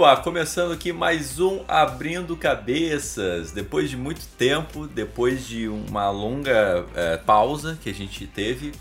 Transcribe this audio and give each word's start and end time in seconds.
Opa, 0.00 0.16
começando 0.16 0.72
aqui 0.72 0.94
mais 0.94 1.38
um 1.38 1.62
Abrindo 1.68 2.34
Cabeças. 2.34 3.52
Depois 3.52 3.90
de 3.90 3.98
muito 3.98 4.26
tempo, 4.28 4.86
depois 4.86 5.46
de 5.46 5.68
uma 5.68 6.08
longa 6.10 6.86
é, 6.94 7.18
pausa 7.18 7.78
que 7.82 7.90
a 7.90 7.92
gente 7.92 8.26
teve, 8.26 8.72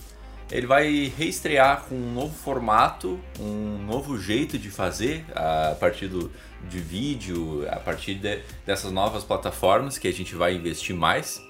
ele 0.50 0.66
vai 0.66 1.11
reestrear 1.18 1.82
com 1.82 1.96
um 1.96 2.14
novo 2.14 2.34
formato, 2.34 3.20
um 3.38 3.79
novo 3.86 4.18
jeito 4.18 4.57
de 4.57 4.70
fazer 4.70 5.25
a 5.36 5.75
partir 5.78 6.07
do, 6.07 6.32
de 6.70 6.79
vídeo, 6.79 7.68
a 7.70 7.82
partir 7.82 8.15
de, 8.15 8.39
dessas 8.65 8.89
novas 8.89 9.21
plataformas 9.25 9.97
que 9.97 10.07
a 10.07 10.14
gente 10.14 10.33
vai 10.36 10.56
investir 10.56 10.96
mais. 10.96 11.42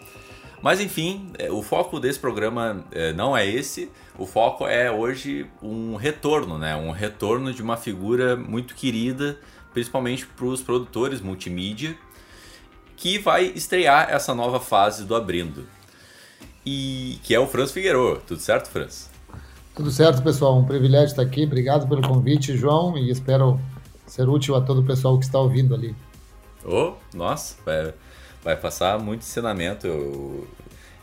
Mas 0.62 0.82
enfim, 0.82 1.32
é, 1.38 1.50
o 1.52 1.62
foco 1.62 2.00
desse 2.00 2.20
programa 2.20 2.86
é, 2.92 3.14
não 3.14 3.36
é 3.36 3.48
esse. 3.48 3.90
O 4.18 4.26
foco 4.26 4.68
é 4.68 4.92
hoje 4.92 5.46
um 5.62 5.96
retorno, 5.96 6.58
né? 6.58 6.76
Um 6.76 6.92
retorno 6.92 7.54
de 7.54 7.62
uma 7.62 7.78
figura 7.78 8.36
muito 8.36 8.76
querida, 8.76 9.40
principalmente 9.80 10.26
para 10.26 10.46
os 10.46 10.62
produtores 10.62 11.22
multimídia, 11.22 11.98
que 12.98 13.18
vai 13.18 13.46
estrear 13.46 14.10
essa 14.10 14.36
nova 14.36 14.60
fase 14.60 15.06
do 15.06 15.16
Abrindo. 15.16 15.66
E 16.66 17.18
que 17.24 17.34
é 17.34 17.40
o 17.40 17.48
Franz 17.48 17.72
Figueiredo. 17.72 18.22
Tudo 18.28 18.42
certo, 18.42 18.70
Franz? 18.70 19.10
Tudo 19.74 19.90
certo, 19.90 20.22
pessoal. 20.22 20.60
Um 20.60 20.66
privilégio 20.66 21.08
estar 21.08 21.22
aqui. 21.22 21.46
Obrigado 21.46 21.88
pelo 21.88 22.02
convite, 22.02 22.58
João, 22.58 22.98
e 22.98 23.10
espero 23.10 23.60
ser 24.06 24.28
útil 24.28 24.56
a 24.56 24.62
todo 24.62 24.82
o 24.82 24.84
pessoal 24.84 25.18
que 25.18 25.24
está 25.24 25.40
ouvindo 25.40 25.74
ali. 25.74 25.96
Oh, 26.66 26.94
nossa, 27.14 27.56
vai, 27.66 27.94
vai 28.44 28.58
passar 28.58 29.00
muito 29.00 29.22
ensinamento. 29.22 29.88
Eu, 29.88 30.48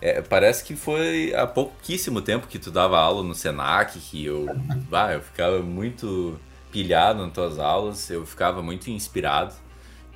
é, 0.03 0.21
parece 0.21 0.63
que 0.63 0.77
foi 0.77 1.35
há 1.35 1.47
pouquíssimo 1.47 2.21
tempo 2.21 2.47
que 2.47 2.59
tu 2.59 2.71
dava 2.71 2.99
aula 2.99 3.23
no 3.23 3.35
Senac, 3.35 3.99
que 3.99 4.27
eu, 4.27 4.47
ah, 4.93 5.15
eu 5.15 5.23
ficava 5.23 5.61
muito 5.61 6.39
pilhado 6.77 7.25
nas 7.25 7.33
tuas 7.33 7.59
aulas, 7.59 8.11
eu 8.11 8.27
ficava 8.27 8.63
muito 8.63 8.91
inspirado. 8.91 9.55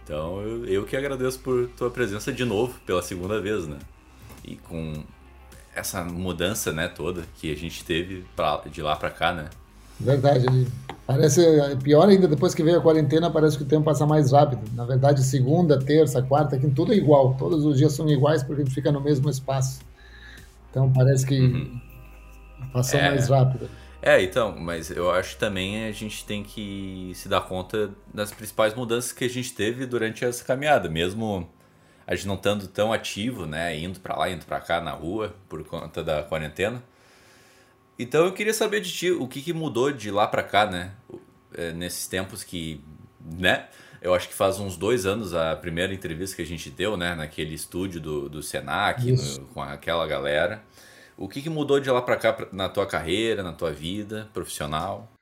Então 0.04 0.42
eu, 0.42 0.66
eu 0.66 0.84
que 0.84 0.94
agradeço 0.94 1.38
por 1.38 1.68
tua 1.68 1.90
presença 1.90 2.30
de 2.30 2.44
novo, 2.44 2.78
pela 2.84 3.00
segunda 3.00 3.40
vez, 3.40 3.66
né? 3.66 3.78
E 4.44 4.56
com 4.56 5.02
essa 5.74 6.04
mudança, 6.04 6.70
né, 6.70 6.86
toda 6.86 7.22
que 7.36 7.50
a 7.50 7.56
gente 7.56 7.82
teve 7.82 8.26
pra, 8.36 8.60
de 8.70 8.82
lá 8.82 8.94
para 8.94 9.08
cá, 9.08 9.32
né? 9.32 9.48
Verdade. 9.98 10.44
Parece 11.06 11.42
pior 11.82 12.06
ainda 12.06 12.28
depois 12.28 12.54
que 12.54 12.62
veio 12.62 12.78
a 12.78 12.82
quarentena, 12.82 13.30
parece 13.30 13.56
que 13.56 13.62
o 13.62 13.66
tempo 13.66 13.86
passa 13.86 14.06
mais 14.06 14.30
rápido. 14.32 14.60
Na 14.74 14.84
verdade, 14.84 15.22
segunda, 15.22 15.78
terça, 15.78 16.20
quarta, 16.20 16.56
aqui 16.56 16.68
tudo 16.68 16.92
é 16.92 16.96
igual. 16.96 17.34
Todos 17.38 17.64
os 17.64 17.78
dias 17.78 17.94
são 17.94 18.06
iguais 18.06 18.42
porque 18.42 18.60
a 18.60 18.64
gente 18.66 18.74
fica 18.74 18.92
no 18.92 19.00
mesmo 19.00 19.30
espaço. 19.30 19.80
Então 20.68 20.92
parece 20.92 21.24
que 21.24 21.40
uhum. 21.40 21.80
passou 22.70 23.00
é... 23.00 23.08
mais 23.08 23.28
rápido. 23.30 23.70
É, 24.02 24.22
então, 24.22 24.56
mas 24.58 24.90
eu 24.90 25.10
acho 25.10 25.34
que 25.34 25.40
também 25.40 25.86
a 25.86 25.92
gente 25.92 26.24
tem 26.24 26.42
que 26.42 27.12
se 27.14 27.28
dar 27.28 27.42
conta 27.42 27.90
das 28.12 28.32
principais 28.32 28.74
mudanças 28.74 29.12
que 29.12 29.24
a 29.24 29.28
gente 29.28 29.52
teve 29.52 29.84
durante 29.84 30.24
essa 30.24 30.42
caminhada, 30.42 30.88
mesmo 30.88 31.48
a 32.06 32.14
gente 32.14 32.26
não 32.26 32.34
estando 32.34 32.66
tão 32.66 32.92
ativo, 32.92 33.46
né, 33.46 33.78
indo 33.78 34.00
para 34.00 34.16
lá, 34.16 34.30
indo 34.30 34.44
para 34.46 34.58
cá 34.58 34.80
na 34.80 34.92
rua 34.92 35.34
por 35.48 35.62
conta 35.64 36.02
da 36.02 36.22
quarentena. 36.22 36.82
Então 37.98 38.24
eu 38.24 38.32
queria 38.32 38.54
saber 38.54 38.80
de 38.80 38.90
ti 38.90 39.10
o 39.10 39.28
que, 39.28 39.42
que 39.42 39.52
mudou 39.52 39.92
de 39.92 40.10
lá 40.10 40.26
para 40.26 40.42
cá, 40.42 40.64
né? 40.64 40.92
É, 41.52 41.70
nesses 41.72 42.06
tempos 42.06 42.42
que, 42.42 42.82
né? 43.20 43.68
Eu 44.00 44.14
acho 44.14 44.26
que 44.26 44.34
faz 44.34 44.58
uns 44.58 44.78
dois 44.78 45.04
anos 45.04 45.34
a 45.34 45.54
primeira 45.54 45.92
entrevista 45.92 46.36
que 46.36 46.40
a 46.40 46.46
gente 46.46 46.70
deu, 46.70 46.96
né? 46.96 47.14
Naquele 47.14 47.54
estúdio 47.54 48.00
do, 48.00 48.28
do 48.30 48.42
Senac, 48.42 49.12
no, 49.12 49.44
com 49.48 49.60
aquela 49.60 50.06
galera. 50.06 50.62
O 51.20 51.28
que, 51.28 51.42
que 51.42 51.50
mudou 51.50 51.78
de 51.78 51.90
lá 51.90 52.00
para 52.00 52.16
cá 52.16 52.48
na 52.50 52.66
tua 52.66 52.86
carreira, 52.86 53.42
na 53.42 53.52
tua 53.52 53.70
vida 53.70 54.30
profissional? 54.32 55.12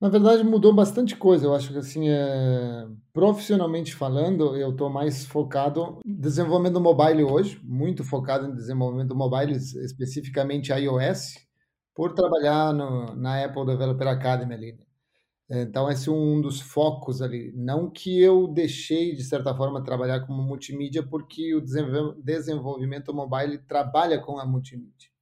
Na 0.00 0.08
verdade, 0.08 0.42
mudou 0.42 0.74
bastante 0.74 1.14
coisa. 1.14 1.46
Eu 1.46 1.54
acho 1.54 1.70
que, 1.72 1.78
assim, 1.78 2.08
é... 2.08 2.84
profissionalmente 3.12 3.94
falando, 3.94 4.56
eu 4.56 4.72
estou 4.72 4.90
mais 4.90 5.24
focado 5.24 6.00
em 6.04 6.12
desenvolvimento 6.16 6.80
mobile 6.80 7.22
hoje, 7.22 7.60
muito 7.62 8.02
focado 8.02 8.48
em 8.48 8.56
desenvolvimento 8.56 9.14
mobile, 9.14 9.52
especificamente 9.52 10.72
iOS 10.72 11.36
por 11.94 12.12
trabalhar 12.12 12.74
no, 12.74 13.14
na 13.14 13.44
Apple 13.44 13.66
Developer 13.66 14.08
Academy 14.08 14.52
ali. 14.52 14.78
Então, 15.48 15.88
esse 15.88 16.08
é 16.08 16.12
um 16.12 16.40
dos 16.40 16.60
focos 16.60 17.22
ali. 17.22 17.52
Não 17.54 17.88
que 17.88 18.20
eu 18.20 18.48
deixei, 18.48 19.14
de 19.14 19.22
certa 19.22 19.54
forma, 19.54 19.84
trabalhar 19.84 20.26
como 20.26 20.42
multimídia, 20.42 21.06
porque 21.06 21.54
o 21.54 21.60
desenvolvimento 21.60 23.14
mobile 23.14 23.58
trabalha 23.58 24.20
com 24.20 24.40
a 24.40 24.44
multimídia. 24.44 25.14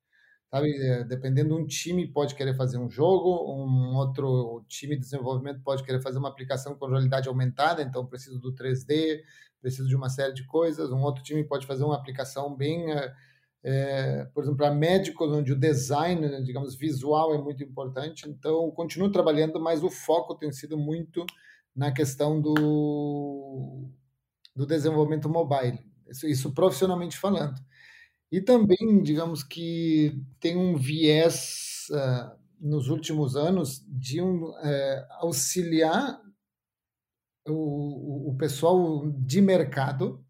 Sabe? 0.54 0.72
É, 0.76 1.02
dependendo, 1.02 1.56
um 1.56 1.66
time 1.66 2.06
pode 2.06 2.36
querer 2.36 2.54
fazer 2.54 2.78
um 2.78 2.88
jogo, 2.88 3.52
um 3.52 3.96
outro 3.96 4.64
time 4.68 4.94
de 4.94 5.00
desenvolvimento 5.00 5.60
pode 5.64 5.82
querer 5.82 6.00
fazer 6.00 6.18
uma 6.18 6.28
aplicação 6.28 6.76
com 6.76 6.86
realidade 6.86 7.28
aumentada, 7.28 7.82
então 7.82 8.06
preciso 8.06 8.38
do 8.38 8.54
3D, 8.54 9.20
preciso 9.60 9.88
de 9.88 9.96
uma 9.96 10.08
série 10.08 10.32
de 10.32 10.46
coisas. 10.46 10.92
Um 10.92 11.02
outro 11.02 11.24
time 11.24 11.42
pode 11.42 11.66
fazer 11.66 11.82
uma 11.82 11.96
aplicação 11.96 12.54
bem 12.54 12.92
é, 12.92 13.12
é, 13.64 14.24
por 14.32 14.44
exemplo, 14.44 14.58
para 14.58 14.72
médicos, 14.72 15.32
onde 15.32 15.52
o 15.52 15.58
design, 15.58 16.20
né, 16.20 16.40
digamos, 16.40 16.76
visual 16.76 17.34
é 17.34 17.38
muito 17.38 17.64
importante. 17.64 18.28
Então, 18.28 18.70
continuo 18.70 19.10
trabalhando, 19.10 19.58
mas 19.58 19.82
o 19.82 19.90
foco 19.90 20.36
tem 20.36 20.52
sido 20.52 20.78
muito 20.78 21.26
na 21.74 21.90
questão 21.90 22.40
do, 22.40 23.88
do 24.54 24.64
desenvolvimento 24.64 25.28
mobile, 25.28 25.80
isso, 26.08 26.28
isso 26.28 26.52
profissionalmente 26.54 27.18
falando. 27.18 27.60
E 28.34 28.40
também, 28.40 29.00
digamos 29.00 29.44
que 29.44 30.20
tem 30.40 30.56
um 30.56 30.74
viés 30.74 31.86
uh, 31.92 32.36
nos 32.60 32.88
últimos 32.88 33.36
anos 33.36 33.86
de 33.86 34.20
um, 34.20 34.46
uh, 34.46 35.06
auxiliar 35.20 36.20
o, 37.46 38.32
o 38.32 38.36
pessoal 38.36 39.08
de 39.08 39.40
mercado 39.40 40.20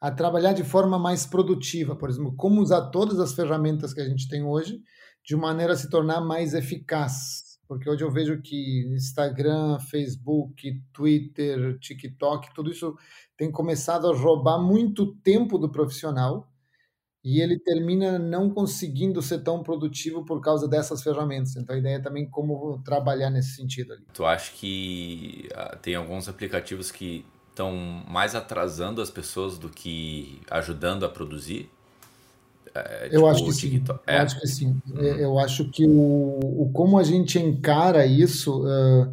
a 0.00 0.10
trabalhar 0.10 0.54
de 0.54 0.64
forma 0.64 0.98
mais 0.98 1.26
produtiva, 1.26 1.94
por 1.94 2.08
exemplo, 2.08 2.34
como 2.34 2.62
usar 2.62 2.88
todas 2.88 3.20
as 3.20 3.34
ferramentas 3.34 3.92
que 3.92 4.00
a 4.00 4.08
gente 4.08 4.26
tem 4.26 4.42
hoje 4.42 4.80
de 5.22 5.36
maneira 5.36 5.74
a 5.74 5.76
se 5.76 5.90
tornar 5.90 6.22
mais 6.22 6.54
eficaz. 6.54 7.58
Porque 7.68 7.90
hoje 7.90 8.02
eu 8.02 8.10
vejo 8.10 8.40
que 8.40 8.88
Instagram, 8.94 9.78
Facebook, 9.80 10.82
Twitter, 10.94 11.78
TikTok, 11.78 12.54
tudo 12.54 12.70
isso 12.70 12.96
tem 13.36 13.52
começado 13.52 14.10
a 14.10 14.16
roubar 14.16 14.58
muito 14.58 15.14
tempo 15.16 15.58
do 15.58 15.70
profissional 15.70 16.49
e 17.22 17.40
ele 17.40 17.58
termina 17.58 18.18
não 18.18 18.48
conseguindo 18.48 19.20
ser 19.20 19.40
tão 19.40 19.62
produtivo 19.62 20.24
por 20.24 20.40
causa 20.40 20.66
dessas 20.66 21.02
ferramentas. 21.02 21.54
Então 21.56 21.76
a 21.76 21.78
ideia 21.78 21.96
é 21.96 22.00
também 22.00 22.28
como 22.28 22.80
trabalhar 22.84 23.30
nesse 23.30 23.56
sentido 23.56 23.92
ali. 23.92 24.02
Tu 24.12 24.24
acha 24.24 24.52
que 24.52 25.48
uh, 25.52 25.76
tem 25.78 25.94
alguns 25.94 26.28
aplicativos 26.28 26.90
que 26.90 27.24
estão 27.50 27.72
mais 28.08 28.34
atrasando 28.34 29.02
as 29.02 29.10
pessoas 29.10 29.58
do 29.58 29.68
que 29.68 30.40
ajudando 30.50 31.04
a 31.04 31.08
produzir? 31.08 31.70
É, 32.74 33.04
tipo, 33.04 33.16
eu 33.16 33.26
acho 33.26 33.44
que 33.44 33.52
sim. 33.52 33.84
É. 34.06 34.16
Eu 34.16 34.22
acho 34.22 34.40
que 34.40 34.46
sim. 34.46 34.80
Uhum. 34.88 35.00
Eu 35.00 35.38
acho 35.38 35.68
que 35.70 35.84
o, 35.86 36.38
o, 36.62 36.70
como 36.72 36.98
a 36.98 37.02
gente 37.02 37.38
encara 37.38 38.06
isso, 38.06 38.64
uh, 38.64 39.12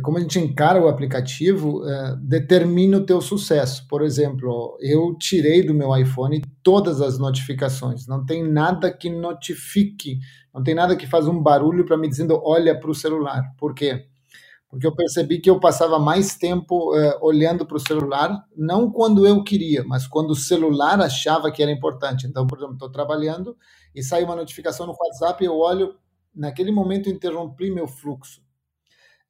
como 0.00 0.16
a 0.16 0.20
gente 0.20 0.38
encara 0.38 0.80
o 0.80 0.88
aplicativo, 0.88 1.82
uh, 1.82 2.16
determina 2.16 2.96
o 2.96 3.04
teu 3.04 3.20
sucesso. 3.20 3.86
Por 3.88 4.02
exemplo, 4.02 4.76
eu 4.80 5.14
tirei 5.18 5.62
do 5.62 5.74
meu 5.74 5.94
iPhone 5.96 6.40
todas 6.62 7.00
as 7.00 7.18
notificações. 7.18 8.06
Não 8.06 8.24
tem 8.24 8.42
nada 8.42 8.90
que 8.90 9.10
notifique, 9.10 10.18
não 10.54 10.62
tem 10.62 10.74
nada 10.74 10.96
que 10.96 11.06
faz 11.06 11.28
um 11.28 11.42
barulho 11.42 11.84
para 11.84 11.96
me 11.96 12.08
dizendo 12.08 12.40
olha 12.42 12.78
para 12.78 12.90
o 12.90 12.94
celular. 12.94 13.54
Por 13.58 13.74
quê? 13.74 14.06
porque 14.72 14.86
eu 14.86 14.96
percebi 14.96 15.38
que 15.38 15.50
eu 15.50 15.60
passava 15.60 15.98
mais 15.98 16.34
tempo 16.34 16.96
uh, 16.96 17.18
olhando 17.20 17.66
para 17.66 17.76
o 17.76 17.80
celular, 17.86 18.42
não 18.56 18.90
quando 18.90 19.26
eu 19.26 19.44
queria, 19.44 19.84
mas 19.84 20.06
quando 20.06 20.30
o 20.30 20.34
celular 20.34 20.98
achava 20.98 21.52
que 21.52 21.62
era 21.62 21.70
importante. 21.70 22.26
Então, 22.26 22.46
por 22.46 22.56
exemplo, 22.56 22.72
estou 22.76 22.90
trabalhando 22.90 23.54
e 23.94 24.02
sai 24.02 24.24
uma 24.24 24.34
notificação 24.34 24.86
no 24.86 24.96
WhatsApp, 24.98 25.44
eu 25.44 25.58
olho, 25.58 25.94
naquele 26.34 26.72
momento 26.72 27.10
interrompi 27.10 27.70
meu 27.70 27.86
fluxo. 27.86 28.40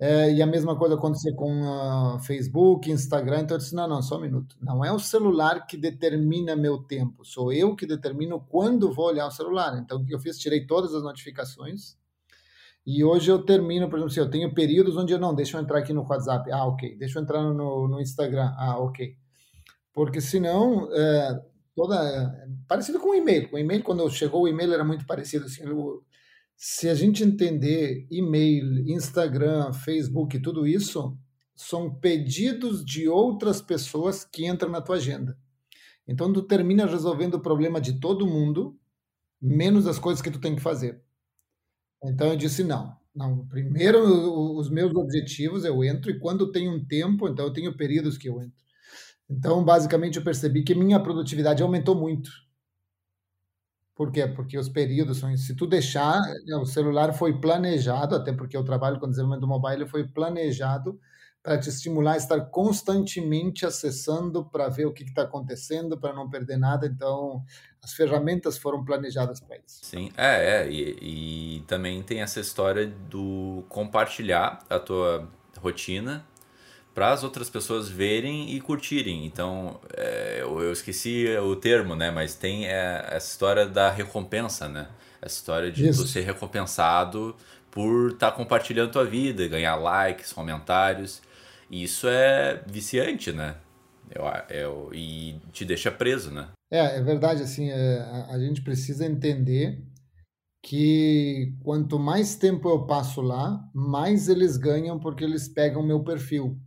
É, 0.05 0.33
e 0.33 0.43
a 0.43 0.47
mesma 0.49 0.77
coisa 0.77 0.97
aconteceu 0.97 1.33
com 1.37 1.63
uh, 1.63 2.19
Facebook, 2.19 2.91
Instagram. 2.91 3.43
Então 3.43 3.55
eu 3.55 3.59
disse: 3.59 3.73
não, 3.73 3.87
não, 3.87 4.03
só 4.03 4.19
um 4.19 4.21
minuto. 4.21 4.57
Não 4.61 4.85
é 4.85 4.91
o 4.91 4.99
celular 4.99 5.65
que 5.65 5.77
determina 5.77 6.57
meu 6.57 6.79
tempo, 6.79 7.25
sou 7.25 7.53
eu 7.53 7.77
que 7.77 7.87
determino 7.87 8.41
quando 8.49 8.93
vou 8.93 9.07
olhar 9.07 9.29
o 9.29 9.31
celular. 9.31 9.79
Então 9.79 10.01
o 10.01 10.05
que 10.05 10.13
eu 10.13 10.19
fiz? 10.19 10.39
Tirei 10.39 10.67
todas 10.67 10.93
as 10.93 11.05
notificações 11.05 11.97
e 12.85 13.05
hoje 13.05 13.31
eu 13.31 13.45
termino, 13.45 13.89
por 13.89 13.97
exemplo, 13.97 14.11
assim, 14.11 14.19
eu 14.19 14.31
tenho 14.31 14.53
períodos 14.53 14.97
onde 14.97 15.13
eu 15.13 15.21
não, 15.21 15.33
deixa 15.33 15.57
eu 15.57 15.63
entrar 15.63 15.79
aqui 15.79 15.93
no 15.93 16.05
WhatsApp, 16.05 16.51
ah, 16.51 16.67
ok, 16.67 16.97
deixa 16.97 17.21
eu 17.21 17.23
entrar 17.23 17.41
no, 17.41 17.87
no 17.87 18.01
Instagram, 18.01 18.53
ah, 18.59 18.79
ok. 18.81 19.17
Porque 19.95 20.21
senão, 20.21 20.89
é, 20.93 21.41
toda, 21.77 21.95
é, 22.05 22.49
parecido 22.67 22.99
com 22.99 23.11
o 23.11 23.15
e-mail, 23.15 23.49
o 23.53 23.59
e-mail, 23.59 23.85
quando 23.85 24.11
chegou 24.11 24.43
o 24.43 24.49
e-mail 24.49 24.75
era 24.75 24.83
muito 24.83 25.07
parecido, 25.07 25.45
assim, 25.45 25.63
eu, 25.63 26.03
se 26.65 26.89
a 26.89 26.95
gente 26.95 27.25
entender 27.25 28.07
e-mail, 28.09 28.89
Instagram, 28.89 29.73
Facebook, 29.73 30.39
tudo 30.39 30.65
isso, 30.65 31.19
são 31.57 31.93
pedidos 31.93 32.85
de 32.85 33.09
outras 33.09 33.61
pessoas 33.61 34.25
que 34.25 34.47
entram 34.47 34.71
na 34.71 34.81
tua 34.81 34.95
agenda. 34.95 35.37
Então, 36.07 36.33
tu 36.33 36.41
termina 36.41 36.87
resolvendo 36.87 37.35
o 37.35 37.41
problema 37.41 37.81
de 37.81 37.99
todo 37.99 38.29
mundo, 38.29 38.79
menos 39.41 39.89
as 39.89 39.99
coisas 39.99 40.23
que 40.23 40.31
tu 40.31 40.39
tem 40.39 40.55
que 40.55 40.63
fazer. 40.63 41.03
Então 42.05 42.29
eu 42.29 42.37
disse: 42.37 42.63
não, 42.63 42.97
Não, 43.13 43.45
primeiro 43.49 43.99
os 44.57 44.71
meus 44.71 44.95
objetivos 44.95 45.65
eu 45.65 45.83
entro 45.83 46.13
e 46.13 46.21
quando 46.21 46.53
tenho 46.53 46.73
um 46.77 46.85
tempo, 46.85 47.29
então 47.29 47.47
eu 47.47 47.53
tenho 47.53 47.77
períodos 47.77 48.17
que 48.17 48.29
eu 48.29 48.41
entro. 48.41 48.63
Então, 49.29 49.65
basicamente, 49.65 50.17
eu 50.17 50.25
percebi 50.25 50.63
que 50.63 50.77
minha 50.77 51.01
produtividade 51.01 51.61
aumentou 51.61 51.97
muito. 51.97 52.31
Por 53.95 54.11
quê? 54.11 54.27
Porque 54.27 54.57
os 54.59 54.69
períodos 54.69 55.19
são. 55.19 55.37
Se 55.37 55.55
tu 55.55 55.67
deixar, 55.67 56.21
né, 56.47 56.57
o 56.57 56.65
celular 56.65 57.13
foi 57.13 57.39
planejado, 57.39 58.15
até 58.15 58.33
porque 58.33 58.57
eu 58.57 58.65
trabalho 58.65 58.99
com 58.99 59.09
desenvolvimento 59.09 59.47
mobile, 59.47 59.87
foi 59.87 60.07
planejado 60.07 60.99
para 61.43 61.59
te 61.59 61.69
estimular 61.69 62.13
a 62.13 62.17
estar 62.17 62.41
constantemente 62.47 63.67
acessando 63.67 64.45
para 64.45 64.69
ver 64.69 64.87
o 64.87 64.93
que 64.93 65.03
está 65.03 65.23
acontecendo, 65.23 65.99
para 65.99 66.15
não 66.15 66.31
perder 66.31 66.57
nada. 66.57 66.87
Então, 66.87 67.45
as 67.83 67.93
ferramentas 67.93 68.57
foram 68.57 68.85
planejadas 68.85 69.41
para 69.41 69.57
isso. 69.57 69.81
Sim, 69.83 70.11
é, 70.17 70.63
é 70.63 70.71
e, 70.71 71.57
e, 71.59 71.61
também 71.67 72.01
tem 72.03 72.23
essa 72.23 72.39
história 72.39 72.87
do 72.87 73.65
compartilhar 73.69 74.65
a 74.71 74.79
tua 74.79 75.29
rotina 75.59 76.25
para 76.95 77.13
as 77.13 77.25
outras 77.25 77.49
pessoas 77.49 77.89
verem 77.89 78.51
e 78.55 78.61
curtirem. 78.61 79.25
Então, 79.25 79.81
é, 79.97 80.39
eu, 80.41 80.61
eu, 80.61 80.73
esqueci 80.73 81.27
o 81.39 81.57
termo, 81.57 81.97
né? 81.97 82.11
Mas 82.11 82.35
tem 82.35 82.67
é, 82.67 83.07
essa 83.11 83.31
história 83.31 83.67
da 83.67 83.91
recompensa, 83.91 84.69
né? 84.69 84.89
Essa 85.21 85.37
história 85.37 85.71
de 85.71 85.89
Isso. 85.89 86.07
ser 86.07 86.23
recompensado 86.23 87.35
por 87.71 88.11
estar 88.11 88.31
tá 88.31 88.37
compartilhando 88.37 88.93
tua 88.93 89.05
vida, 89.05 89.47
ganhar 89.49 89.77
likes, 89.77 90.33
comentários. 90.33 91.23
E 91.71 91.83
isso 91.83 92.07
é 92.07 92.63
viciante, 92.67 93.33
né? 93.33 93.57
Eu, 94.15 94.25
eu, 94.55 94.91
e 94.93 95.37
te 95.53 95.65
deixa 95.65 95.91
preso, 95.91 96.31
né? 96.31 96.49
É, 96.71 96.99
é 96.99 97.03
verdade, 97.03 97.43
assim, 97.43 97.71
é, 97.71 97.99
a, 98.01 98.35
a 98.35 98.39
gente 98.39 98.61
precisa 98.61 99.07
entender 99.07 99.83
que 100.63 101.55
quanto 101.61 101.99
mais 101.99 102.37
tempo 102.37 102.69
eu 102.69 102.87
passo 102.87 103.21
lá, 103.23 103.69
mais 103.75 104.29
eles 104.29 104.57
ganham 104.57 104.99
porque 104.99 105.25
eles 105.25 105.49
pegam 105.49 105.83
meu 105.83 106.05
perfil. 106.05 106.61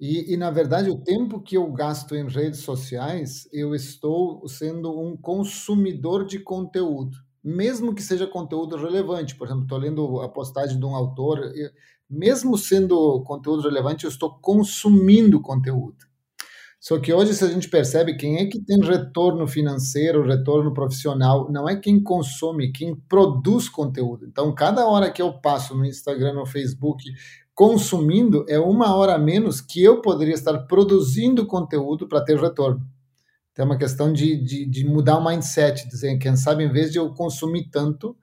E, 0.00 0.34
e, 0.34 0.36
na 0.36 0.50
verdade, 0.50 0.90
o 0.90 0.98
tempo 0.98 1.40
que 1.40 1.56
eu 1.56 1.70
gasto 1.72 2.14
em 2.16 2.28
redes 2.28 2.60
sociais, 2.60 3.48
eu 3.52 3.74
estou 3.74 4.46
sendo 4.48 4.90
um 5.00 5.16
consumidor 5.16 6.26
de 6.26 6.40
conteúdo, 6.40 7.16
mesmo 7.42 7.94
que 7.94 8.02
seja 8.02 8.26
conteúdo 8.26 8.76
relevante. 8.76 9.36
Por 9.36 9.46
exemplo, 9.46 9.62
estou 9.62 9.78
lendo 9.78 10.20
a 10.20 10.28
postagem 10.28 10.78
de 10.78 10.84
um 10.84 10.96
autor, 10.96 11.40
mesmo 12.10 12.58
sendo 12.58 13.22
conteúdo 13.22 13.62
relevante, 13.62 14.04
eu 14.04 14.10
estou 14.10 14.38
consumindo 14.40 15.40
conteúdo. 15.40 16.04
Só 16.84 16.98
que 16.98 17.10
hoje, 17.14 17.32
se 17.32 17.42
a 17.42 17.48
gente 17.48 17.70
percebe 17.70 18.14
quem 18.14 18.36
é 18.36 18.46
que 18.46 18.60
tem 18.60 18.78
retorno 18.78 19.46
financeiro, 19.46 20.22
retorno 20.22 20.70
profissional, 20.74 21.50
não 21.50 21.66
é 21.66 21.76
quem 21.76 22.02
consome, 22.02 22.72
quem 22.72 22.94
produz 23.08 23.70
conteúdo. 23.70 24.26
Então, 24.26 24.54
cada 24.54 24.86
hora 24.86 25.10
que 25.10 25.22
eu 25.22 25.32
passo 25.32 25.74
no 25.74 25.86
Instagram, 25.86 26.34
no 26.34 26.44
Facebook, 26.44 27.02
consumindo 27.54 28.44
é 28.48 28.58
uma 28.58 28.94
hora 28.96 29.14
a 29.14 29.18
menos 29.18 29.60
que 29.60 29.82
eu 29.82 30.02
poderia 30.02 30.34
estar 30.34 30.58
produzindo 30.66 31.46
conteúdo 31.46 32.08
para 32.08 32.24
ter 32.24 32.38
retorno. 32.38 32.84
Então, 33.52 33.64
é 33.64 33.66
uma 33.66 33.78
questão 33.78 34.12
de, 34.12 34.36
de, 34.36 34.66
de 34.66 34.84
mudar 34.84 35.16
o 35.16 35.24
mindset, 35.24 35.88
dizer, 35.88 36.18
quem 36.18 36.36
sabe, 36.36 36.64
em 36.64 36.72
vez 36.72 36.90
de 36.90 36.98
eu 36.98 37.14
consumir 37.14 37.68
tanto, 37.70 38.16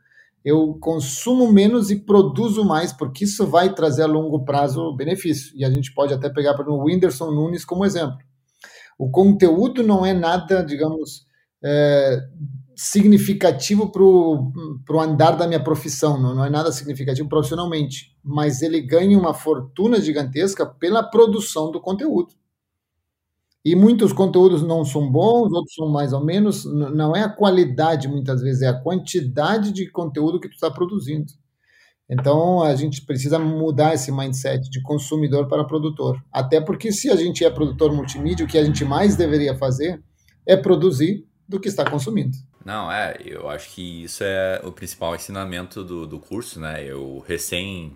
eu 0.44 0.78
consumo 0.82 1.50
menos 1.52 1.90
e 1.90 1.96
produzo 1.96 2.66
mais, 2.66 2.92
porque 2.92 3.24
isso 3.24 3.48
vai 3.48 3.74
trazer 3.74 4.04
a 4.04 4.08
longo 4.08 4.44
prazo 4.44 4.94
benefício. 4.96 5.54
E 5.56 5.64
a 5.64 5.70
gente 5.70 5.94
pode 5.94 6.14
até 6.14 6.30
pegar 6.30 6.56
para 6.56 6.70
o 6.70 6.84
Whindersson 6.84 7.32
Nunes 7.32 7.64
como 7.64 7.86
exemplo. 7.86 8.18
O 8.98 9.10
conteúdo 9.10 9.82
não 9.82 10.06
é 10.06 10.14
nada, 10.14 10.64
digamos, 10.64 11.26
é, 11.64 12.20
significativo 12.82 13.92
para 13.92 14.02
o 14.02 15.00
andar 15.00 15.34
da 15.34 15.48
minha 15.48 15.64
profissão, 15.64 16.20
não, 16.20 16.34
não 16.34 16.44
é 16.44 16.50
nada 16.50 16.72
significativo 16.72 17.30
profissionalmente, 17.30 18.18
mas 18.24 18.64
ele 18.64 18.82
ganha 18.82 19.16
uma 19.20 19.36
fortuna 19.36 20.02
gigantesca 20.02 20.66
pela 20.66 21.04
produção 21.04 21.72
do 21.72 21.80
conteúdo. 21.80 22.34
E 23.64 23.76
muitos 23.76 24.12
conteúdos 24.12 24.64
não 24.64 24.84
são 24.84 25.12
bons, 25.12 25.54
outros 25.54 25.76
são 25.76 25.90
mais 25.90 26.12
ou 26.12 26.26
menos. 26.26 26.66
Não 26.66 27.16
é 27.16 27.22
a 27.22 27.30
qualidade, 27.30 28.08
muitas 28.08 28.42
vezes, 28.42 28.64
é 28.64 28.70
a 28.70 28.82
quantidade 28.82 29.72
de 29.72 29.88
conteúdo 29.92 30.40
que 30.40 30.50
tu 30.50 30.56
está 30.56 30.72
produzindo. 30.72 31.32
Então, 32.10 32.64
a 32.64 32.76
gente 32.76 33.06
precisa 33.06 33.38
mudar 33.38 33.94
esse 33.94 34.12
mindset 34.12 34.68
de 34.72 34.82
consumidor 34.82 35.48
para 35.48 35.64
produtor. 35.64 36.20
Até 36.32 36.60
porque, 36.60 36.92
se 36.92 37.12
a 37.12 37.16
gente 37.16 37.46
é 37.46 37.50
produtor 37.52 37.94
multimídia, 37.94 38.44
o 38.44 38.50
que 38.50 38.58
a 38.58 38.66
gente 38.66 38.84
mais 38.84 39.16
deveria 39.16 39.56
fazer 39.56 40.04
é 40.48 40.58
produzir 40.58 41.30
do 41.52 41.60
que 41.60 41.68
está 41.68 41.84
consumindo. 41.84 42.38
Não, 42.64 42.90
é, 42.90 43.18
eu 43.26 43.50
acho 43.50 43.70
que 43.72 44.06
isso 44.06 44.24
é 44.24 44.62
o 44.64 44.72
principal 44.72 45.14
ensinamento 45.14 45.84
do, 45.84 46.08
do 46.08 46.18
curso, 46.18 46.62
né? 46.62 46.82
Eu 46.82 47.22
recém 47.28 47.94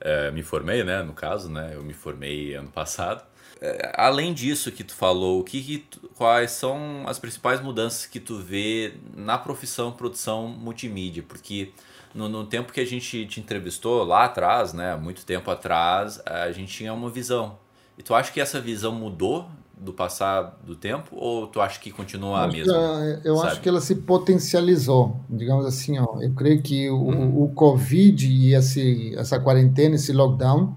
é, 0.00 0.30
me 0.30 0.44
formei, 0.44 0.84
né? 0.84 1.02
No 1.02 1.12
caso, 1.12 1.50
né? 1.50 1.72
Eu 1.74 1.82
me 1.82 1.92
formei 1.92 2.54
ano 2.54 2.70
passado. 2.70 3.24
É, 3.60 3.92
além 3.96 4.32
disso 4.32 4.70
que 4.70 4.84
tu 4.84 4.94
falou, 4.94 5.42
que, 5.42 5.60
que 5.60 5.78
tu, 5.78 6.08
quais 6.14 6.52
são 6.52 7.02
as 7.06 7.18
principais 7.18 7.60
mudanças 7.60 8.06
que 8.06 8.20
tu 8.20 8.38
vê 8.38 8.94
na 9.16 9.36
profissão 9.36 9.90
produção 9.90 10.46
multimídia? 10.46 11.24
Porque 11.24 11.72
no, 12.14 12.28
no, 12.28 12.46
tempo 12.46 12.72
que 12.72 12.80
a 12.80 12.86
gente 12.86 13.26
te 13.26 13.40
entrevistou 13.40 14.04
lá 14.04 14.26
atrás, 14.26 14.72
né? 14.72 14.94
Muito 14.94 15.26
tempo 15.26 15.50
atrás, 15.50 16.22
a 16.24 16.52
gente 16.52 16.72
tinha 16.72 16.94
uma 16.94 17.10
visão. 17.10 17.58
E 17.98 18.02
tu 18.02 18.14
acha 18.14 18.30
que 18.30 18.40
essa 18.40 18.60
visão 18.60 18.92
mudou 18.92 19.50
do 19.82 19.92
passar 19.92 20.58
do 20.64 20.76
tempo 20.76 21.16
ou 21.16 21.46
tu 21.46 21.60
acha 21.60 21.78
que 21.80 21.90
continua 21.90 22.44
a 22.44 22.46
mesma? 22.46 22.72
Eu 23.24 23.36
sabe? 23.36 23.48
acho 23.48 23.60
que 23.60 23.68
ela 23.68 23.80
se 23.80 23.96
potencializou, 23.96 25.20
digamos 25.28 25.66
assim. 25.66 25.98
Ó, 25.98 26.20
eu 26.20 26.32
creio 26.32 26.62
que 26.62 26.88
o, 26.88 27.10
hum. 27.10 27.42
o 27.42 27.48
Covid 27.48 28.26
e 28.26 28.54
esse, 28.54 29.14
essa 29.16 29.40
quarentena, 29.40 29.96
esse 29.96 30.12
lockdown, 30.12 30.76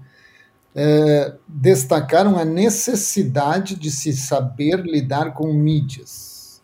é, 0.74 1.34
destacaram 1.46 2.36
a 2.36 2.44
necessidade 2.44 3.76
de 3.76 3.90
se 3.90 4.12
saber 4.12 4.80
lidar 4.80 5.32
com 5.32 5.52
mídias. 5.52 6.60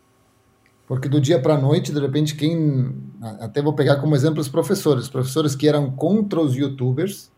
Porque 0.87 1.09
do 1.09 1.21
dia 1.21 1.41
para 1.41 1.55
a 1.55 1.59
noite, 1.59 1.93
de 1.93 2.01
repente, 2.01 2.35
quem. 2.35 2.95
Até 3.41 3.63
vou 3.63 3.73
pegar 3.73 3.97
como 3.97 4.17
exemplo 4.17 4.41
os 4.41 4.49
professores. 4.49 5.09
Professores 5.09 5.55
que 5.55 5.69
eram 5.69 5.91
contra 5.91 6.41
os 6.41 6.57
youtubers 6.57 7.31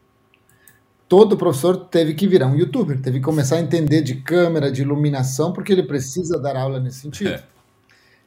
todo 1.08 1.36
professor 1.36 1.76
teve 1.76 2.14
que 2.14 2.26
virar 2.26 2.46
um 2.46 2.54
youtuber, 2.54 3.00
teve 3.00 3.18
que 3.18 3.24
começar 3.24 3.56
a 3.56 3.60
entender 3.60 4.02
de 4.02 4.16
câmera, 4.16 4.70
de 4.70 4.82
iluminação, 4.82 5.52
porque 5.52 5.72
ele 5.72 5.82
precisa 5.82 6.38
dar 6.38 6.56
aula 6.56 6.80
nesse 6.80 7.00
sentido. 7.00 7.30
É. 7.30 7.44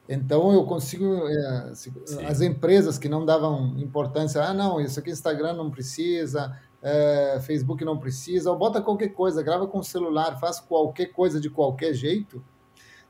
Então 0.08 0.52
eu 0.52 0.64
consigo. 0.64 1.28
É, 1.28 1.72
as 2.26 2.40
empresas 2.40 2.98
que 2.98 3.08
não 3.08 3.26
davam 3.26 3.74
importância, 3.78 4.42
ah, 4.42 4.54
não, 4.54 4.80
isso 4.80 4.98
aqui 4.98 5.10
Instagram 5.10 5.52
não 5.52 5.70
precisa, 5.70 6.58
é, 6.82 7.38
Facebook 7.42 7.84
não 7.84 7.98
precisa, 7.98 8.50
ou 8.50 8.56
bota 8.56 8.80
qualquer 8.80 9.08
coisa, 9.08 9.42
grava 9.42 9.66
com 9.66 9.80
o 9.80 9.84
celular, 9.84 10.38
faz 10.38 10.60
qualquer 10.60 11.06
coisa 11.06 11.38
de 11.38 11.50
qualquer 11.50 11.92
jeito. 11.92 12.42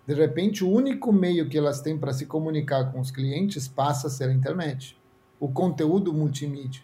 De 0.05 0.15
repente, 0.15 0.65
o 0.65 0.71
único 0.71 1.13
meio 1.13 1.49
que 1.49 1.59
elas 1.59 1.83
têm 1.83 1.97
para 1.97 2.15
se 2.15 2.25
comunicar 2.25 2.91
com 2.91 2.99
os 2.99 3.11
clientes 3.11 3.69
passa 3.69 4.07
a 4.07 4.11
ser 4.11 4.31
a 4.31 4.33
internet, 4.33 4.99
o 5.39 5.49
conteúdo 5.49 6.13
multimídia. 6.13 6.83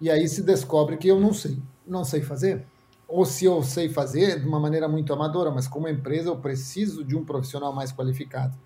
E 0.00 0.08
aí 0.08 0.26
se 0.28 0.42
descobre 0.42 0.96
que 0.96 1.08
eu 1.08 1.20
não 1.20 1.34
sei 1.34 1.58
não 1.86 2.04
sei 2.04 2.22
fazer, 2.22 2.64
ou 3.08 3.24
se 3.24 3.44
eu 3.44 3.62
sei 3.62 3.88
fazer 3.88 4.40
de 4.40 4.46
uma 4.46 4.58
maneira 4.58 4.88
muito 4.88 5.12
amadora, 5.12 5.50
mas 5.50 5.68
como 5.68 5.88
empresa 5.88 6.30
eu 6.30 6.36
preciso 6.36 7.04
de 7.04 7.14
um 7.16 7.24
profissional 7.24 7.72
mais 7.72 7.92
qualificado. 7.92 8.56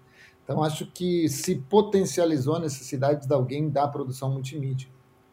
Então 0.44 0.62
acho 0.62 0.86
que 0.92 1.28
se 1.28 1.56
potencializou 1.56 2.54
a 2.54 2.60
necessidade 2.60 3.26
de 3.26 3.34
alguém 3.34 3.68
da 3.68 3.88
produção 3.88 4.30
multimídia, 4.30 4.88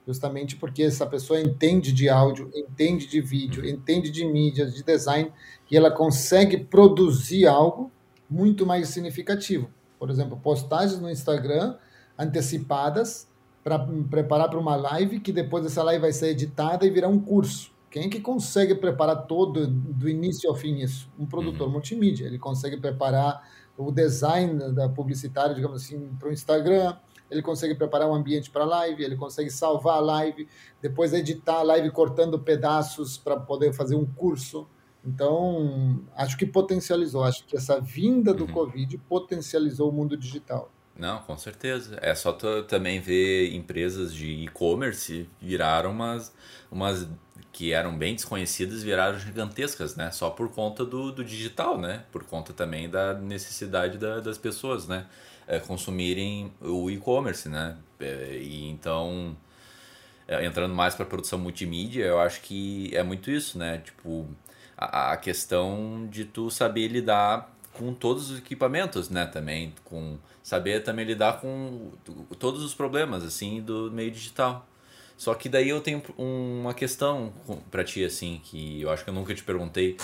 justamente 0.08 0.56
porque 0.56 0.82
essa 0.82 1.06
pessoa 1.06 1.40
entende 1.40 1.92
de 1.92 2.10
áudio, 2.10 2.50
entende 2.56 3.06
de 3.06 3.22
vídeo, 3.22 3.64
entende 3.64 4.10
de 4.10 4.26
mídias, 4.26 4.74
de 4.74 4.84
design, 4.84 5.32
e 5.70 5.78
ela 5.78 5.92
consegue 5.92 6.64
produzir 6.64 7.46
algo 7.46 7.92
muito 8.28 8.66
mais 8.66 8.90
significativo. 8.90 9.70
Por 10.00 10.10
exemplo, 10.10 10.40
postagens 10.42 11.00
no 11.00 11.10
Instagram 11.10 11.78
antecipadas 12.18 13.28
para 13.64 13.80
preparar 14.10 14.50
para 14.50 14.60
uma 14.60 14.76
live 14.76 15.20
que 15.20 15.32
depois 15.32 15.66
essa 15.66 15.84
live 15.84 16.02
vai 16.02 16.12
ser 16.12 16.30
editada 16.30 16.86
e 16.86 16.90
virar 16.90 17.08
um 17.08 17.20
curso. 17.20 17.73
Quem 17.94 18.06
é 18.06 18.10
que 18.10 18.20
consegue 18.20 18.74
preparar 18.74 19.28
todo, 19.28 19.68
do 19.68 20.10
início 20.10 20.50
ao 20.50 20.56
fim 20.56 20.80
isso? 20.80 21.08
Um 21.18 21.28
produtor 21.28 21.68
uhum. 21.68 21.74
multimídia. 21.74 22.26
Ele 22.26 22.40
consegue 22.40 22.76
preparar 22.76 23.48
o 23.78 23.92
design 23.92 24.74
da 24.74 24.90
publicitária, 24.90 25.54
digamos 25.54 25.84
assim, 25.84 26.10
para 26.18 26.28
o 26.28 26.32
Instagram, 26.32 26.98
ele 27.30 27.44
consegue 27.44 27.76
preparar 27.76 28.10
um 28.10 28.16
ambiente 28.16 28.50
para 28.50 28.66
live, 28.66 29.04
ele 29.04 29.16
consegue 29.16 29.52
salvar 29.52 29.98
a 29.98 30.00
live, 30.00 30.50
depois 30.82 31.14
editar 31.14 31.58
a 31.58 31.62
live 31.62 31.92
cortando 31.92 32.40
pedaços 32.40 33.16
para 33.16 33.40
poder 33.40 33.74
fazer 33.74 33.94
um 33.94 34.08
curso. 34.08 34.68
Então, 35.06 36.02
acho 36.16 36.36
que 36.36 36.48
potencializou, 36.48 37.24
acho 37.24 37.46
que 37.46 37.56
essa 37.56 37.80
vinda 37.80 38.34
do 38.34 38.46
uhum. 38.46 38.54
Covid 38.54 38.98
potencializou 39.08 39.92
o 39.92 39.94
mundo 39.94 40.18
digital. 40.18 40.72
Não, 40.98 41.20
com 41.20 41.38
certeza. 41.38 42.00
É 42.02 42.16
só 42.16 42.32
também 42.64 43.00
ver 43.00 43.54
empresas 43.54 44.12
de 44.12 44.32
e-commerce 44.46 45.30
viraram 45.40 45.92
umas, 45.92 46.34
umas 46.72 47.08
que 47.54 47.72
eram 47.72 47.96
bem 47.96 48.16
desconhecidas 48.16 48.82
viraram 48.82 49.20
gigantescas, 49.20 49.96
né? 49.96 50.12
Só 50.12 50.32
por 50.32 50.50
conta 50.52 50.84
do, 50.84 51.12
do 51.12 51.24
digital, 51.24 51.78
né? 51.78 52.04
Por 52.12 52.24
conta 52.24 52.52
também 52.52 52.90
da 52.90 53.14
necessidade 53.14 54.00
da, 54.00 54.20
das 54.20 54.40
pessoas, 54.40 54.88
né? 54.88 55.06
É, 55.48 55.60
consumirem 55.60 56.52
o 56.60 56.90
e-commerce, 56.90 57.48
né? 57.48 57.78
É, 58.00 58.40
e 58.42 58.68
então 58.68 59.38
é, 60.28 60.44
entrando 60.44 60.74
mais 60.74 60.96
para 60.96 61.06
produção 61.06 61.38
multimídia, 61.38 62.06
eu 62.06 62.20
acho 62.20 62.42
que 62.42 62.90
é 62.96 63.04
muito 63.04 63.30
isso, 63.30 63.58
né? 63.58 63.78
Tipo, 63.78 64.28
a, 64.76 65.12
a, 65.12 65.18
questão 65.18 66.08
de 66.10 66.26
tu 66.26 66.50
saber 66.50 66.88
lidar 66.88 67.54
com 67.74 67.94
todos 67.94 68.32
os 68.32 68.40
equipamentos, 68.40 69.10
né? 69.10 69.28
Também, 69.28 69.76
com 69.84 70.18
saber 70.42 70.82
também 70.82 71.06
lidar 71.06 71.40
com 71.40 71.92
todos 72.40 72.64
os 72.64 72.74
problemas, 72.74 73.24
assim, 73.24 73.62
do 73.62 73.92
meio 73.92 74.10
digital. 74.10 74.68
Só 75.18 75.34
que 75.34 75.48
daí 75.48 75.70
eu 75.70 75.80
tenho 75.80 76.02
uma 76.18 76.74
questão 76.74 77.32
para 77.70 77.84
ti, 77.84 78.04
assim, 78.04 78.42
que 78.44 78.82
eu 78.82 78.90
acho 78.90 79.04
que 79.04 79.10
eu 79.10 79.14
nunca 79.14 79.34
te 79.34 79.44
perguntei. 79.44 79.98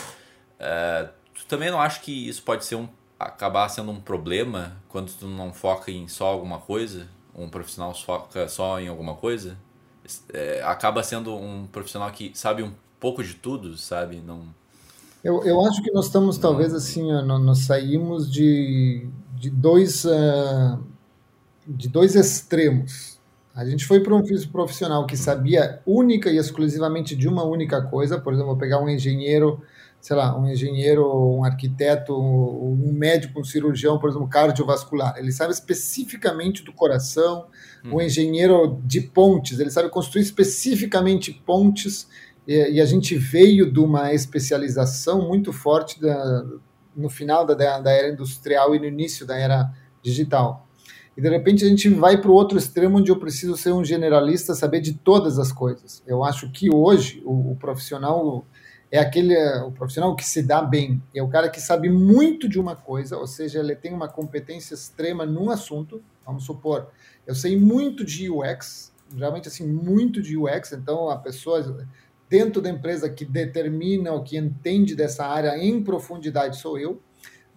Uh, 0.60 1.10
tu 1.34 1.46
também 1.46 1.72
não 1.72 1.82
acha 1.82 2.00
que 2.00 2.28
isso 2.28 2.44
pode 2.44 2.66
ser 2.66 2.75
um 2.75 2.88
acabar 3.20 3.68
sendo 3.68 3.92
um 3.92 4.00
problema 4.00 4.78
quando 4.88 5.12
tu 5.12 5.28
não 5.28 5.51
foca 5.51 5.92
em 5.92 6.08
só 6.08 6.28
alguma 6.28 6.60
coisa? 6.60 7.08
Um 7.36 7.50
profissional 7.50 7.94
foca 7.94 8.48
só 8.48 8.80
em 8.80 8.88
alguma 8.88 9.16
coisa? 9.16 9.58
É, 10.34 10.62
acaba 10.63 11.04
sendo 11.04 11.36
um 11.36 11.68
profissional 11.68 12.10
que 12.12 12.32
sabe 12.34 12.63
um 12.63 12.74
pouco 13.00 13.24
de 13.24 13.34
tudo, 13.34 13.78
sabe? 13.78 14.22
Não. 14.25 14.48
Eu, 15.24 15.44
eu 15.44 15.66
acho 15.66 15.82
que 15.84 15.92
nós 15.92 16.06
estamos 16.06 16.38
talvez 16.38 16.74
assim, 16.74 17.12
nós 17.24 17.60
saímos 17.60 18.32
de, 18.32 19.08
de 19.36 19.50
dois 19.50 20.06
uh, 20.06 20.82
de 21.68 21.88
dois 21.88 22.16
extremos. 22.16 23.09
A 23.60 23.66
gente 23.66 23.86
foi 23.86 24.00
para 24.00 24.16
um 24.16 24.24
profissional 24.51 25.06
que 25.06 25.18
sabia 25.18 25.82
única 25.86 26.30
e 26.30 26.38
exclusivamente 26.38 27.16
de 27.16 27.28
uma 27.28 27.44
única 27.44 27.82
coisa, 27.82 28.18
por 28.18 28.32
exemplo, 28.32 28.51
vou 28.51 28.58
pegar 28.58 28.82
um 28.82 28.88
engenheiro 28.88 29.62
sei 30.01 30.16
lá, 30.16 30.38
um 30.38 30.48
engenheiro, 30.48 31.06
um 31.06 31.44
arquiteto, 31.44 32.18
um 32.18 32.92
médico, 32.94 33.39
um 33.39 33.44
cirurgião, 33.44 34.00
por 34.00 34.10
exemplo, 34.10 34.30
cardiovascular. 34.30 35.16
Ele 35.18 35.32
sabe 35.32 35.51
especificamente 35.51 36.63
do 36.63 36.72
coração. 36.72 37.48
Hum. 37.84 37.96
O 37.96 38.01
engenheiro 38.01 38.82
de 38.86 39.01
pontes, 39.01 39.60
ele 39.60 39.70
sabe 39.70 39.89
construir 39.89 40.22
especificamente 40.22 41.34
pontes. 41.46 42.08
E, 42.48 42.75
e 42.75 42.82
a 42.82 42.86
gente 42.86 43.16
veio 43.18 43.72
de 43.72 43.80
uma 43.80 44.13
especialização 44.13 45.28
muito 45.28 45.51
forte 45.51 46.00
da, 46.00 46.46
no 46.96 47.10
final 47.10 47.46
da, 47.46 47.54
da 47.54 47.92
era 47.92 48.10
industrial 48.10 48.74
e 48.74 48.80
no 48.80 48.86
início 48.86 49.25
da 49.25 49.38
era 49.38 49.70
digital. 50.01 50.69
E 51.20 51.22
de 51.22 51.28
repente 51.28 51.66
a 51.66 51.68
gente 51.68 51.90
vai 51.90 52.22
para 52.22 52.32
o 52.32 52.34
outro 52.34 52.58
extremo 52.58 52.98
onde 52.98 53.12
eu 53.12 53.20
preciso 53.20 53.58
ser 53.58 53.74
um 53.74 53.84
generalista, 53.84 54.56
saber 54.56 54.80
de 54.80 54.94
todas 54.94 55.38
as 55.38 55.52
coisas. 55.52 56.02
Eu 56.08 56.24
acho 56.24 56.50
que 56.50 56.74
hoje 56.74 57.22
o, 57.26 57.52
o 57.52 57.58
profissional 57.58 58.46
é 58.90 59.00
aquele 59.00 59.36
o 59.64 59.70
profissional 59.70 60.16
que 60.16 60.24
se 60.24 60.42
dá 60.42 60.62
bem, 60.62 61.04
é 61.14 61.22
o 61.22 61.28
cara 61.28 61.50
que 61.50 61.60
sabe 61.60 61.90
muito 61.90 62.48
de 62.48 62.58
uma 62.58 62.74
coisa, 62.74 63.18
ou 63.18 63.28
seja, 63.28 63.60
ele 63.60 63.76
tem 63.76 63.94
uma 63.94 64.08
competência 64.08 64.74
extrema 64.74 65.26
num 65.26 65.50
assunto. 65.50 66.02
Vamos 66.26 66.46
supor, 66.46 66.88
eu 67.28 67.36
sei 67.36 67.60
muito 67.60 68.06
de 68.06 68.30
UX, 68.30 68.94
realmente 69.14 69.50
assim 69.50 69.68
muito 69.68 70.22
de 70.22 70.38
UX, 70.38 70.72
então 70.72 71.10
a 71.10 71.18
pessoa 71.18 71.86
dentro 72.30 72.62
da 72.62 72.70
empresa 72.70 73.10
que 73.10 73.26
determina 73.26 74.14
ou 74.14 74.24
que 74.24 74.38
entende 74.38 74.96
dessa 74.96 75.26
área 75.26 75.58
em 75.58 75.84
profundidade 75.84 76.62
sou 76.62 76.80
eu, 76.80 77.02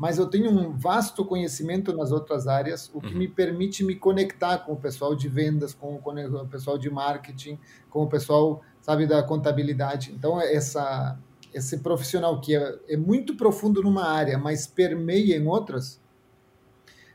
mas 0.02 0.18
eu 0.18 0.26
tenho 0.26 0.50
um 0.50 0.76
vasto 0.76 1.25
conhecimento 1.25 1.97
nas 1.97 2.11
outras 2.11 2.49
áreas, 2.49 2.90
o 2.92 3.00
que 3.00 3.12
uhum. 3.12 3.18
me 3.21 3.28
permite 3.28 3.85
me 3.85 3.94
conectar 3.94 4.59
com 4.59 4.73
o 4.73 4.76
pessoal 4.76 5.14
de 5.14 5.28
vendas, 5.28 5.75
com 5.75 5.94
o 5.94 6.49
pessoal 6.49 6.76
de 6.76 6.90
marketing, 6.90 7.56
com 7.88 8.02
o 8.02 8.09
pessoal 8.09 8.61
sabe, 8.80 9.06
da 9.06 9.23
contabilidade. 9.23 10.12
Então, 10.12 10.40
essa, 10.40 11.16
esse 11.54 11.78
profissional 11.78 12.40
que 12.40 12.56
é, 12.56 12.80
é 12.88 12.97
muito 12.97 13.37
profundo 13.37 13.80
numa 13.80 14.04
área, 14.04 14.37
mas 14.37 14.66
permeia 14.66 15.37
em 15.37 15.47
outras, 15.47 16.00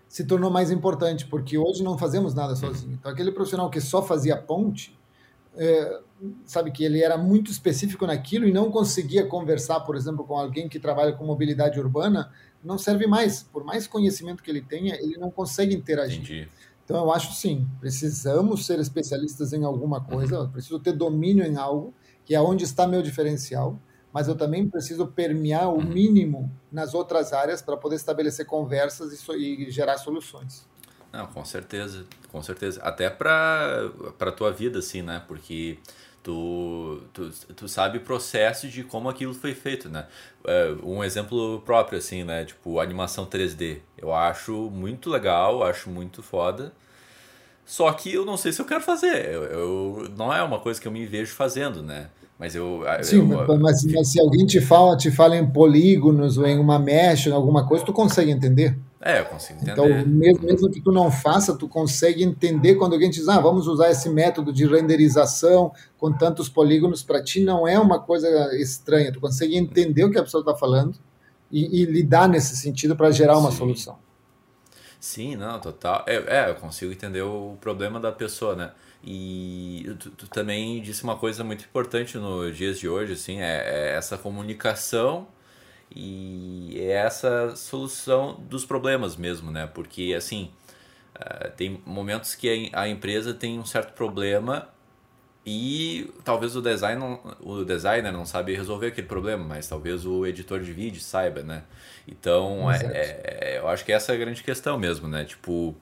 se 0.07 0.23
tornou 0.23 0.49
mais 0.49 0.71
importante, 0.71 1.27
porque 1.27 1.57
hoje 1.57 1.83
não 1.83 1.97
fazemos 1.97 2.33
nada 2.33 2.55
sozinho. 2.55 2.93
Então, 2.93 3.11
aquele 3.11 3.33
profissional 3.33 3.69
que 3.69 3.81
só 3.81 4.01
fazia 4.01 4.37
ponte, 4.37 4.97
é, 5.57 5.99
sabe 6.45 6.71
que 6.71 6.85
ele 6.85 7.03
era 7.03 7.17
muito 7.17 7.51
específico 7.51 8.07
naquilo 8.07 8.47
e 8.47 8.53
não 8.53 8.71
conseguia 8.71 9.25
conversar, 9.25 9.81
por 9.81 9.97
exemplo, 9.97 10.23
com 10.23 10.37
alguém 10.37 10.69
que 10.69 10.79
trabalha 10.79 11.11
com 11.11 11.25
mobilidade 11.25 11.79
urbana, 11.79 12.31
não 12.67 12.77
serve 12.77 13.07
mais. 13.07 13.41
Por 13.41 13.63
mais 13.63 13.87
conhecimento 13.87 14.43
que 14.43 14.51
ele 14.51 14.61
tenha, 14.61 14.95
ele 14.95 15.17
não 15.17 15.31
consegue 15.31 15.73
interagir. 15.73 16.19
Entendi. 16.19 16.49
Então, 16.83 17.03
eu 17.03 17.11
acho 17.11 17.33
sim, 17.33 17.67
precisamos 17.81 18.65
ser 18.65 18.79
especialistas 18.79 19.51
em 19.51 19.65
alguma 19.65 19.99
coisa, 19.99 20.41
uhum. 20.41 20.49
preciso 20.49 20.79
ter 20.79 20.93
domínio 20.93 21.45
em 21.45 21.57
algo, 21.57 21.93
que 22.23 22.33
é 22.33 22.39
onde 22.39 22.63
está 22.63 22.87
meu 22.87 23.01
diferencial, 23.01 23.77
mas 24.13 24.29
eu 24.29 24.35
também 24.35 24.69
preciso 24.69 25.05
permear 25.05 25.67
o 25.67 25.79
uhum. 25.79 25.83
mínimo 25.83 26.49
nas 26.71 26.93
outras 26.93 27.33
áreas 27.33 27.61
para 27.61 27.75
poder 27.75 27.97
estabelecer 27.97 28.45
conversas 28.45 29.11
e, 29.11 29.65
e, 29.67 29.69
gerar 29.69 29.97
soluções. 29.97 30.65
Não, 31.11 31.27
com 31.27 31.43
certeza, 31.43 32.05
com 32.31 32.41
certeza. 32.41 32.81
Até 32.81 33.09
para 33.09 33.91
a 34.19 34.31
tua 34.31 34.51
vida, 34.51 34.79
assim, 34.79 35.01
né? 35.01 35.21
Porque 35.27 35.79
tu, 36.23 36.86
tu, 37.17 37.53
tu 37.55 37.67
sabe 37.67 37.97
o 37.97 38.01
processo 38.01 38.67
de 38.67 38.83
como 38.83 39.09
aquilo 39.09 39.33
foi 39.33 39.55
feito, 39.55 39.89
né? 39.89 40.05
É, 40.45 40.75
um 40.83 41.03
exemplo 41.03 41.61
próprio, 41.65 41.97
assim, 41.97 42.23
né? 42.23 42.45
Tipo, 42.45 42.79
animação 42.79 43.25
3D. 43.25 43.79
Eu 43.97 44.13
acho 44.13 44.53
muito 44.69 45.09
legal, 45.09 45.63
acho 45.63 45.89
muito 45.89 46.21
foda. 46.21 46.71
Só 47.65 47.91
que 47.91 48.13
eu 48.13 48.25
não 48.25 48.37
sei 48.37 48.53
se 48.53 48.61
eu 48.61 48.65
quero 48.65 48.81
fazer. 48.81 49.25
Eu, 49.25 49.43
eu 49.43 50.11
não 50.15 50.33
é 50.33 50.41
uma 50.43 50.59
coisa 50.59 50.79
que 50.79 50.87
eu 50.87 50.91
me 50.91 51.05
vejo 51.05 51.33
fazendo, 51.33 51.81
né? 51.81 52.07
Mas 52.39 52.55
eu. 52.55 52.83
Sim, 53.01 53.29
eu, 53.31 53.59
mas, 53.59 53.83
mas, 53.83 54.11
se 54.11 54.21
alguém 54.21 54.45
te 54.45 54.61
fala, 54.61 54.95
te 54.95 55.09
fala 55.09 55.35
em 55.35 55.45
polígonos 55.45 56.37
ou 56.37 56.45
em 56.45 56.59
uma 56.59 56.77
mesh, 56.77 57.27
em 57.27 57.31
alguma 57.31 57.67
coisa, 57.67 57.83
tu 57.83 57.91
consegue 57.91 58.31
entender? 58.31 58.77
É, 58.99 59.19
eu 59.19 59.25
consigo 59.25 59.59
então, 59.61 59.85
entender. 59.85 59.99
Então, 60.01 60.13
mesmo, 60.13 60.43
mesmo 60.43 60.71
que 60.71 60.81
tu 60.81 60.91
não 60.91 61.11
faça, 61.11 61.55
tu 61.55 61.67
consegue 61.67 62.23
entender 62.23 62.75
quando 62.75 62.93
alguém 62.93 63.09
diz, 63.09 63.27
ah, 63.27 63.39
vamos 63.39 63.67
usar 63.67 63.91
esse 63.91 64.09
método 64.09 64.51
de 64.51 64.65
renderização 64.65 65.71
com 65.97 66.11
tantos 66.11 66.49
polígonos, 66.49 67.03
para 67.03 67.23
ti 67.23 67.43
não 67.43 67.67
é 67.67 67.79
uma 67.79 67.99
coisa 67.99 68.27
estranha, 68.55 69.11
tu 69.11 69.19
consegue 69.19 69.55
entender 69.55 70.03
o 70.03 70.11
que 70.11 70.17
a 70.17 70.23
pessoa 70.23 70.41
está 70.41 70.55
falando 70.55 70.95
e, 71.51 71.81
e, 71.81 71.85
lidar 71.85 72.27
nesse 72.27 72.57
sentido 72.57 72.95
para 72.95 73.11
gerar 73.11 73.37
uma 73.37 73.51
Sim. 73.51 73.57
solução. 73.57 73.99
Sim, 74.99 75.35
não, 75.35 75.59
total. 75.59 76.03
É, 76.07 76.15
é, 76.15 76.49
eu 76.49 76.55
consigo 76.55 76.91
entender 76.91 77.21
o 77.21 77.55
problema 77.61 77.99
da 77.99 78.11
pessoa, 78.11 78.55
né? 78.55 78.71
E 79.03 79.95
tu, 79.99 80.09
tu, 80.09 80.27
também 80.27 80.81
disse 80.81 81.03
uma 81.03 81.15
coisa 81.15 81.43
muito 81.43 81.63
importante 81.63 82.17
nos 82.17 82.57
dias 82.57 82.79
de 82.79 82.89
hoje, 82.89 83.13
assim, 83.13 83.39
é, 83.39 83.91
é 83.91 83.95
essa 83.95 84.17
comunicação 84.17 85.27
e 85.95 86.77
é 86.79 86.91
essa 86.91 87.55
solução 87.55 88.35
dos 88.47 88.65
problemas 88.65 89.15
mesmo, 89.15 89.51
né? 89.51 89.67
Porque, 89.67 90.13
assim, 90.15 90.51
uh, 91.15 91.49
tem 91.55 91.81
momentos 91.85 92.35
que 92.35 92.69
a, 92.73 92.87
empresa 92.87 93.33
tem 93.33 93.57
um 93.57 93.65
certo 93.65 93.93
problema 93.93 94.67
e 95.45 96.11
talvez 96.25 96.55
o, 96.55 96.61
design 96.61 96.99
não, 96.99 97.37
o 97.39 97.63
designer 97.63 98.11
não 98.11 98.25
sabe 98.25 98.53
resolver 98.53 98.87
aquele 98.87 99.07
problema, 99.07 99.43
mas 99.43 99.67
talvez 99.67 100.05
o 100.05 100.25
editor 100.25 100.59
de 100.59 100.73
vídeo 100.73 100.99
saiba, 100.99 101.41
né? 101.41 101.63
Então, 102.05 102.69
é, 102.69 102.79
é, 103.23 103.57
eu 103.57 103.67
acho 103.67 103.85
que 103.85 103.93
essa 103.93 104.11
é 104.11 104.15
a 104.15 104.17
grande 104.17 104.43
questão 104.43 104.77
mesmo, 104.77 105.07
né? 105.07 105.23
Tipo, 105.23 105.73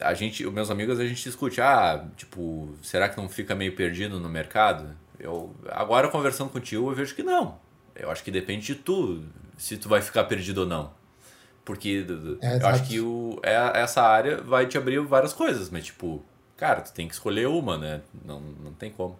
a 0.00 0.14
gente, 0.14 0.44
os 0.44 0.52
meus 0.52 0.70
amigos, 0.70 0.98
a 0.98 1.06
gente 1.06 1.22
discute, 1.22 1.60
ah, 1.60 2.04
tipo, 2.16 2.74
será 2.82 3.08
que 3.08 3.16
não 3.16 3.28
fica 3.28 3.54
meio 3.54 3.76
perdido 3.76 4.18
no 4.18 4.28
mercado? 4.28 4.96
Eu, 5.18 5.54
agora 5.68 6.08
conversando 6.08 6.50
contigo, 6.50 6.90
eu 6.90 6.94
vejo 6.94 7.14
que 7.14 7.22
não. 7.22 7.58
Eu 7.94 8.10
acho 8.10 8.24
que 8.24 8.32
depende 8.32 8.66
de 8.66 8.74
tu 8.74 9.22
se 9.56 9.76
tu 9.76 9.88
vai 9.88 10.02
ficar 10.02 10.24
perdido 10.24 10.58
ou 10.62 10.66
não. 10.66 10.92
Porque 11.64 12.06
é, 12.40 12.62
eu 12.62 12.66
acho 12.66 12.84
que 12.84 13.00
o, 13.00 13.40
é, 13.42 13.54
essa 13.82 14.02
área 14.02 14.42
vai 14.42 14.66
te 14.66 14.76
abrir 14.78 15.00
várias 15.00 15.32
coisas, 15.32 15.70
mas 15.70 15.84
tipo, 15.86 16.22
cara, 16.56 16.82
tu 16.82 16.92
tem 16.92 17.08
que 17.08 17.14
escolher 17.14 17.48
uma, 17.48 17.78
né? 17.78 18.02
Não, 18.24 18.40
não 18.40 18.72
tem 18.72 18.90
como. 18.90 19.18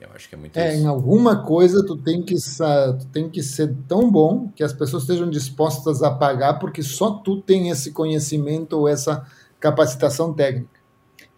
Eu 0.00 0.08
acho 0.14 0.28
que 0.28 0.34
é 0.34 0.38
muito 0.38 0.56
É, 0.56 0.74
isso. 0.74 0.82
em 0.82 0.86
alguma 0.86 1.44
coisa 1.44 1.84
tu 1.84 1.96
tem, 1.96 2.22
que, 2.22 2.34
tu 2.34 3.06
tem 3.12 3.28
que 3.28 3.42
ser 3.42 3.74
tão 3.86 4.10
bom 4.10 4.48
que 4.54 4.62
as 4.62 4.72
pessoas 4.72 5.02
estejam 5.02 5.28
dispostas 5.28 6.02
a 6.02 6.10
pagar 6.10 6.54
porque 6.58 6.82
só 6.82 7.10
tu 7.10 7.40
tem 7.40 7.68
esse 7.70 7.92
conhecimento 7.92 8.74
ou 8.74 8.88
essa 8.88 9.26
capacitação 9.58 10.32
técnica. 10.32 10.80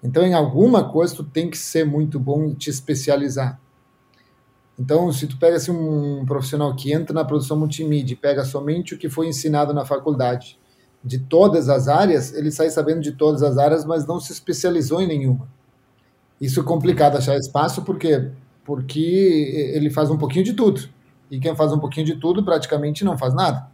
Então, 0.02 0.24
em 0.24 0.34
alguma 0.34 0.90
coisa 0.90 1.14
tu 1.16 1.24
tem 1.24 1.50
que 1.50 1.58
ser 1.58 1.84
muito 1.84 2.20
bom 2.20 2.46
e 2.46 2.54
te 2.54 2.70
especializar. 2.70 3.60
Então, 4.78 5.12
se 5.12 5.26
tu 5.26 5.38
pega 5.38 5.56
assim, 5.56 5.70
um 5.70 6.24
profissional 6.24 6.74
que 6.74 6.92
entra 6.92 7.14
na 7.14 7.24
produção 7.24 7.58
multimídia 7.58 8.14
e 8.14 8.16
pega 8.16 8.44
somente 8.44 8.94
o 8.94 8.98
que 8.98 9.08
foi 9.08 9.28
ensinado 9.28 9.74
na 9.74 9.84
faculdade, 9.84 10.58
de 11.04 11.18
todas 11.18 11.68
as 11.68 11.88
áreas, 11.88 12.32
ele 12.32 12.50
sai 12.50 12.70
sabendo 12.70 13.00
de 13.00 13.12
todas 13.12 13.42
as 13.42 13.58
áreas, 13.58 13.84
mas 13.84 14.06
não 14.06 14.20
se 14.20 14.32
especializou 14.32 15.00
em 15.00 15.06
nenhuma. 15.06 15.48
Isso 16.40 16.60
é 16.60 16.62
complicado 16.62 17.16
achar 17.16 17.36
espaço, 17.36 17.82
porque 17.82 18.30
porque 18.64 19.72
ele 19.74 19.90
faz 19.90 20.10
um 20.10 20.16
pouquinho 20.16 20.44
de 20.44 20.52
tudo. 20.52 20.88
E 21.30 21.40
quem 21.40 21.54
faz 21.56 21.72
um 21.72 21.78
pouquinho 21.78 22.06
de 22.06 22.16
tudo 22.16 22.44
praticamente 22.44 23.04
não 23.04 23.18
faz 23.18 23.34
nada. 23.34 23.66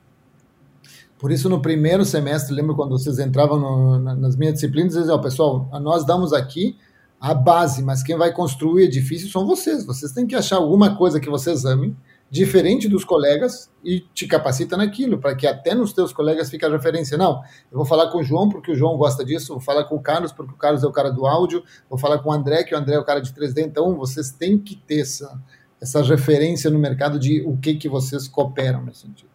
Por 1.18 1.32
isso, 1.32 1.48
no 1.48 1.60
primeiro 1.60 2.04
semestre, 2.04 2.54
lembro 2.54 2.76
quando 2.76 2.90
vocês 2.90 3.18
entravam 3.18 3.58
no, 3.58 3.98
nas 3.98 4.36
minhas 4.36 4.54
disciplinas, 4.54 4.94
diziam, 4.94 5.16
oh, 5.16 5.20
pessoal, 5.20 5.68
nós 5.82 6.06
damos 6.06 6.32
aqui 6.32 6.78
a 7.20 7.34
base, 7.34 7.82
mas 7.82 8.02
quem 8.02 8.16
vai 8.16 8.32
construir 8.32 8.72
o 8.72 8.84
edifício 8.84 9.28
são 9.28 9.46
vocês. 9.46 9.84
Vocês 9.84 10.12
têm 10.12 10.26
que 10.26 10.34
achar 10.34 10.56
alguma 10.56 10.96
coisa 10.96 11.18
que 11.20 11.28
vocês 11.28 11.64
amem 11.64 11.96
diferente 12.30 12.88
dos 12.88 13.04
colegas 13.04 13.70
e 13.82 14.00
te 14.00 14.26
capacita 14.26 14.76
naquilo, 14.76 15.18
para 15.18 15.34
que 15.34 15.46
até 15.46 15.74
nos 15.74 15.92
teus 15.92 16.12
colegas 16.12 16.50
fique 16.50 16.64
a 16.64 16.68
referência. 16.68 17.16
Não, 17.16 17.42
eu 17.70 17.78
vou 17.78 17.86
falar 17.86 18.10
com 18.10 18.18
o 18.18 18.22
João 18.22 18.48
porque 18.48 18.70
o 18.70 18.74
João 18.74 18.96
gosta 18.96 19.24
disso, 19.24 19.54
vou 19.54 19.60
falar 19.60 19.84
com 19.84 19.96
o 19.96 20.00
Carlos 20.00 20.30
porque 20.30 20.52
o 20.52 20.56
Carlos 20.56 20.84
é 20.84 20.86
o 20.86 20.92
cara 20.92 21.10
do 21.10 21.26
áudio, 21.26 21.64
vou 21.88 21.98
falar 21.98 22.18
com 22.18 22.28
o 22.28 22.32
André 22.32 22.64
que 22.64 22.74
o 22.74 22.78
André 22.78 22.96
é 22.96 22.98
o 22.98 23.04
cara 23.04 23.20
de 23.20 23.32
3D. 23.32 23.64
Então, 23.64 23.96
vocês 23.96 24.30
têm 24.30 24.58
que 24.58 24.76
ter 24.76 25.00
essa, 25.00 25.40
essa 25.80 26.02
referência 26.02 26.70
no 26.70 26.78
mercado 26.78 27.18
de 27.18 27.40
o 27.46 27.56
que, 27.56 27.74
que 27.74 27.88
vocês 27.88 28.28
cooperam 28.28 28.84
nesse 28.84 29.00
sentido. 29.00 29.30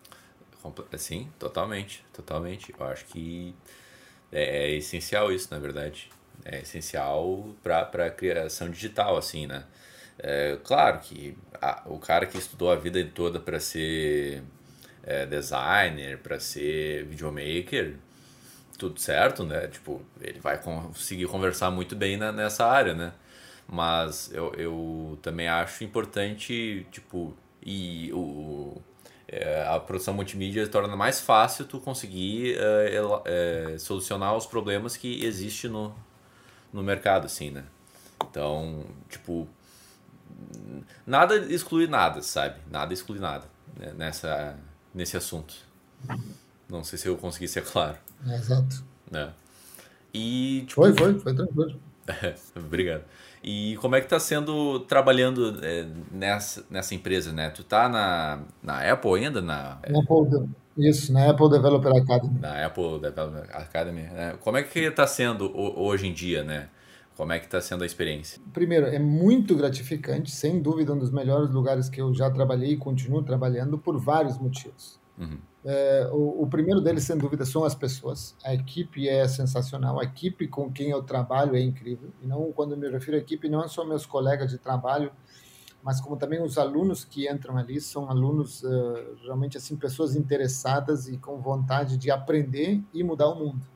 Sim, 0.98 1.28
totalmente, 1.40 2.06
totalmente. 2.14 2.74
Eu 2.78 2.86
acho 2.86 3.06
que 3.06 3.56
é, 4.32 4.68
é 4.68 4.78
essencial 4.78 5.32
isso, 5.32 5.48
na 5.52 5.60
verdade. 5.60 6.10
É 6.46 6.62
essencial 6.62 7.56
para 7.64 7.82
a 8.06 8.10
criação 8.10 8.70
digital, 8.70 9.18
assim, 9.18 9.48
né? 9.48 9.64
É, 10.20 10.58
claro 10.64 11.00
que 11.00 11.38
a, 11.62 11.84
o 11.86 11.98
cara 11.98 12.26
que 12.26 12.38
estudou 12.38 12.72
a 12.72 12.76
vida 12.76 13.04
toda 13.14 13.40
para 13.40 13.60
ser 13.60 14.44
é, 15.04 15.26
designer, 15.26 16.20
para 16.20 16.40
ser 16.40 17.06
videomaker, 17.06 17.96
tudo 18.78 19.00
certo, 19.00 19.44
né? 19.44 19.68
Tipo, 19.68 20.02
ele 20.22 20.40
vai 20.40 20.62
conseguir 20.62 21.28
conversar 21.28 21.72
muito 21.72 21.96
bem 21.96 22.18
na, 22.18 22.32
nessa 22.32 22.66
área, 22.66 22.94
né? 22.94 23.14
Mas 23.68 24.32
eu, 24.34 24.54
eu 24.56 25.20
também 25.22 25.48
acho 25.48 25.84
importante, 25.84 26.86
tipo, 26.92 27.36
e 27.66 28.12
o, 28.14 28.82
é, 29.28 29.66
a 29.68 29.80
produção 29.80 30.14
multimídia 30.14 30.68
torna 30.68 30.96
mais 30.96 31.22
fácil 31.22 31.66
tu 31.66 31.80
conseguir 31.80 32.58
é, 32.58 33.02
é, 33.26 33.78
solucionar 33.78 34.36
os 34.36 34.46
problemas 34.46 34.98
que 34.98 35.24
existem 35.26 35.70
no, 35.72 35.96
no 36.74 36.82
mercado, 36.84 37.26
assim, 37.26 37.52
né? 37.52 37.64
Então, 38.30 38.86
tipo, 39.08 39.48
nada 41.06 41.36
exclui 41.36 41.88
nada, 41.88 42.22
sabe? 42.22 42.56
Nada 42.70 42.94
exclui 42.94 43.20
nada 43.20 43.46
né? 43.78 43.94
nessa, 43.96 44.58
nesse 44.94 45.16
assunto. 45.16 45.54
Não 46.68 46.84
sei 46.84 46.98
se 46.98 47.08
eu 47.08 47.16
consegui 47.16 47.48
ser 47.48 47.64
claro. 47.64 47.98
É, 48.28 48.36
exato. 48.36 48.84
Né? 49.10 49.32
E, 50.14 50.66
tipo, 50.68 50.82
foi, 50.82 50.94
foi, 50.96 51.20
foi 51.20 51.36
tranquilo. 51.36 51.80
Obrigado. 52.56 53.04
E 53.44 53.78
como 53.82 53.96
é 53.96 54.02
que 54.02 54.08
tá 54.08 54.20
sendo 54.20 54.80
trabalhando 54.82 55.60
é, 55.64 55.86
nessa, 56.12 56.66
nessa 56.70 56.96
empresa, 56.96 57.34
né? 57.34 57.50
Tu 57.50 57.64
tá 57.64 57.90
na, 57.90 58.40
na 58.62 58.92
Apple 58.92 59.14
ainda? 59.16 59.42
Na, 59.42 59.80
na 59.88 60.00
Apple, 60.00 60.50
isso, 60.78 61.14
na 61.14 61.30
Apple 61.30 61.50
Developer 61.50 61.92
Academy. 61.96 62.40
Na 62.40 62.66
Apple 62.66 63.00
Developer 63.00 63.56
Academy. 63.56 64.02
Né? 64.02 64.38
Como 64.42 64.58
é 64.58 64.64
que 64.64 64.80
está 64.80 65.06
sendo 65.06 65.52
hoje 65.56 66.08
em 66.08 66.14
dia, 66.14 66.44
né? 66.44 66.70
Como 67.16 67.32
é 67.32 67.40
que 67.40 67.46
está 67.46 67.62
sendo 67.62 67.84
a 67.84 67.86
experiência? 67.86 68.42
Primeiro, 68.52 68.88
é 68.88 68.98
muito 68.98 69.56
gratificante, 69.56 70.32
sem 70.32 70.60
dúvida, 70.60 70.94
um 70.94 70.98
dos 70.98 71.12
melhores 71.12 71.52
lugares 71.52 71.88
que 71.88 72.02
eu 72.02 72.14
já 72.14 72.30
trabalhei 72.30 72.72
e 72.72 72.78
continuo 72.78 73.22
trabalhando 73.22 73.78
por 73.78 74.00
vários 74.00 74.38
motivos. 74.40 75.00
Uhum. 75.18 75.38
É, 75.64 76.10
o, 76.12 76.44
o, 76.44 76.48
primeiro 76.48 76.82
deles, 76.82 77.04
sem 77.04 77.16
dúvida, 77.16 77.46
são 77.46 77.64
as 77.64 77.76
pessoas. 77.76 78.36
A 78.44 78.54
equipe 78.54 79.08
é 79.08 79.28
sensacional, 79.28 80.00
a 80.00 80.04
equipe 80.04 80.48
com 80.48 80.72
quem 80.72 80.90
eu 80.90 81.04
trabalho 81.04 81.56
é 81.56 81.62
incrível. 81.62 82.10
E 82.22 82.26
não, 82.26 82.52
quando 82.52 82.76
me 82.76 82.90
refiro 82.90 83.16
à 83.16 83.20
equipe, 83.20 83.48
não 83.48 83.68
são 83.68 83.88
meus 83.88 84.06
colegas 84.06 84.50
de 84.50 84.58
trabalho, 84.58 85.12
mas 85.84 86.00
como 86.00 86.16
também 86.16 86.42
os 86.42 86.58
alunos 86.58 87.04
que 87.04 87.30
entram 87.30 87.58
ali 87.58 87.82
são 87.82 88.10
alunos 88.10 88.64
uh, 88.64 89.18
realmente 89.22 89.58
assim 89.58 89.76
pessoas 89.76 90.16
interessadas 90.16 91.10
e 91.10 91.18
com 91.18 91.42
vontade 91.42 91.98
de 91.98 92.10
aprender 92.10 92.82
e 92.94 93.04
mudar 93.04 93.28
o 93.28 93.36
mundo. 93.36 93.74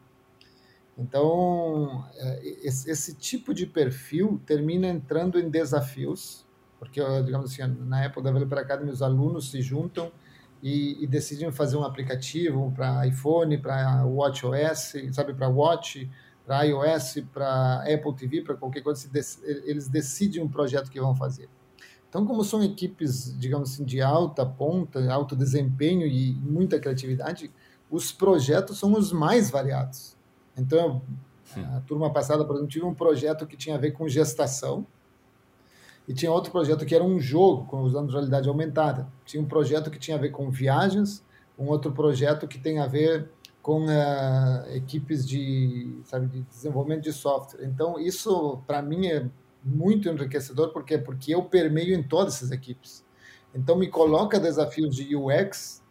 Então, 0.97 2.03
é, 2.15 2.41
esse 2.63 3.13
tipo 3.13 3.53
de 3.53 3.67
perfil 3.67 4.41
termina 4.47 4.87
entrando 4.87 5.39
em 5.39 5.47
desafios, 5.47 6.43
porque, 6.79 6.99
digamos 7.23 7.51
assim, 7.51 7.61
na 7.85 8.05
Apple 8.05 8.23
Developer 8.23 8.57
Academy, 8.57 8.89
os 8.89 9.03
alunos 9.03 9.51
se 9.51 9.61
juntam 9.61 10.11
e, 10.63 11.03
e 11.03 11.05
decidem 11.05 11.51
fazer 11.51 11.77
um 11.77 11.83
aplicativo 11.83 12.71
para 12.75 13.05
iPhone, 13.05 13.59
para 13.59 14.05
WatchOS, 14.05 14.93
sabe, 15.11 15.35
para 15.35 15.47
Watch, 15.47 16.09
para 16.43 16.63
iOS, 16.63 17.25
para 17.31 17.83
Apple 17.83 18.15
TV, 18.15 18.41
para 18.41 18.55
qualquer 18.55 18.81
coisa, 18.81 19.07
eles 19.65 19.87
decidem 19.87 20.41
um 20.41 20.47
projeto 20.47 20.89
que 20.89 20.99
vão 20.99 21.15
fazer. 21.15 21.47
Então, 22.17 22.25
como 22.25 22.43
são 22.43 22.63
equipes, 22.63 23.37
digamos 23.37 23.73
assim, 23.73 23.85
de 23.85 24.01
alta 24.01 24.43
ponta, 24.43 25.07
alto 25.13 25.35
desempenho 25.35 26.07
e 26.07 26.33
muita 26.33 26.79
criatividade, 26.79 27.51
os 27.91 28.11
projetos 28.11 28.79
são 28.79 28.93
os 28.93 29.11
mais 29.11 29.51
variados. 29.51 30.17
Então, 30.57 31.03
a 31.75 31.79
turma 31.81 32.11
passada, 32.11 32.43
por 32.43 32.55
exemplo, 32.55 32.71
tive 32.71 32.85
um 32.85 32.93
projeto 32.95 33.45
que 33.45 33.55
tinha 33.55 33.75
a 33.75 33.77
ver 33.77 33.91
com 33.91 34.09
gestação 34.09 34.83
e 36.07 36.13
tinha 36.13 36.31
outro 36.31 36.51
projeto 36.51 36.87
que 36.87 36.95
era 36.95 37.03
um 37.03 37.19
jogo, 37.19 37.77
usando 37.83 38.09
realidade 38.09 38.49
aumentada. 38.49 39.07
Tinha 39.23 39.43
um 39.43 39.45
projeto 39.45 39.91
que 39.91 39.99
tinha 39.99 40.17
a 40.17 40.19
ver 40.19 40.31
com 40.31 40.49
viagens, 40.49 41.23
um 41.55 41.67
outro 41.67 41.91
projeto 41.91 42.47
que 42.47 42.57
tem 42.57 42.79
a 42.79 42.87
ver 42.87 43.29
com 43.61 43.85
uh, 43.85 44.75
equipes 44.75 45.23
de, 45.23 45.99
sabe, 46.03 46.25
de 46.25 46.41
desenvolvimento 46.41 47.03
de 47.03 47.13
software. 47.13 47.63
Então, 47.63 47.99
isso, 47.99 48.59
para 48.65 48.81
mim, 48.81 49.05
é 49.05 49.29
muito 49.63 50.09
enriquecedor, 50.09 50.71
porque 50.71 50.97
porque 50.97 51.33
eu 51.33 51.43
permeio 51.43 51.95
em 51.95 52.03
todas 52.03 52.35
essas 52.35 52.51
equipes. 52.51 53.05
Então, 53.53 53.75
me 53.75 53.87
coloca 53.87 54.39
desafios 54.39 54.95
de 54.95 55.15
UX 55.15 55.81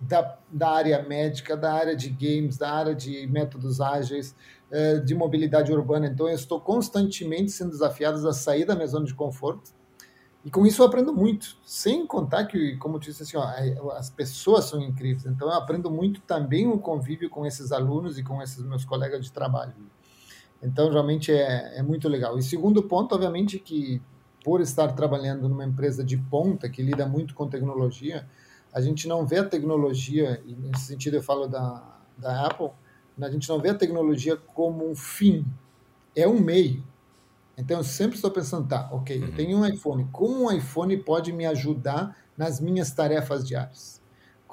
da, 0.00 0.38
da 0.50 0.70
área 0.70 1.02
médica, 1.02 1.56
da 1.56 1.72
área 1.72 1.96
de 1.96 2.10
games, 2.10 2.56
da 2.56 2.70
área 2.70 2.94
de 2.94 3.26
métodos 3.26 3.80
ágeis, 3.80 4.34
eh, 4.70 4.98
de 4.98 5.14
mobilidade 5.14 5.72
urbana. 5.72 6.06
Então, 6.06 6.28
eu 6.28 6.34
estou 6.34 6.60
constantemente 6.60 7.52
sendo 7.52 7.70
desafiado 7.70 8.26
a 8.28 8.32
sair 8.32 8.64
da 8.64 8.74
minha 8.74 8.86
zona 8.86 9.06
de 9.06 9.14
conforto. 9.14 9.72
E 10.44 10.50
com 10.50 10.66
isso 10.66 10.82
eu 10.82 10.86
aprendo 10.86 11.14
muito, 11.14 11.56
sem 11.64 12.06
contar 12.06 12.44
que, 12.44 12.76
como 12.76 12.96
eu 12.96 13.00
disse 13.00 13.22
assim, 13.22 13.36
ó, 13.36 13.92
as 13.92 14.10
pessoas 14.10 14.66
são 14.66 14.80
incríveis. 14.82 15.24
Então, 15.24 15.48
eu 15.48 15.54
aprendo 15.54 15.90
muito 15.90 16.20
também 16.22 16.66
o 16.66 16.78
convívio 16.78 17.30
com 17.30 17.46
esses 17.46 17.72
alunos 17.72 18.18
e 18.18 18.22
com 18.22 18.42
esses 18.42 18.62
meus 18.62 18.84
colegas 18.84 19.24
de 19.24 19.32
trabalho. 19.32 19.72
Então, 20.64 20.90
realmente 20.90 21.30
é, 21.30 21.78
é 21.78 21.82
muito 21.82 22.08
legal. 22.08 22.38
E 22.38 22.42
segundo 22.42 22.82
ponto, 22.82 23.14
obviamente, 23.14 23.58
que 23.58 24.00
por 24.42 24.60
estar 24.60 24.92
trabalhando 24.92 25.48
numa 25.48 25.64
empresa 25.64 26.02
de 26.02 26.16
ponta 26.16 26.68
que 26.68 26.82
lida 26.82 27.06
muito 27.06 27.34
com 27.34 27.48
tecnologia, 27.48 28.26
a 28.72 28.80
gente 28.80 29.06
não 29.06 29.26
vê 29.26 29.38
a 29.38 29.44
tecnologia, 29.44 30.42
e 30.44 30.54
nesse 30.54 30.86
sentido 30.86 31.14
eu 31.14 31.22
falo 31.22 31.46
da, 31.46 31.82
da 32.18 32.46
Apple, 32.46 32.70
a 33.20 33.30
gente 33.30 33.48
não 33.48 33.60
vê 33.60 33.70
a 33.70 33.74
tecnologia 33.74 34.36
como 34.36 34.90
um 34.90 34.96
fim, 34.96 35.46
é 36.16 36.26
um 36.26 36.40
meio. 36.40 36.84
Então 37.56 37.78
eu 37.78 37.84
sempre 37.84 38.16
estou 38.16 38.30
pensando, 38.30 38.66
tá, 38.66 38.88
ok, 38.92 39.16
eu 39.16 39.28
uhum. 39.28 39.32
tenho 39.32 39.58
um 39.58 39.66
iPhone, 39.66 40.08
como 40.10 40.44
um 40.44 40.52
iPhone 40.52 40.96
pode 40.96 41.32
me 41.32 41.46
ajudar 41.46 42.16
nas 42.36 42.60
minhas 42.60 42.90
tarefas 42.90 43.46
diárias? 43.46 44.02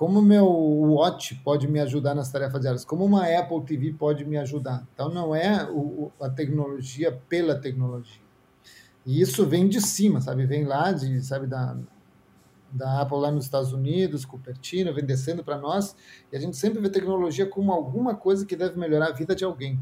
Como 0.01 0.19
meu 0.19 0.47
Watch 0.47 1.35
pode 1.43 1.67
me 1.67 1.79
ajudar 1.79 2.15
nas 2.15 2.31
tarefas 2.31 2.59
diárias? 2.59 2.83
Como 2.83 3.05
uma 3.05 3.23
Apple 3.37 3.61
TV 3.61 3.93
pode 3.93 4.25
me 4.25 4.35
ajudar? 4.35 4.83
Então 4.91 5.09
não 5.09 5.35
é 5.35 5.69
o, 5.69 6.11
a 6.19 6.27
tecnologia 6.27 7.21
pela 7.29 7.53
tecnologia. 7.53 8.19
E 9.05 9.21
isso 9.21 9.45
vem 9.45 9.69
de 9.69 9.79
cima, 9.79 10.19
sabe? 10.19 10.47
Vem 10.47 10.65
lá 10.65 10.91
de, 10.91 11.21
sabe, 11.21 11.45
da, 11.45 11.77
da 12.71 13.01
Apple 13.01 13.19
lá 13.19 13.31
nos 13.31 13.45
Estados 13.45 13.73
Unidos, 13.73 14.25
Cupertino, 14.25 14.91
vem 14.91 15.05
descendo 15.05 15.43
para 15.43 15.59
nós, 15.59 15.95
e 16.31 16.35
a 16.35 16.39
gente 16.39 16.57
sempre 16.57 16.81
vê 16.81 16.89
tecnologia 16.89 17.45
como 17.45 17.71
alguma 17.71 18.15
coisa 18.15 18.43
que 18.43 18.55
deve 18.55 18.79
melhorar 18.79 19.09
a 19.09 19.13
vida 19.13 19.35
de 19.35 19.45
alguém. 19.45 19.79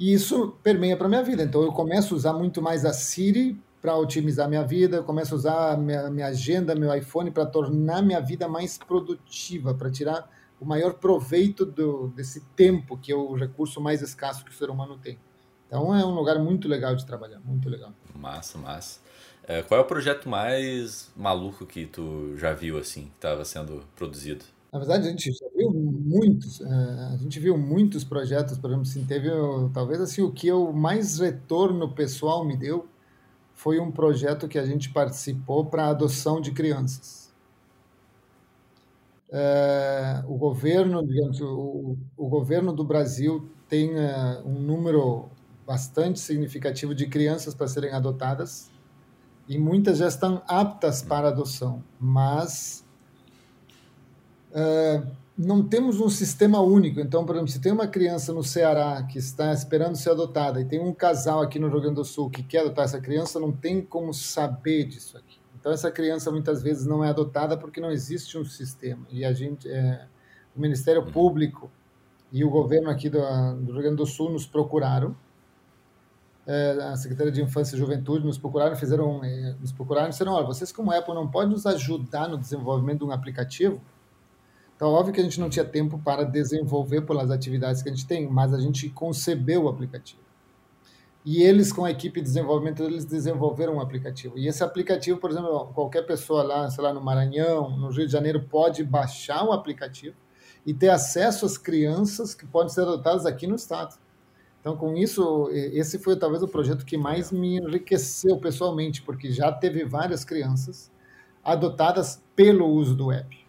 E 0.00 0.10
isso 0.10 0.56
permeia 0.62 0.96
para 0.96 1.06
minha 1.06 1.22
vida. 1.22 1.42
Então 1.42 1.60
eu 1.60 1.70
começo 1.70 2.14
a 2.14 2.16
usar 2.16 2.32
muito 2.32 2.62
mais 2.62 2.86
a 2.86 2.94
Siri 2.94 3.62
para 3.84 3.98
otimizar 3.98 4.48
minha 4.48 4.64
vida, 4.64 4.96
eu 4.96 5.04
começo 5.04 5.34
a 5.34 5.36
usar 5.36 5.76
minha, 5.76 6.08
minha 6.08 6.28
agenda, 6.28 6.74
meu 6.74 6.96
iPhone 6.96 7.30
para 7.30 7.44
tornar 7.44 8.00
minha 8.00 8.18
vida 8.18 8.48
mais 8.48 8.78
produtiva, 8.78 9.74
para 9.74 9.90
tirar 9.90 10.26
o 10.58 10.64
maior 10.64 10.94
proveito 10.94 11.66
do, 11.66 12.08
desse 12.16 12.40
tempo 12.56 12.96
que 12.96 13.12
é 13.12 13.14
o 13.14 13.34
recurso 13.34 13.82
mais 13.82 14.00
escasso 14.00 14.42
que 14.42 14.50
o 14.50 14.54
ser 14.54 14.70
humano 14.70 14.96
tem. 14.96 15.18
Então 15.66 15.94
é 15.94 16.02
um 16.02 16.14
lugar 16.14 16.38
muito 16.38 16.66
legal 16.66 16.96
de 16.96 17.04
trabalhar, 17.04 17.38
muito 17.44 17.68
legal. 17.68 17.92
Massa, 18.14 18.56
massa. 18.56 19.00
É, 19.46 19.60
qual 19.60 19.78
é 19.78 19.82
o 19.82 19.86
projeto 19.86 20.30
mais 20.30 21.12
maluco 21.14 21.66
que 21.66 21.84
tu 21.84 22.34
já 22.38 22.54
viu, 22.54 22.78
assim, 22.78 23.02
que 23.02 23.16
estava 23.16 23.44
sendo 23.44 23.82
produzido? 23.94 24.46
Na 24.72 24.78
verdade, 24.78 25.08
a 25.08 25.10
gente 25.10 25.30
já 25.30 25.46
viu 25.54 25.70
muitos, 25.70 26.58
é, 26.62 26.64
a 27.12 27.18
gente 27.18 27.38
viu 27.38 27.58
muitos 27.58 28.02
projetos, 28.02 28.56
por 28.56 28.70
exemplo, 28.70 28.88
assim, 28.88 29.04
teve, 29.04 29.28
talvez 29.74 30.00
assim, 30.00 30.22
o 30.22 30.32
que 30.32 30.48
eu 30.48 30.72
mais 30.72 31.18
retorno 31.18 31.92
pessoal 31.92 32.46
me 32.46 32.56
deu 32.56 32.88
foi 33.54 33.78
um 33.80 33.90
projeto 33.90 34.48
que 34.48 34.58
a 34.58 34.66
gente 34.66 34.90
participou 34.90 35.64
para 35.64 35.88
adoção 35.88 36.40
de 36.40 36.50
crianças. 36.50 37.32
É, 39.30 40.22
o 40.28 40.36
governo, 40.36 41.04
digamos, 41.06 41.40
o, 41.40 41.96
o, 42.16 42.28
governo 42.28 42.72
do 42.72 42.84
Brasil 42.84 43.48
tem 43.68 43.98
é, 43.98 44.40
um 44.44 44.60
número 44.60 45.28
bastante 45.66 46.20
significativo 46.20 46.94
de 46.94 47.06
crianças 47.06 47.54
para 47.54 47.66
serem 47.66 47.90
adotadas 47.92 48.70
e 49.48 49.58
muitas 49.58 49.98
já 49.98 50.06
estão 50.06 50.42
aptas 50.46 51.02
para 51.02 51.28
adoção, 51.28 51.82
mas 51.98 52.83
não 55.36 55.66
temos 55.66 56.00
um 56.00 56.08
sistema 56.08 56.60
único. 56.60 57.00
Então, 57.00 57.26
por 57.26 57.34
exemplo, 57.34 57.50
se 57.50 57.60
tem 57.60 57.72
uma 57.72 57.88
criança 57.88 58.32
no 58.32 58.44
Ceará 58.44 59.02
que 59.02 59.18
está 59.18 59.52
esperando 59.52 59.96
ser 59.96 60.10
adotada 60.10 60.60
e 60.60 60.64
tem 60.64 60.80
um 60.80 60.94
casal 60.94 61.42
aqui 61.42 61.58
no 61.58 61.68
Rio 61.68 61.80
Grande 61.80 61.96
do 61.96 62.04
Sul 62.04 62.30
que 62.30 62.42
quer 62.42 62.60
adotar 62.60 62.84
essa 62.84 63.00
criança, 63.00 63.40
não 63.40 63.50
tem 63.50 63.82
como 63.82 64.14
saber 64.14 64.84
disso 64.84 65.18
aqui. 65.18 65.40
Então 65.58 65.72
essa 65.72 65.90
criança 65.90 66.30
muitas 66.30 66.62
vezes 66.62 66.86
não 66.86 67.02
é 67.02 67.08
adotada 67.08 67.56
porque 67.56 67.80
não 67.80 67.90
existe 67.90 68.38
um 68.38 68.44
sistema. 68.44 69.06
E 69.10 69.24
a 69.24 69.32
gente, 69.32 69.68
é, 69.68 70.06
o 70.54 70.60
Ministério 70.60 71.02
uhum. 71.02 71.10
Público 71.10 71.70
e 72.30 72.44
o 72.44 72.50
governo 72.50 72.90
aqui 72.90 73.08
do, 73.08 73.18
do 73.60 73.72
Rio 73.72 73.82
Grande 73.82 73.96
do 73.96 74.06
Sul 74.06 74.30
nos 74.30 74.46
procuraram 74.46 75.16
é, 76.46 76.72
a 76.92 76.96
Secretaria 76.96 77.32
de 77.32 77.42
Infância 77.42 77.74
e 77.74 77.78
Juventude 77.78 78.26
nos 78.26 78.36
procuraram, 78.36 78.76
fizeram, 78.76 79.24
é, 79.24 79.56
nos 79.58 79.72
procuraram 79.72 80.08
e 80.08 80.10
disseram, 80.10 80.32
olha, 80.32 80.46
vocês 80.46 80.70
como 80.70 80.92
Apple 80.92 81.14
não 81.14 81.26
podem 81.26 81.50
nos 81.50 81.64
ajudar 81.66 82.28
no 82.28 82.36
desenvolvimento 82.36 82.98
de 82.98 83.04
um 83.04 83.10
aplicativo? 83.10 83.80
Então, 84.76 84.88
óbvio 84.88 85.14
que 85.14 85.20
a 85.20 85.24
gente 85.24 85.38
não 85.38 85.48
tinha 85.48 85.64
tempo 85.64 85.98
para 85.98 86.24
desenvolver 86.24 87.02
pelas 87.02 87.30
atividades 87.30 87.82
que 87.82 87.88
a 87.88 87.92
gente 87.92 88.06
tem, 88.06 88.28
mas 88.28 88.52
a 88.52 88.60
gente 88.60 88.90
concebeu 88.90 89.64
o 89.64 89.68
aplicativo. 89.68 90.22
E 91.24 91.42
eles, 91.42 91.72
com 91.72 91.84
a 91.84 91.90
equipe 91.90 92.20
de 92.20 92.26
desenvolvimento, 92.26 92.82
eles 92.82 93.04
desenvolveram 93.04 93.76
um 93.76 93.80
aplicativo. 93.80 94.36
E 94.36 94.46
esse 94.46 94.62
aplicativo, 94.62 95.18
por 95.18 95.30
exemplo, 95.30 95.70
qualquer 95.74 96.02
pessoa 96.02 96.42
lá, 96.42 96.68
sei 96.70 96.84
lá, 96.84 96.92
no 96.92 97.00
Maranhão, 97.00 97.70
no 97.78 97.88
Rio 97.88 98.06
de 98.06 98.12
Janeiro, 98.12 98.42
pode 98.42 98.84
baixar 98.84 99.42
o 99.44 99.52
aplicativo 99.52 100.16
e 100.66 100.74
ter 100.74 100.90
acesso 100.90 101.46
às 101.46 101.56
crianças 101.56 102.34
que 102.34 102.44
podem 102.46 102.68
ser 102.68 102.82
adotadas 102.82 103.24
aqui 103.24 103.46
no 103.46 103.54
estado. 103.54 103.96
Então, 104.60 104.76
com 104.76 104.96
isso, 104.96 105.48
esse 105.52 105.98
foi 105.98 106.16
talvez 106.16 106.42
o 106.42 106.48
projeto 106.48 106.84
que 106.84 106.96
mais 106.96 107.30
me 107.30 107.58
enriqueceu 107.58 108.38
pessoalmente, 108.38 109.02
porque 109.02 109.30
já 109.30 109.52
teve 109.52 109.84
várias 109.84 110.24
crianças 110.24 110.90
adotadas 111.42 112.22
pelo 112.34 112.66
uso 112.66 112.94
do 112.94 113.12
app. 113.12 113.43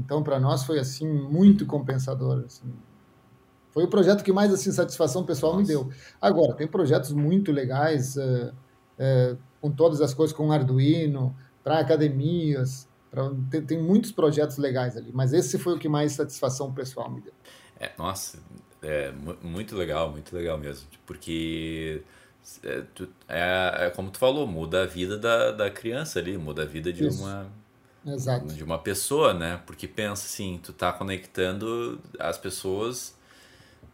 Então, 0.00 0.22
para 0.22 0.40
nós 0.40 0.64
foi 0.64 0.78
assim 0.78 1.06
muito 1.06 1.66
compensador. 1.66 2.44
Assim. 2.46 2.72
Foi 3.70 3.84
o 3.84 3.88
projeto 3.88 4.24
que 4.24 4.32
mais 4.32 4.52
assim 4.52 4.72
satisfação 4.72 5.24
pessoal 5.24 5.52
Nossa. 5.52 5.62
me 5.62 5.68
deu. 5.68 5.90
Agora, 6.20 6.54
tem 6.54 6.66
projetos 6.66 7.12
muito 7.12 7.52
legais 7.52 8.16
é, 8.16 8.52
é, 8.98 9.36
com 9.60 9.70
todas 9.70 10.00
as 10.00 10.14
coisas 10.14 10.34
com 10.34 10.50
Arduino 10.50 11.36
para 11.62 11.78
academias. 11.78 12.88
Pra, 13.10 13.30
tem, 13.50 13.62
tem, 13.62 13.82
muitos 13.82 14.10
projetos 14.10 14.56
legais 14.56 14.96
ali, 14.96 15.10
mas 15.12 15.32
esse 15.32 15.58
foi 15.58 15.74
o 15.74 15.78
que 15.78 15.88
mais 15.88 16.12
satisfação 16.12 16.72
pessoal 16.72 17.10
me 17.10 17.20
deu. 17.20 17.32
É, 17.78 17.90
nossa, 17.98 18.38
é 18.82 19.12
muito 19.42 19.76
legal, 19.76 20.10
muito 20.10 20.34
legal 20.34 20.56
mesmo. 20.56 20.86
Porque 21.04 22.02
é, 22.62 22.82
tu, 22.94 23.08
é, 23.28 23.86
é, 23.86 23.90
como 23.90 24.10
tu 24.10 24.18
falou, 24.18 24.46
muda 24.46 24.84
a 24.84 24.86
vida 24.86 25.18
da, 25.18 25.50
da 25.50 25.70
criança 25.70 26.18
ali, 26.18 26.38
muda 26.38 26.62
a 26.62 26.66
vida 26.66 26.92
de 26.92 27.06
Isso. 27.06 27.22
uma 27.22 27.50
Exato. 28.06 28.46
de 28.46 28.64
uma 28.64 28.78
pessoa, 28.78 29.34
né? 29.34 29.60
Porque 29.66 29.86
pensa 29.86 30.24
assim, 30.24 30.58
tu 30.62 30.72
tá 30.72 30.92
conectando 30.92 32.00
as 32.18 32.38
pessoas 32.38 33.14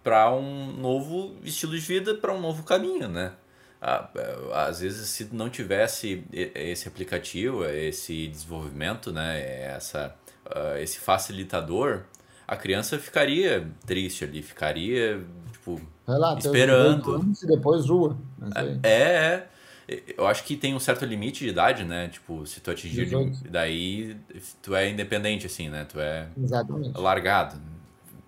para 0.02 0.32
um 0.32 0.72
novo 0.72 1.34
estilo 1.42 1.72
de 1.72 1.80
vida, 1.80 2.14
para 2.14 2.32
um 2.32 2.40
novo 2.40 2.62
caminho, 2.62 3.08
né? 3.08 3.32
Às 4.52 4.80
vezes, 4.80 5.08
se 5.08 5.28
não 5.32 5.50
tivesse 5.50 6.24
esse 6.32 6.88
aplicativo, 6.88 7.64
esse 7.64 8.28
desenvolvimento, 8.28 9.12
né? 9.12 9.40
Essa, 9.64 10.14
ah, 10.48 10.80
esse 10.80 10.98
facilitador, 10.98 12.02
a 12.46 12.56
criança 12.56 12.98
ficaria 12.98 13.68
triste 13.84 14.24
ali, 14.24 14.42
ficaria, 14.42 15.24
tipo, 15.52 15.80
lá, 16.06 16.36
esperando. 16.38 17.24
E 17.42 17.46
depois 17.46 17.86
rua. 17.86 18.16
É, 18.82 18.88
é, 18.88 19.48
eu 19.88 20.26
acho 20.26 20.42
que 20.44 20.56
tem 20.56 20.74
um 20.74 20.80
certo 20.80 21.04
limite 21.04 21.44
de 21.44 21.50
idade, 21.50 21.84
né? 21.84 22.08
Tipo, 22.08 22.44
se 22.44 22.60
tu 22.60 22.70
atingir, 22.70 23.08
daí 23.48 24.16
tu 24.60 24.74
é 24.74 24.90
independente, 24.90 25.46
assim, 25.46 25.68
né? 25.68 25.84
Tu 25.84 26.00
é 26.00 26.28
Exatamente. 26.36 26.98
largado. 26.98 27.60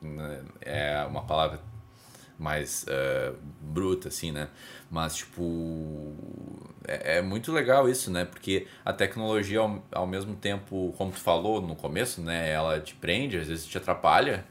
Né? 0.01 0.43
É 0.61 1.05
uma 1.05 1.23
palavra 1.23 1.61
mais 2.39 2.85
uh, 2.85 3.37
bruta, 3.61 4.09
assim, 4.09 4.31
né? 4.31 4.49
Mas, 4.89 5.17
tipo, 5.17 6.15
é, 6.87 7.19
é, 7.19 7.23
muito 7.23 7.51
legal 7.51 7.89
isso, 7.89 8.11
né? 8.11 8.25
Porque 8.25 8.69
a 8.85 8.93
tecnologia, 8.93 9.59
ao, 9.59 9.83
ao 9.91 10.07
mesmo 10.07 10.37
tempo, 10.37 10.95
como 10.97 11.11
tu 11.11 11.19
falou 11.19 11.61
no 11.61 11.75
começo, 11.75 12.23
né? 12.23 12.49
Ela 12.51 12.81
te 12.81 12.95
prende, 12.95 13.37
às 13.37 13.49
vezes 13.49 13.67
te 13.67 13.77
atrapalha, 13.77 14.45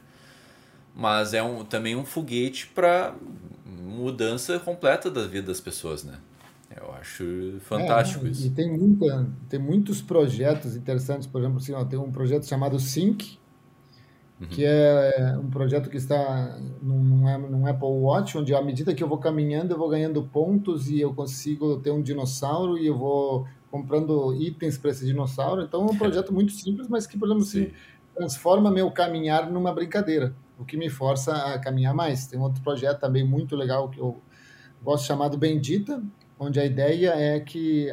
mas 0.94 1.32
é 1.32 1.42
um, 1.42 1.64
também 1.64 1.96
um 1.96 2.04
foguete 2.04 2.66
para 2.66 3.14
mudança 3.64 4.58
completa 4.58 5.10
da 5.10 5.26
vida 5.26 5.46
das 5.46 5.60
pessoas, 5.60 6.04
né? 6.04 6.18
Eu 6.80 6.92
acho 6.92 7.24
fantástico 7.60 8.26
é, 8.26 8.30
isso. 8.30 8.46
E 8.46 8.50
tem, 8.50 8.70
muita, 8.70 9.28
tem 9.48 9.58
muitos 9.58 10.00
projetos 10.00 10.76
interessantes, 10.76 11.26
por 11.26 11.40
exemplo, 11.40 11.58
assim, 11.58 11.72
ó, 11.72 11.84
tem 11.84 11.98
um 11.98 12.12
projeto 12.12 12.46
chamado 12.46 12.78
Sync, 12.78 13.38
uhum. 14.40 14.46
que 14.48 14.64
é 14.64 15.36
um 15.42 15.48
projeto 15.50 15.90
que 15.90 15.96
está 15.96 16.58
num, 16.80 17.38
num, 17.48 17.66
Apple 17.66 17.88
Watch, 17.88 18.38
onde 18.38 18.54
à 18.54 18.62
medida 18.62 18.94
que 18.94 19.02
eu 19.02 19.08
vou 19.08 19.18
caminhando, 19.18 19.72
eu 19.72 19.78
vou 19.78 19.88
ganhando 19.88 20.22
pontos 20.22 20.88
e 20.88 21.00
eu 21.00 21.12
consigo 21.14 21.78
ter 21.78 21.90
um 21.90 22.02
dinossauro 22.02 22.78
e 22.78 22.86
eu 22.86 22.96
vou 22.96 23.46
comprando 23.70 24.34
itens 24.34 24.78
para 24.78 24.90
esse 24.90 25.04
dinossauro. 25.04 25.62
Então 25.62 25.86
é 25.86 25.90
um 25.90 25.96
projeto 25.98 26.32
muito 26.32 26.52
simples, 26.52 26.88
mas 26.88 27.06
que, 27.06 27.18
por 27.18 27.26
exemplo, 27.26 27.42
assim, 27.42 27.70
transforma 28.14 28.70
meu 28.70 28.90
caminhar 28.90 29.50
numa 29.50 29.72
brincadeira, 29.72 30.34
o 30.58 30.64
que 30.64 30.76
me 30.76 30.88
força 30.88 31.32
a 31.32 31.58
caminhar 31.58 31.94
mais. 31.94 32.26
Tem 32.26 32.38
outro 32.38 32.62
projeto 32.62 33.00
também 33.00 33.24
muito 33.24 33.56
legal 33.56 33.88
que 33.88 33.98
eu 33.98 34.20
gosto 34.82 35.06
chamado 35.06 35.36
Bendita, 35.36 36.02
onde 36.38 36.60
a 36.60 36.64
ideia 36.64 37.10
é 37.10 37.40
que 37.40 37.88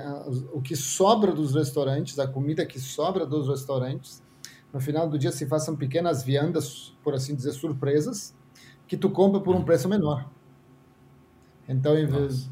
o 0.54 0.62
que 0.62 0.76
sobra 0.76 1.32
dos 1.32 1.56
restaurantes, 1.56 2.20
a 2.20 2.28
comida 2.28 2.66
que 2.66 2.80
sobra 2.80 3.26
dos 3.26 3.48
restaurantes, 3.48 4.24
no 4.72 4.80
final 4.80 5.10
do 5.10 5.18
dia 5.18 5.32
se 5.32 5.46
façam 5.46 5.76
pequenas 5.76 6.24
viandas, 6.24 6.94
por 7.04 7.14
assim 7.14 7.34
dizer, 7.34 7.54
surpresas, 7.54 8.36
que 8.88 8.98
tu 8.98 9.10
compra 9.10 9.40
por 9.40 9.56
um 9.56 9.60
uhum. 9.60 9.66
preço 9.66 9.88
menor. 9.90 10.30
Então, 11.68 11.94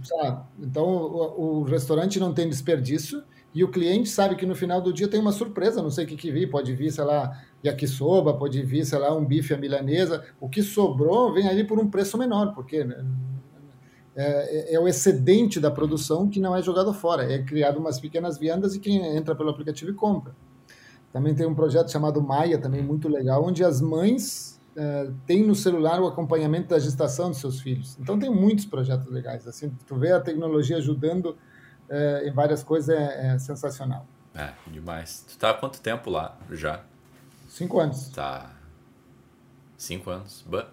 sabe, 0.04 0.42
então 0.60 0.86
o, 0.86 1.60
o, 1.60 1.64
restaurante 1.64 2.20
não 2.20 2.34
tem 2.34 2.50
desperdício 2.50 3.24
e 3.54 3.64
o 3.64 3.70
cliente 3.70 4.10
sabe 4.10 4.36
que 4.36 4.46
no 4.46 4.56
final 4.56 4.82
do 4.82 4.92
dia 4.92 5.08
tem 5.08 5.20
uma 5.20 5.32
surpresa, 5.32 5.84
não 5.84 5.92
sei 5.92 6.06
o 6.06 6.08
que, 6.08 6.16
que 6.16 6.32
vir, 6.32 6.50
pode 6.50 6.74
vir, 6.74 6.92
sei 6.92 7.04
lá, 7.04 7.40
yakisoba, 7.64 8.34
pode 8.34 8.64
vir, 8.64 8.84
sei 8.84 8.98
lá, 8.98 9.16
um 9.16 9.24
bife 9.24 9.54
à 9.54 9.58
milanesa, 9.58 10.26
o 10.40 10.50
que 10.50 10.64
sobrou 10.64 11.32
vem 11.32 11.48
ali 11.48 11.64
por 11.64 11.78
um 11.78 11.88
preço 11.88 12.18
menor, 12.18 12.56
porque 12.56 12.84
né, 12.84 13.06
é, 14.16 14.74
é, 14.74 14.76
é, 14.76 14.80
o 14.80 14.88
excedente 14.88 15.60
da 15.60 15.72
produção 15.72 16.30
que 16.30 16.40
não 16.40 16.56
é 16.56 16.62
jogado 16.62 16.94
fora, 16.94 17.32
é 17.32 17.42
criado 17.42 17.80
umas 17.80 18.00
pequenas 18.00 18.38
viandas 18.38 18.76
e 18.76 18.80
quem 18.80 19.04
entra 19.16 19.36
pelo 19.36 19.50
aplicativo 19.50 19.92
e 19.92 19.94
compra. 19.94 20.36
Também 21.12 21.34
tem 21.34 21.46
um 21.46 21.56
projeto 21.56 21.92
chamado 21.92 22.22
Maia, 22.22 22.60
também 22.60 22.82
muito 22.82 23.08
legal, 23.08 23.44
onde 23.44 23.64
as 23.64 23.82
mães 23.82 24.60
uh, 24.76 25.14
têm 25.26 25.44
no 25.44 25.56
celular 25.56 26.02
o 26.02 26.08
acompanhamento 26.08 26.70
da 26.70 26.80
gestação 26.80 27.32
de 27.32 27.38
seus 27.38 27.60
filhos. 27.60 27.98
Então 28.00 28.18
tem 28.18 28.30
muitos 28.30 28.66
projetos 28.66 29.12
legais. 29.12 29.48
Assim, 29.48 29.72
tu 29.88 29.96
vê 29.96 30.12
a 30.12 30.20
tecnologia 30.20 30.78
ajudando 30.78 31.38
uh, 31.90 32.28
em 32.28 32.32
várias 32.32 32.64
coisas 32.64 32.90
é, 32.90 33.34
é, 33.34 33.40
sensacional. 33.40 34.06
É, 34.36 34.52
demais. 34.68 35.26
Tu 35.28 35.38
tá 35.38 35.52
há 35.52 35.54
quanto 35.54 35.80
tempo 35.82 36.10
lá 36.10 36.38
já? 36.52 36.84
Cinco 37.48 37.80
anos. 37.80 38.10
Tá. 38.10 38.52
Cinco 39.78 40.10
anos. 40.10 40.44
Bah. 40.48 40.68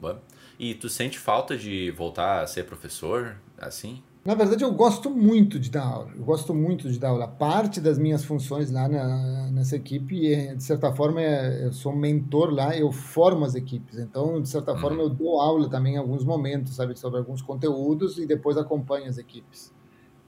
Bah. 0.00 0.18
E 0.64 0.74
tu 0.74 0.88
sente 0.88 1.18
falta 1.18 1.58
de 1.58 1.90
voltar 1.90 2.42
a 2.42 2.46
ser 2.46 2.64
professor, 2.64 3.36
assim? 3.58 4.02
Na 4.24 4.34
verdade, 4.34 4.64
eu 4.64 4.72
gosto 4.72 5.10
muito 5.10 5.60
de 5.60 5.70
dar 5.70 5.84
aula. 5.84 6.10
Eu 6.16 6.24
gosto 6.24 6.54
muito 6.54 6.90
de 6.90 6.98
dar 6.98 7.10
aula. 7.10 7.28
Parte 7.28 7.82
das 7.82 7.98
minhas 7.98 8.24
funções 8.24 8.70
lá 8.70 8.88
na, 8.88 9.50
nessa 9.50 9.76
equipe, 9.76 10.32
é, 10.32 10.54
de 10.54 10.64
certa 10.64 10.90
forma, 10.94 11.20
é, 11.20 11.66
eu 11.66 11.70
sou 11.70 11.94
mentor 11.94 12.50
lá, 12.50 12.74
eu 12.74 12.90
formo 12.90 13.44
as 13.44 13.54
equipes. 13.54 13.98
Então, 13.98 14.40
de 14.40 14.48
certa 14.48 14.72
uhum. 14.72 14.78
forma, 14.78 15.02
eu 15.02 15.10
dou 15.10 15.38
aula 15.38 15.68
também 15.68 15.96
em 15.96 15.98
alguns 15.98 16.24
momentos, 16.24 16.74
sabe, 16.76 16.98
sobre 16.98 17.18
alguns 17.18 17.42
conteúdos 17.42 18.16
e 18.16 18.24
depois 18.24 18.56
acompanho 18.56 19.06
as 19.06 19.18
equipes. 19.18 19.70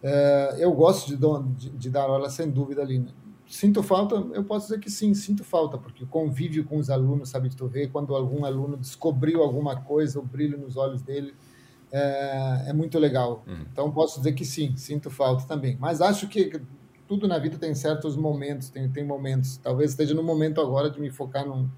É, 0.03 0.57
eu 0.59 0.70
gosto 0.75 1.16
de, 1.16 1.16
de, 1.57 1.70
de, 1.70 1.88
dar 1.88 2.03
aula, 2.03 2.29
sem 2.29 2.51
dúvida, 2.51 2.83
ali. 2.83 3.07
Sinto 3.46 3.82
falta? 3.82 4.16
Eu 4.32 4.44
posso 4.44 4.66
dizer 4.66 4.80
que 4.80 4.90
sim, 4.90 5.14
sinto 5.14 5.44
falta, 5.44 5.78
porque 5.78 6.02
o 6.02 6.06
convívio 6.06 6.64
com 6.64 6.78
os 6.78 6.90
alunos, 6.90 7.28
sabe, 7.28 7.48
tu 7.54 7.68
vê 7.68 7.87
quando 7.87 8.14
algum 8.14 8.44
aluno 8.44 8.76
descobriu 8.76 9.42
alguma 9.42 9.76
coisa, 9.76 10.18
o 10.18 10.22
brilho 10.22 10.59
nos 10.59 10.76
olhos 10.76 11.00
dele 11.00 11.35
é, 11.92 12.70
é 12.70 12.72
muito 12.72 12.98
legal. 12.98 13.44
Uhum. 13.46 13.64
Então 13.72 13.90
posso 13.92 14.18
dizer 14.18 14.32
que 14.32 14.44
sim, 14.44 14.76
sinto 14.76 15.11
falta 15.11 15.46
também. 15.46 15.76
Mas 15.80 16.00
acho 16.00 16.28
que 16.28 16.61
tudo 17.06 17.28
na 17.28 17.38
vida 17.38 17.56
tem 17.56 17.74
certos 17.74 18.16
momentos, 18.16 18.68
tem, 18.68 18.88
tem 18.90 19.04
momentos. 19.04 19.56
Talvez 19.59 19.90
esteja 19.90 20.14
no 20.14 20.22
momento 20.22 20.61
agora 20.61 20.90
de 20.90 21.00
me 21.00 21.11
focar 21.11 21.46
num, 21.46 21.68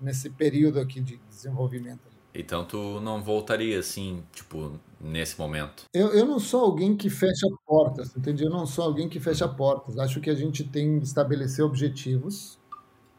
nesse 0.00 0.30
período 0.30 0.78
aqui 0.78 1.00
de 1.00 1.18
desenvolvimento. 1.28 2.14
Então 2.34 2.64
tu 2.64 3.00
não 3.00 3.22
voltaria 3.22 3.78
assim, 3.78 4.22
tipo, 4.32 4.78
nesse 5.04 5.38
momento? 5.38 5.84
Eu, 5.92 6.08
eu 6.08 6.26
não 6.26 6.38
sou 6.38 6.64
alguém 6.64 6.96
que 6.96 7.10
fecha 7.10 7.46
portas, 7.66 8.16
entende? 8.16 8.44
Eu 8.44 8.50
não 8.50 8.66
sou 8.66 8.84
alguém 8.84 9.08
que 9.08 9.20
fecha 9.20 9.46
portas. 9.46 9.98
Acho 9.98 10.20
que 10.20 10.30
a 10.30 10.34
gente 10.34 10.64
tem 10.64 10.98
que 10.98 11.04
estabelecer 11.04 11.64
objetivos 11.64 12.58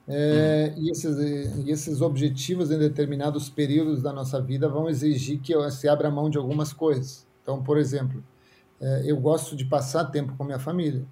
é, 0.08 0.74
hum. 0.76 0.82
e, 0.82 0.92
esses, 0.92 1.18
e 1.18 1.72
esses 1.72 2.02
objetivos 2.02 2.72
em 2.72 2.78
determinados 2.78 3.50
períodos 3.50 4.02
da 4.02 4.12
nossa 4.12 4.42
vida 4.42 4.68
vão 4.68 4.90
exigir 4.90 5.40
que 5.40 5.54
se 5.72 5.88
abra 5.88 6.10
mão 6.10 6.30
de 6.30 6.38
algumas 6.38 6.74
coisas. 6.74 7.26
Então, 7.42 7.62
por 7.62 7.78
exemplo, 7.78 8.24
é, 8.82 9.04
eu 9.06 9.18
gosto 9.18 9.56
de 9.56 9.66
passar 9.66 10.06
tempo 10.06 10.36
com 10.36 10.44
minha 10.44 10.60
família, 10.60 11.06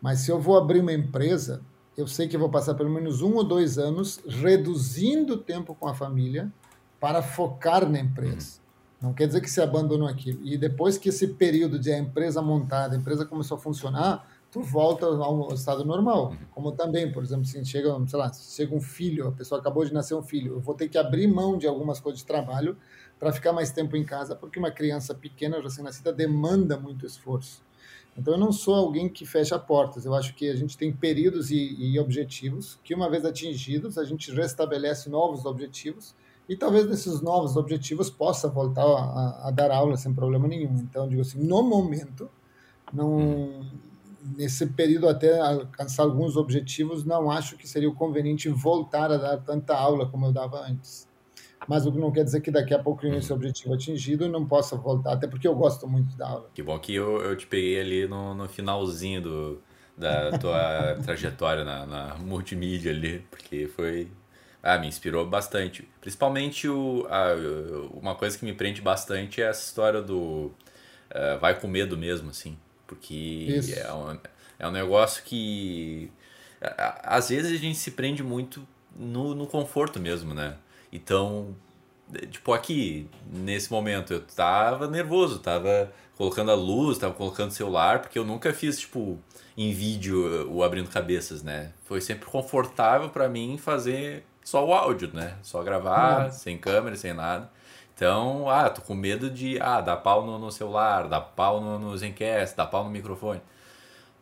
mas 0.00 0.20
se 0.20 0.30
eu 0.30 0.40
vou 0.40 0.56
abrir 0.56 0.80
uma 0.80 0.92
empresa, 0.92 1.60
eu 1.96 2.06
sei 2.06 2.28
que 2.28 2.36
vou 2.36 2.48
passar 2.48 2.74
pelo 2.74 2.90
menos 2.90 3.22
um 3.22 3.34
ou 3.34 3.44
dois 3.44 3.78
anos 3.78 4.20
reduzindo 4.26 5.34
o 5.34 5.38
tempo 5.38 5.74
com 5.74 5.88
a 5.88 5.94
família 5.94 6.52
para 7.00 7.22
focar 7.22 7.88
na 7.88 7.98
empresa. 7.98 8.65
Não 9.06 9.14
quer 9.14 9.28
dizer 9.28 9.40
que 9.40 9.48
se 9.48 9.60
abandonou 9.60 10.08
aquilo. 10.08 10.40
E 10.44 10.58
depois 10.58 10.98
que 10.98 11.10
esse 11.10 11.28
período 11.28 11.78
de 11.78 11.92
a 11.92 11.98
empresa 11.98 12.42
montada, 12.42 12.96
a 12.96 12.98
empresa 12.98 13.24
começou 13.24 13.56
a 13.56 13.60
funcionar, 13.60 14.28
tu 14.50 14.62
volta 14.62 15.06
ao 15.06 15.54
estado 15.54 15.84
normal. 15.84 16.30
Uhum. 16.30 16.36
Como 16.50 16.72
também, 16.72 17.12
por 17.12 17.22
exemplo, 17.22 17.44
se 17.44 17.64
chega, 17.64 17.94
sei 18.08 18.18
lá, 18.18 18.32
chega 18.32 18.74
um 18.74 18.80
filho, 18.80 19.28
a 19.28 19.32
pessoa 19.32 19.60
acabou 19.60 19.84
de 19.84 19.94
nascer 19.94 20.14
um 20.14 20.22
filho, 20.22 20.54
eu 20.54 20.60
vou 20.60 20.74
ter 20.74 20.88
que 20.88 20.98
abrir 20.98 21.28
mão 21.28 21.56
de 21.56 21.68
algumas 21.68 22.00
coisas 22.00 22.20
de 22.20 22.26
trabalho 22.26 22.76
para 23.16 23.32
ficar 23.32 23.52
mais 23.52 23.70
tempo 23.70 23.96
em 23.96 24.04
casa, 24.04 24.34
porque 24.34 24.58
uma 24.58 24.72
criança 24.72 25.14
pequena, 25.14 25.60
recém-nascida, 25.60 26.12
demanda 26.12 26.76
muito 26.76 27.06
esforço. 27.06 27.64
Então, 28.18 28.34
eu 28.34 28.40
não 28.40 28.50
sou 28.50 28.74
alguém 28.74 29.08
que 29.08 29.24
fecha 29.24 29.56
portas. 29.58 30.04
Eu 30.04 30.14
acho 30.14 30.34
que 30.34 30.48
a 30.48 30.56
gente 30.56 30.76
tem 30.76 30.90
períodos 30.90 31.50
e, 31.50 31.76
e 31.78 32.00
objetivos 32.00 32.78
que, 32.82 32.94
uma 32.94 33.08
vez 33.08 33.24
atingidos, 33.24 33.98
a 33.98 34.04
gente 34.04 34.32
restabelece 34.32 35.08
novos 35.08 35.44
objetivos 35.44 36.14
e 36.48 36.56
talvez 36.56 36.86
nesses 36.88 37.20
novos 37.20 37.56
objetivos 37.56 38.08
possa 38.08 38.48
voltar 38.48 38.84
a, 38.84 39.48
a 39.48 39.50
dar 39.50 39.70
aula 39.70 39.96
sem 39.96 40.14
problema 40.14 40.46
nenhum. 40.46 40.76
Então, 40.78 41.08
digo 41.08 41.22
assim, 41.22 41.42
no 41.42 41.62
momento, 41.62 42.30
não 42.92 43.66
nesse 44.36 44.66
período 44.66 45.08
até 45.08 45.38
alcançar 45.38 46.02
alguns 46.02 46.36
objetivos, 46.36 47.04
não 47.04 47.30
acho 47.30 47.56
que 47.56 47.68
seria 47.68 47.90
conveniente 47.92 48.48
voltar 48.48 49.12
a 49.12 49.16
dar 49.16 49.36
tanta 49.38 49.76
aula 49.76 50.06
como 50.06 50.26
eu 50.26 50.32
dava 50.32 50.60
antes. 50.66 51.06
Mas 51.68 51.86
o 51.86 51.92
que 51.92 51.98
não 51.98 52.12
quer 52.12 52.24
dizer 52.24 52.40
que 52.40 52.50
daqui 52.50 52.74
a 52.74 52.78
pouco 52.78 53.06
esse 53.06 53.32
objetivo 53.32 53.74
atingido 53.74 54.28
não 54.28 54.46
possa 54.46 54.76
voltar, 54.76 55.14
até 55.14 55.26
porque 55.26 55.48
eu 55.48 55.54
gosto 55.54 55.88
muito 55.88 56.16
da 56.16 56.28
aula. 56.28 56.50
Que 56.54 56.62
bom 56.62 56.78
que 56.78 56.94
eu, 56.94 57.20
eu 57.22 57.36
te 57.36 57.46
peguei 57.46 57.80
ali 57.80 58.06
no, 58.06 58.34
no 58.34 58.48
finalzinho 58.48 59.22
do, 59.22 59.62
da 59.96 60.38
tua 60.38 60.96
trajetória 61.02 61.64
na, 61.64 61.86
na 61.86 62.14
multimídia 62.16 62.92
ali, 62.92 63.20
porque 63.30 63.66
foi 63.68 64.08
ah, 64.66 64.78
me 64.78 64.88
inspirou 64.88 65.24
bastante. 65.24 65.88
Principalmente 66.00 66.68
o, 66.68 67.06
a, 67.08 67.34
uma 67.92 68.14
coisa 68.16 68.36
que 68.36 68.44
me 68.44 68.52
prende 68.52 68.82
bastante 68.82 69.40
é 69.40 69.46
essa 69.46 69.64
história 69.64 70.02
do 70.02 70.52
uh, 71.10 71.38
vai 71.40 71.58
com 71.58 71.68
medo 71.68 71.96
mesmo, 71.96 72.30
assim. 72.30 72.58
Porque 72.86 73.60
é 73.76 73.92
um, 73.92 74.18
é 74.58 74.68
um 74.68 74.72
negócio 74.72 75.22
que 75.24 76.10
às 77.02 77.28
vezes 77.28 77.52
a 77.52 77.56
gente 77.56 77.78
se 77.78 77.92
prende 77.92 78.22
muito 78.22 78.66
no, 78.94 79.34
no 79.34 79.46
conforto 79.46 80.00
mesmo, 80.00 80.34
né? 80.34 80.56
Então, 80.92 81.54
tipo, 82.30 82.52
aqui, 82.52 83.08
nesse 83.32 83.70
momento, 83.70 84.12
eu 84.12 84.20
tava 84.20 84.88
nervoso, 84.88 85.38
tava 85.38 85.92
colocando 86.16 86.50
a 86.50 86.54
luz, 86.54 86.98
tava 86.98 87.14
colocando 87.14 87.50
o 87.50 87.54
celular, 87.54 88.00
porque 88.00 88.18
eu 88.18 88.24
nunca 88.24 88.52
fiz, 88.52 88.80
tipo, 88.80 89.18
em 89.56 89.72
vídeo 89.72 90.50
o 90.50 90.62
abrindo 90.64 90.88
cabeças, 90.88 91.42
né? 91.42 91.72
Foi 91.84 92.00
sempre 92.00 92.26
confortável 92.26 93.10
para 93.10 93.28
mim 93.28 93.58
fazer 93.58 94.24
só 94.46 94.64
o 94.64 94.72
áudio, 94.72 95.10
né? 95.12 95.36
Só 95.42 95.60
gravar, 95.64 96.26
uhum. 96.26 96.30
sem 96.30 96.56
câmera, 96.56 96.94
sem 96.94 97.12
nada. 97.12 97.50
Então, 97.92 98.48
ah, 98.48 98.70
tô 98.70 98.80
com 98.80 98.94
medo 98.94 99.28
de, 99.28 99.58
ah, 99.60 99.80
dar 99.80 99.96
pau 99.96 100.24
no, 100.24 100.38
no 100.38 100.52
celular, 100.52 101.08
dar 101.08 101.20
pau 101.20 101.60
no, 101.60 101.80
no 101.80 101.98
Zencast, 101.98 102.56
dar 102.56 102.66
pau 102.66 102.84
no 102.84 102.90
microfone. 102.90 103.40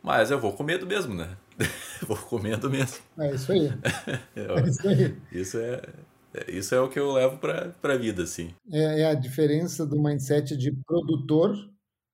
Mas 0.03 0.31
eu 0.31 0.41
vou 0.41 0.55
com 0.55 0.63
medo 0.63 0.87
mesmo, 0.87 1.15
né? 1.15 1.37
vou 2.09 2.17
com 2.17 2.39
medo 2.39 2.71
mesmo. 2.71 3.05
É 3.19 3.35
isso 3.35 3.53
aí. 3.53 3.69
é 4.35 4.69
isso 4.69 4.89
aí. 4.89 5.17
Isso 5.31 5.59
é, 5.59 5.83
isso 6.49 6.75
é 6.75 6.81
o 6.81 6.89
que 6.89 6.99
eu 6.99 7.13
levo 7.13 7.37
para 7.37 7.75
a 7.83 7.97
vida, 7.99 8.23
assim. 8.23 8.55
É, 8.73 9.03
é 9.03 9.07
a 9.11 9.15
diferença 9.15 9.85
do 9.85 10.03
mindset 10.03 10.57
de 10.57 10.73
produtor 10.87 11.55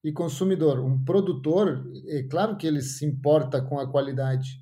e 0.03 0.11
consumidor. 0.11 0.81
Um 0.81 1.05
produtor, 1.05 1.89
é 2.09 2.25
claro 2.25 2.57
que 2.57 2.67
ele 2.67 2.83
se 2.83 3.07
importa 3.07 3.63
com 3.63 3.79
a 3.79 3.89
qualidade, 3.89 4.61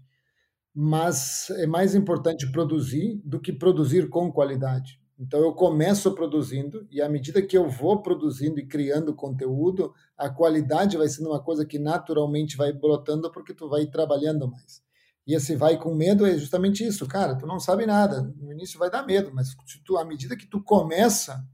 mas 0.80 1.50
é 1.50 1.66
mais 1.66 1.96
importante 1.96 2.52
produzir 2.52 3.20
do 3.24 3.40
que 3.40 3.52
produzir 3.52 4.08
com 4.08 4.30
qualidade. 4.30 5.00
Então 5.18 5.40
eu 5.40 5.52
começo 5.52 6.14
produzindo 6.14 6.86
e 6.88 7.02
à 7.02 7.08
medida 7.08 7.42
que 7.42 7.58
eu 7.58 7.68
vou 7.68 8.00
produzindo 8.00 8.60
e 8.60 8.64
criando 8.64 9.12
conteúdo, 9.12 9.92
a 10.16 10.30
qualidade 10.30 10.96
vai 10.96 11.08
sendo 11.08 11.30
uma 11.30 11.42
coisa 11.42 11.66
que 11.66 11.80
naturalmente 11.80 12.56
vai 12.56 12.72
brotando 12.72 13.28
porque 13.32 13.52
tu 13.52 13.68
vai 13.68 13.86
trabalhando 13.86 14.48
mais. 14.48 14.80
E 15.26 15.34
esse 15.34 15.56
vai 15.56 15.76
com 15.76 15.92
medo 15.96 16.24
é 16.24 16.38
justamente 16.38 16.86
isso, 16.86 17.08
cara, 17.08 17.34
tu 17.34 17.44
não 17.44 17.58
sabe 17.58 17.84
nada. 17.84 18.32
No 18.40 18.52
início 18.52 18.78
vai 18.78 18.88
dar 18.88 19.04
medo, 19.04 19.32
mas 19.34 19.56
tu, 19.84 19.96
à 19.98 20.04
medida 20.04 20.36
que 20.36 20.46
tu 20.46 20.62
começa, 20.62 21.44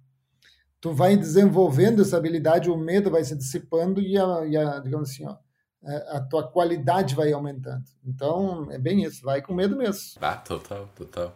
tu 0.83 0.93
vai 0.93 1.17
desenvolvendo 1.17 2.03
essa 2.03 2.19
habilidade, 2.19 2.69
o 2.69 2.77
medo 2.77 3.11
vai 3.11 3.25
se 3.25 3.35
dissipando 3.35 4.03
e 4.03 4.19
a, 4.19 4.45
e 4.45 4.55
a 4.55 4.81
digamos 4.81 5.09
assim, 5.09 5.25
ó, 5.25 5.39
a 5.87 6.21
tua 6.21 6.47
qualidade 6.47 7.15
vai 7.15 7.33
aumentando. 7.33 7.85
Então, 8.07 8.69
é 8.71 8.79
bem 8.79 9.03
isso, 9.05 9.23
vai 9.23 9.43
com 9.43 9.55
medo 9.55 9.77
mesmo. 9.77 10.19
Ah, 10.21 10.37
total, 10.37 10.89
total. 10.95 11.35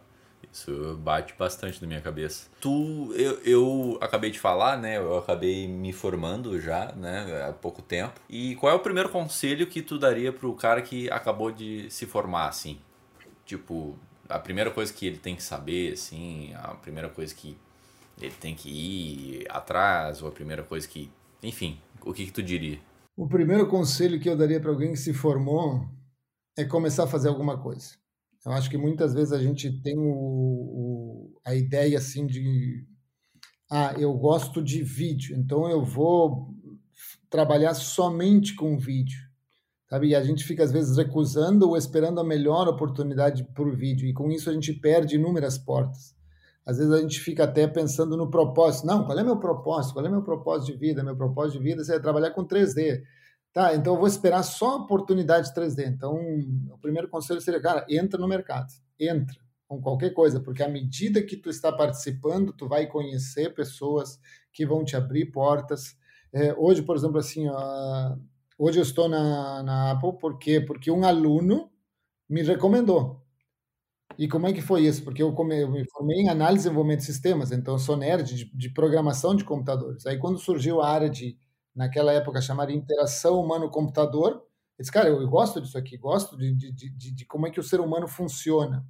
Isso 0.51 0.97
bate 0.97 1.35
bastante 1.37 1.79
na 1.79 1.87
minha 1.87 2.01
cabeça. 2.01 2.49
Tu, 2.59 3.13
eu, 3.13 3.39
eu 3.43 3.97
acabei 4.01 4.31
de 4.31 4.39
falar, 4.39 4.77
né? 4.77 4.97
Eu 4.97 5.17
acabei 5.17 5.67
me 5.67 5.93
formando 5.93 6.59
já, 6.59 6.91
né? 6.93 7.47
Há 7.47 7.53
pouco 7.53 7.81
tempo. 7.83 8.19
E 8.27 8.55
qual 8.55 8.73
é 8.73 8.75
o 8.75 8.79
primeiro 8.79 9.09
conselho 9.09 9.67
que 9.67 9.81
tu 9.81 9.99
daria 9.99 10.33
pro 10.33 10.53
cara 10.55 10.81
que 10.81 11.09
acabou 11.11 11.51
de 11.51 11.89
se 11.91 12.07
formar, 12.07 12.47
assim? 12.47 12.79
Tipo, 13.45 13.95
a 14.27 14.39
primeira 14.39 14.71
coisa 14.71 14.91
que 14.91 15.05
ele 15.05 15.17
tem 15.17 15.35
que 15.35 15.43
saber, 15.43 15.93
assim, 15.93 16.51
a 16.55 16.69
primeira 16.69 17.09
coisa 17.09 17.33
que 17.33 17.55
ele 18.19 18.33
tem 18.39 18.55
que 18.55 18.69
ir 18.69 19.45
atrás, 19.49 20.21
ou 20.21 20.29
a 20.29 20.31
primeira 20.31 20.63
coisa 20.63 20.87
que. 20.87 21.11
Enfim, 21.43 21.79
o 22.01 22.11
que, 22.11 22.25
que 22.25 22.31
tu 22.31 22.41
diria? 22.41 22.79
O 23.19 23.27
primeiro 23.27 23.67
conselho 23.67 24.17
que 24.17 24.29
eu 24.29 24.37
daria 24.37 24.61
para 24.61 24.71
alguém 24.71 24.93
que 24.93 24.97
se 24.97 25.13
formou 25.13 25.85
é 26.57 26.63
começar 26.63 27.03
a 27.03 27.07
fazer 27.07 27.27
alguma 27.27 27.61
coisa. 27.61 27.97
Eu 28.45 28.53
acho 28.53 28.69
que 28.69 28.77
muitas 28.77 29.13
vezes 29.13 29.33
a 29.33 29.43
gente 29.43 29.69
tem 29.81 29.99
o, 29.99 30.07
o, 30.09 31.41
a 31.43 31.53
ideia 31.53 31.97
assim 31.97 32.25
de 32.25 32.87
ah, 33.69 33.93
eu 33.99 34.13
gosto 34.13 34.63
de 34.63 34.81
vídeo, 34.83 35.35
então 35.35 35.69
eu 35.69 35.83
vou 35.83 36.55
trabalhar 37.29 37.73
somente 37.73 38.55
com 38.55 38.77
vídeo. 38.77 39.19
Sabe? 39.89 40.07
E 40.07 40.15
a 40.15 40.23
gente 40.23 40.45
fica 40.45 40.63
às 40.63 40.71
vezes 40.71 40.95
recusando 40.95 41.67
ou 41.67 41.75
esperando 41.75 42.21
a 42.21 42.23
melhor 42.23 42.69
oportunidade 42.69 43.43
para 43.53 43.67
o 43.67 43.75
vídeo, 43.75 44.07
e 44.07 44.13
com 44.13 44.31
isso 44.31 44.49
a 44.49 44.53
gente 44.53 44.71
perde 44.71 45.15
inúmeras 45.15 45.57
portas. 45.57 46.15
Às 46.65 46.77
vezes 46.77 46.93
a 46.93 47.01
gente 47.01 47.19
fica 47.19 47.45
até 47.45 47.67
pensando 47.67 48.15
no 48.15 48.29
propósito. 48.29 48.85
Não, 48.85 49.05
qual 49.05 49.17
é 49.17 49.23
meu 49.23 49.37
propósito? 49.37 49.93
Qual 49.93 50.05
é 50.05 50.09
meu 50.09 50.21
propósito 50.21 50.71
de 50.71 50.77
vida? 50.77 51.03
Meu 51.03 51.15
propósito 51.15 51.57
de 51.57 51.63
vida 51.63 51.81
é 51.93 51.99
trabalhar 51.99 52.31
com 52.31 52.45
3D. 52.45 53.01
Tá, 53.51 53.73
então 53.73 53.93
eu 53.93 53.99
vou 53.99 54.07
esperar 54.07 54.43
só 54.43 54.77
oportunidade 54.77 55.53
3D. 55.53 55.87
Então, 55.87 56.15
o 56.71 56.77
primeiro 56.77 57.09
conselho 57.09 57.41
seria, 57.41 57.59
cara, 57.61 57.85
entra 57.89 58.19
no 58.19 58.27
mercado. 58.27 58.71
Entra 58.99 59.37
com 59.67 59.81
qualquer 59.81 60.11
coisa, 60.11 60.39
porque 60.39 60.63
à 60.63 60.67
medida 60.67 61.21
que 61.21 61.37
tu 61.37 61.49
está 61.49 61.71
participando, 61.71 62.51
tu 62.51 62.67
vai 62.67 62.87
conhecer 62.87 63.53
pessoas 63.53 64.19
que 64.51 64.65
vão 64.65 64.83
te 64.83 64.95
abrir 64.95 65.27
portas. 65.27 65.95
É, 66.33 66.53
hoje, 66.55 66.81
por 66.81 66.95
exemplo, 66.95 67.19
assim, 67.19 67.47
ó, 67.47 68.15
hoje 68.57 68.79
eu 68.79 68.83
estou 68.83 69.07
na, 69.07 69.61
na 69.61 69.91
Apple, 69.91 70.17
por 70.19 70.39
quê? 70.39 70.59
Porque 70.59 70.89
um 70.89 71.03
aluno 71.03 71.69
me 72.27 72.41
recomendou. 72.41 73.23
E 74.19 74.27
como 74.27 74.47
é 74.47 74.51
que 74.51 74.61
foi 74.61 74.81
isso? 74.81 75.01
Porque 75.01 75.23
eu, 75.23 75.31
come, 75.31 75.61
eu 75.61 75.71
me 75.71 75.85
formei 75.89 76.17
em 76.17 76.27
análise 76.27 76.59
e 76.59 76.67
desenvolvimento 76.67 76.99
de 76.99 77.05
sistemas, 77.05 77.53
então 77.53 77.77
sou 77.77 77.95
nerd 77.95 78.35
de, 78.35 78.51
de, 78.53 78.69
programação 78.69 79.33
de 79.33 79.45
computadores. 79.45 80.05
Aí 80.05 80.17
quando 80.17 80.37
surgiu 80.37 80.81
a 80.81 80.89
área 80.89 81.09
de, 81.09 81.37
naquela 81.73 82.11
época, 82.11 82.41
chamada 82.41 82.73
interação 82.73 83.39
humano-computador, 83.39 84.31
eu 84.33 84.81
disse, 84.81 84.91
cara, 84.91 85.07
eu, 85.07 85.21
eu, 85.21 85.29
gosto 85.29 85.61
disso 85.61 85.77
aqui, 85.77 85.95
gosto 85.95 86.35
de, 86.35 86.53
de, 86.53 86.69
de, 86.73 87.11
de, 87.15 87.25
como 87.25 87.47
é 87.47 87.49
que 87.49 87.61
o 87.61 87.63
ser 87.63 87.79
humano 87.79 88.09
funciona. 88.09 88.85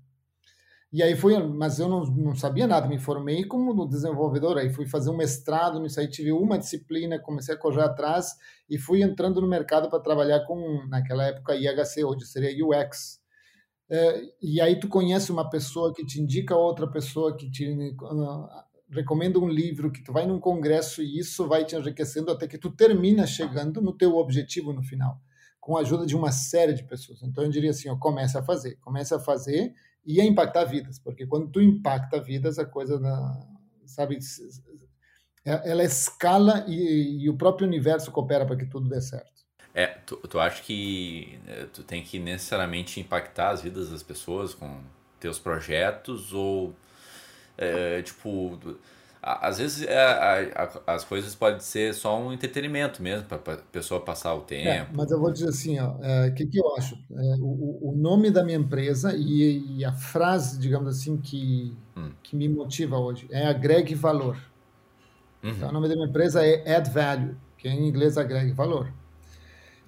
E 0.92 1.04
aí 1.04 1.16
fui, 1.16 1.38
mas 1.38 1.78
eu 1.78 1.88
não, 1.88 2.04
não 2.06 2.34
sabia 2.34 2.66
nada, 2.66 2.88
me 2.88 2.98
formei 2.98 3.46
como 3.46 3.88
desenvolvedor, 3.88 4.58
aí 4.58 4.74
fui 4.74 4.88
fazer 4.88 5.12
um 5.12 5.18
mestrado 5.18 5.80
nisso 5.80 6.00
aí, 6.00 6.10
tive 6.10 6.32
uma 6.32 6.58
disciplina, 6.58 7.20
comecei 7.20 7.54
a 7.54 7.58
correr 7.58 7.84
atrás 7.84 8.36
e 8.68 8.80
fui 8.80 9.04
entrando 9.04 9.40
no 9.40 9.48
mercado 9.48 9.92
para 9.92 10.00
trabalhar 10.00 10.40
com, 10.48 10.88
naquela 10.88 11.24
época, 11.28 11.56
IHC, 11.56 12.04
hoje 12.04 12.26
seria 12.26 12.66
UX, 12.66 13.19
é, 13.90 14.22
e 14.42 14.62
aí 14.62 14.80
tu 14.80 14.88
conhece 14.88 15.32
uma 15.32 15.50
pessoa 15.50 15.94
que 15.94 16.06
te 16.06 16.22
indica 16.22 16.56
outra 16.56 16.88
pessoa 16.88 17.36
que 17.36 17.50
te 17.50 17.68
uh, 17.68 18.48
recomenda 18.92 19.40
um 19.40 19.48
livro, 19.48 19.92
que 19.92 20.04
tu 20.04 20.14
vai 20.14 20.28
num 20.28 20.40
congresso 20.40 21.02
e 21.02 21.18
isso 21.18 21.48
vai 21.48 21.66
te 21.66 21.76
enriquecendo 21.76 22.32
até 22.32 22.48
que 22.48 22.58
tu 22.58 22.70
termina 22.70 23.26
chegando 23.26 23.82
no 23.82 23.92
teu 23.92 24.16
objetivo 24.18 24.72
no 24.74 24.84
final, 24.84 25.20
com 25.60 25.76
a 25.76 25.82
ajuda 25.82 26.06
de 26.06 26.16
uma 26.16 26.32
série 26.32 26.74
de 26.74 26.84
pessoas. 26.84 27.24
Então 27.24 27.44
eu 27.44 27.50
diria 27.50 27.72
assim, 27.72 27.90
ó, 27.90 27.96
comece 27.98 28.38
a 28.38 28.44
fazer, 28.44 28.78
comece 28.82 29.14
a 29.16 29.20
fazer 29.20 29.74
e 30.06 30.22
a 30.22 30.26
impactar 30.26 30.66
vidas, 30.66 31.00
porque 31.00 31.26
quando 31.26 31.50
tu 31.52 31.60
impacta 31.60 32.22
vidas, 32.22 32.60
a 32.60 32.66
coisa, 32.66 33.00
sabe, 33.86 34.20
é, 35.46 35.72
ela 35.72 35.84
escala 35.84 36.64
e, 36.68 37.24
e 37.24 37.30
o 37.30 37.36
próprio 37.36 37.68
universo 37.68 38.12
coopera 38.12 38.46
para 38.46 38.56
que 38.56 38.66
tudo 38.68 38.88
dê 38.88 39.02
certo. 39.02 39.39
É, 39.80 39.88
tu, 40.06 40.18
tu 40.18 40.40
acha 40.40 40.62
que 40.62 41.40
é, 41.48 41.66
tu 41.72 41.84
tem 41.84 42.04
que 42.04 42.20
necessariamente 42.20 43.00
impactar 43.00 43.52
as 43.52 43.62
vidas 43.62 43.90
das 43.90 44.04
pessoas 44.04 44.54
com 44.54 44.82
teus 45.22 45.40
projetos 45.40 46.34
ou 46.34 46.76
é, 47.58 48.02
tipo 48.02 48.60
às 49.22 49.58
vezes 49.58 49.86
é, 49.88 49.98
a, 49.98 50.94
as 50.94 51.06
coisas 51.06 51.34
podem 51.34 51.62
ser 51.62 51.94
só 51.94 52.20
um 52.20 52.34
entretenimento 52.34 53.02
mesmo 53.02 53.26
para 53.26 53.54
a 53.54 53.58
pessoa 53.58 54.02
passar 54.02 54.34
o 54.34 54.40
é, 54.40 54.44
tempo. 54.44 54.70
É, 54.70 54.88
mas 54.94 55.12
eu 55.12 55.20
vou 55.20 55.32
dizer 55.32 55.48
assim, 55.48 55.80
o 55.80 55.98
é, 56.02 56.32
que, 56.32 56.46
que 56.46 56.60
eu 56.60 56.76
acho? 56.76 56.96
É, 57.12 57.36
o, 57.40 57.90
o 57.90 57.96
nome 57.96 58.32
da 58.32 58.44
minha 58.44 58.58
empresa 58.58 59.14
e, 59.16 59.78
e, 59.78 59.86
a 59.86 59.94
frase, 59.94 60.60
digamos 60.60 60.90
assim, 60.90 61.16
que, 61.16 61.74
hum. 61.96 62.12
que 62.22 62.36
me 62.36 62.50
motiva 62.50 62.98
hoje 62.98 63.28
é 63.32 63.48
agregue 63.48 63.96
valor. 63.96 64.38
Uhum. 65.42 65.52
Então, 65.52 65.70
o 65.70 65.72
nome 65.72 65.88
da 65.88 65.96
minha 65.96 66.08
empresa 66.08 66.46
é 66.46 66.76
Add 66.76 66.90
Value, 66.90 67.36
que 67.58 67.70
em 67.70 67.88
inglês 67.88 68.18
agregue 68.18 68.52
valor. 68.52 68.92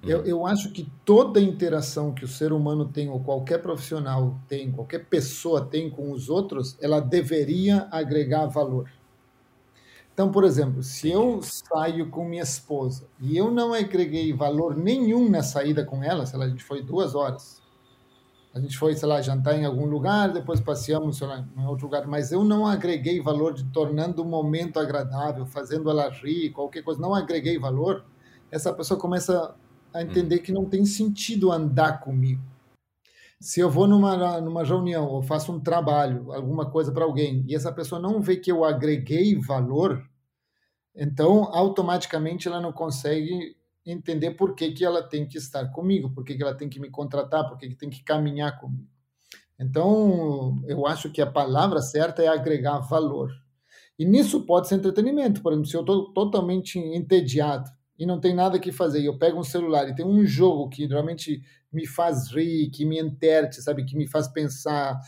Eu, 0.03 0.25
eu 0.25 0.47
acho 0.47 0.71
que 0.71 0.91
toda 1.05 1.39
interação 1.39 2.11
que 2.11 2.25
o 2.25 2.27
ser 2.27 2.51
humano 2.51 2.85
tem, 2.85 3.07
ou 3.09 3.19
qualquer 3.19 3.61
profissional 3.61 4.39
tem, 4.47 4.71
qualquer 4.71 5.05
pessoa 5.05 5.63
tem 5.63 5.91
com 5.91 6.11
os 6.11 6.27
outros, 6.27 6.75
ela 6.81 6.99
deveria 6.99 7.87
agregar 7.91 8.47
valor. 8.47 8.89
Então, 10.13 10.31
por 10.31 10.43
exemplo, 10.43 10.81
se 10.81 11.09
eu 11.09 11.39
saio 11.41 12.09
com 12.09 12.25
minha 12.25 12.41
esposa 12.41 13.07
e 13.19 13.37
eu 13.37 13.51
não 13.51 13.73
agreguei 13.73 14.33
valor 14.33 14.75
nenhum 14.75 15.29
na 15.29 15.43
saída 15.43 15.85
com 15.85 16.03
ela, 16.03 16.25
sei 16.25 16.37
lá, 16.37 16.45
a 16.45 16.49
gente 16.49 16.63
foi 16.63 16.81
duas 16.81 17.13
horas, 17.13 17.61
a 18.53 18.59
gente 18.59 18.77
foi, 18.77 18.95
sei 18.95 19.07
lá, 19.07 19.21
jantar 19.21 19.57
em 19.57 19.65
algum 19.65 19.85
lugar, 19.85 20.33
depois 20.33 20.59
passeamos 20.59 21.19
sei 21.19 21.27
lá, 21.27 21.45
em 21.55 21.65
outro 21.65 21.85
lugar, 21.85 22.07
mas 22.07 22.31
eu 22.31 22.43
não 22.43 22.67
agreguei 22.67 23.21
valor 23.21 23.53
de 23.53 23.63
tornando 23.65 24.23
o 24.23 24.25
momento 24.25 24.79
agradável, 24.79 25.45
fazendo 25.45 25.89
ela 25.89 26.09
rir, 26.09 26.49
qualquer 26.49 26.83
coisa, 26.83 26.99
não 26.99 27.13
agreguei 27.13 27.57
valor, 27.57 28.03
essa 28.51 28.73
pessoa 28.73 28.99
começa 28.99 29.55
a 29.93 30.01
entender 30.01 30.39
que 30.39 30.51
não 30.51 30.65
tem 30.65 30.85
sentido 30.85 31.51
andar 31.51 31.99
comigo. 31.99 32.41
Se 33.39 33.59
eu 33.59 33.69
vou 33.69 33.87
numa, 33.87 34.39
numa 34.39 34.63
reunião 34.63 35.07
ou 35.07 35.23
faço 35.23 35.51
um 35.51 35.59
trabalho, 35.59 36.31
alguma 36.31 36.69
coisa 36.69 36.91
para 36.91 37.03
alguém, 37.03 37.43
e 37.47 37.55
essa 37.55 37.71
pessoa 37.71 37.99
não 37.99 38.21
vê 38.21 38.37
que 38.37 38.51
eu 38.51 38.63
agreguei 38.63 39.35
valor, 39.39 40.07
então 40.95 41.45
automaticamente 41.45 42.47
ela 42.47 42.61
não 42.61 42.71
consegue 42.71 43.55
entender 43.85 44.31
por 44.31 44.53
que, 44.53 44.71
que 44.71 44.85
ela 44.85 45.01
tem 45.01 45.27
que 45.27 45.37
estar 45.37 45.67
comigo, 45.69 46.11
por 46.11 46.23
que, 46.23 46.35
que 46.35 46.43
ela 46.43 46.53
tem 46.53 46.69
que 46.69 46.79
me 46.79 46.89
contratar, 46.89 47.47
por 47.49 47.57
que, 47.57 47.69
que 47.69 47.75
tem 47.75 47.89
que 47.89 48.03
caminhar 48.03 48.59
comigo. 48.59 48.87
Então, 49.59 50.61
eu 50.67 50.87
acho 50.87 51.11
que 51.11 51.21
a 51.21 51.31
palavra 51.31 51.81
certa 51.81 52.23
é 52.23 52.27
agregar 52.27 52.79
valor. 52.79 53.31
E 53.97 54.05
nisso 54.05 54.43
pode 54.45 54.67
ser 54.67 54.75
entretenimento. 54.75 55.41
Por 55.41 55.51
exemplo, 55.51 55.69
se 55.69 55.77
eu 55.77 55.81
estou 55.81 56.11
totalmente 56.13 56.79
entediado 56.79 57.69
e 58.01 58.05
não 58.07 58.19
tem 58.19 58.33
nada 58.33 58.57
que 58.57 58.71
fazer, 58.71 58.99
e 58.99 59.05
eu 59.05 59.15
pego 59.15 59.39
um 59.39 59.43
celular 59.43 59.87
e 59.87 59.93
tem 59.93 60.03
um 60.03 60.25
jogo 60.25 60.67
que 60.69 60.87
realmente 60.87 61.39
me 61.71 61.85
faz 61.85 62.31
rir, 62.31 62.71
que 62.71 62.83
me 62.83 62.99
enterte, 62.99 63.61
sabe, 63.61 63.85
que 63.85 63.95
me 63.95 64.07
faz 64.07 64.27
pensar. 64.27 64.99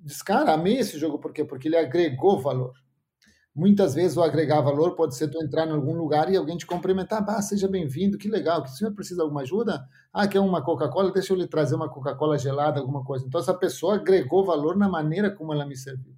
Diz, 0.00 0.22
cara, 0.22 0.54
amei 0.54 0.78
esse 0.78 0.98
jogo, 0.98 1.18
por 1.18 1.30
quê? 1.30 1.44
Porque 1.44 1.68
ele 1.68 1.76
agregou 1.76 2.40
valor. 2.40 2.72
Muitas 3.54 3.94
vezes 3.94 4.16
o 4.16 4.22
agregar 4.22 4.62
valor 4.62 4.94
pode 4.96 5.14
ser 5.14 5.28
tu 5.28 5.38
entrar 5.42 5.68
em 5.68 5.72
algum 5.72 5.92
lugar 5.94 6.32
e 6.32 6.38
alguém 6.38 6.56
te 6.56 6.64
cumprimentar, 6.64 7.22
bah, 7.22 7.42
seja 7.42 7.68
bem-vindo, 7.68 8.16
que 8.16 8.30
legal, 8.30 8.62
que 8.62 8.70
o 8.70 8.72
senhor 8.72 8.94
precisa 8.94 9.16
de 9.16 9.22
alguma 9.24 9.42
ajuda? 9.42 9.86
Ah, 10.10 10.26
quer 10.26 10.40
uma 10.40 10.62
Coca-Cola? 10.64 11.12
Deixa 11.12 11.34
eu 11.34 11.36
lhe 11.36 11.46
trazer 11.46 11.74
uma 11.74 11.90
Coca-Cola 11.90 12.38
gelada, 12.38 12.80
alguma 12.80 13.04
coisa. 13.04 13.26
Então 13.26 13.42
essa 13.42 13.52
pessoa 13.52 13.96
agregou 13.96 14.42
valor 14.42 14.74
na 14.74 14.88
maneira 14.88 15.30
como 15.30 15.52
ela 15.52 15.66
me 15.66 15.76
serviu. 15.76 16.17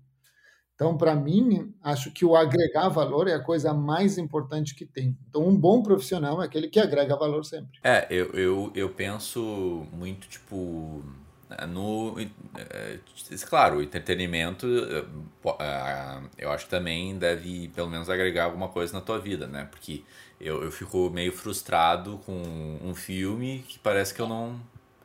Então, 0.80 0.96
para 0.96 1.14
mim, 1.14 1.74
acho 1.84 2.10
que 2.10 2.24
o 2.24 2.34
agregar 2.34 2.88
valor 2.88 3.28
é 3.28 3.34
a 3.34 3.38
coisa 3.38 3.74
mais 3.74 4.16
importante 4.16 4.74
que 4.74 4.86
tem. 4.86 5.14
Então, 5.28 5.46
um 5.46 5.54
bom 5.54 5.82
profissional 5.82 6.40
é 6.40 6.46
aquele 6.46 6.68
que 6.68 6.80
agrega 6.80 7.14
valor 7.16 7.44
sempre. 7.44 7.78
É, 7.84 8.06
eu, 8.08 8.30
eu, 8.32 8.72
eu 8.74 8.88
penso 8.88 9.86
muito, 9.92 10.26
tipo, 10.26 11.04
no... 11.68 12.18
É, 12.56 12.98
claro, 13.46 13.76
o 13.76 13.82
entretenimento, 13.82 14.66
é, 15.58 16.18
eu 16.38 16.50
acho 16.50 16.64
que 16.64 16.70
também 16.70 17.14
deve, 17.18 17.68
pelo 17.74 17.90
menos, 17.90 18.08
agregar 18.08 18.44
alguma 18.44 18.68
coisa 18.68 18.94
na 18.94 19.02
tua 19.02 19.18
vida, 19.18 19.46
né? 19.46 19.68
Porque 19.70 20.02
eu, 20.40 20.64
eu 20.64 20.72
fico 20.72 21.10
meio 21.10 21.30
frustrado 21.30 22.18
com 22.24 22.40
um 22.82 22.94
filme 22.94 23.66
que 23.68 23.78
parece 23.78 24.14
que 24.14 24.22
eu 24.22 24.26
não... 24.26 24.58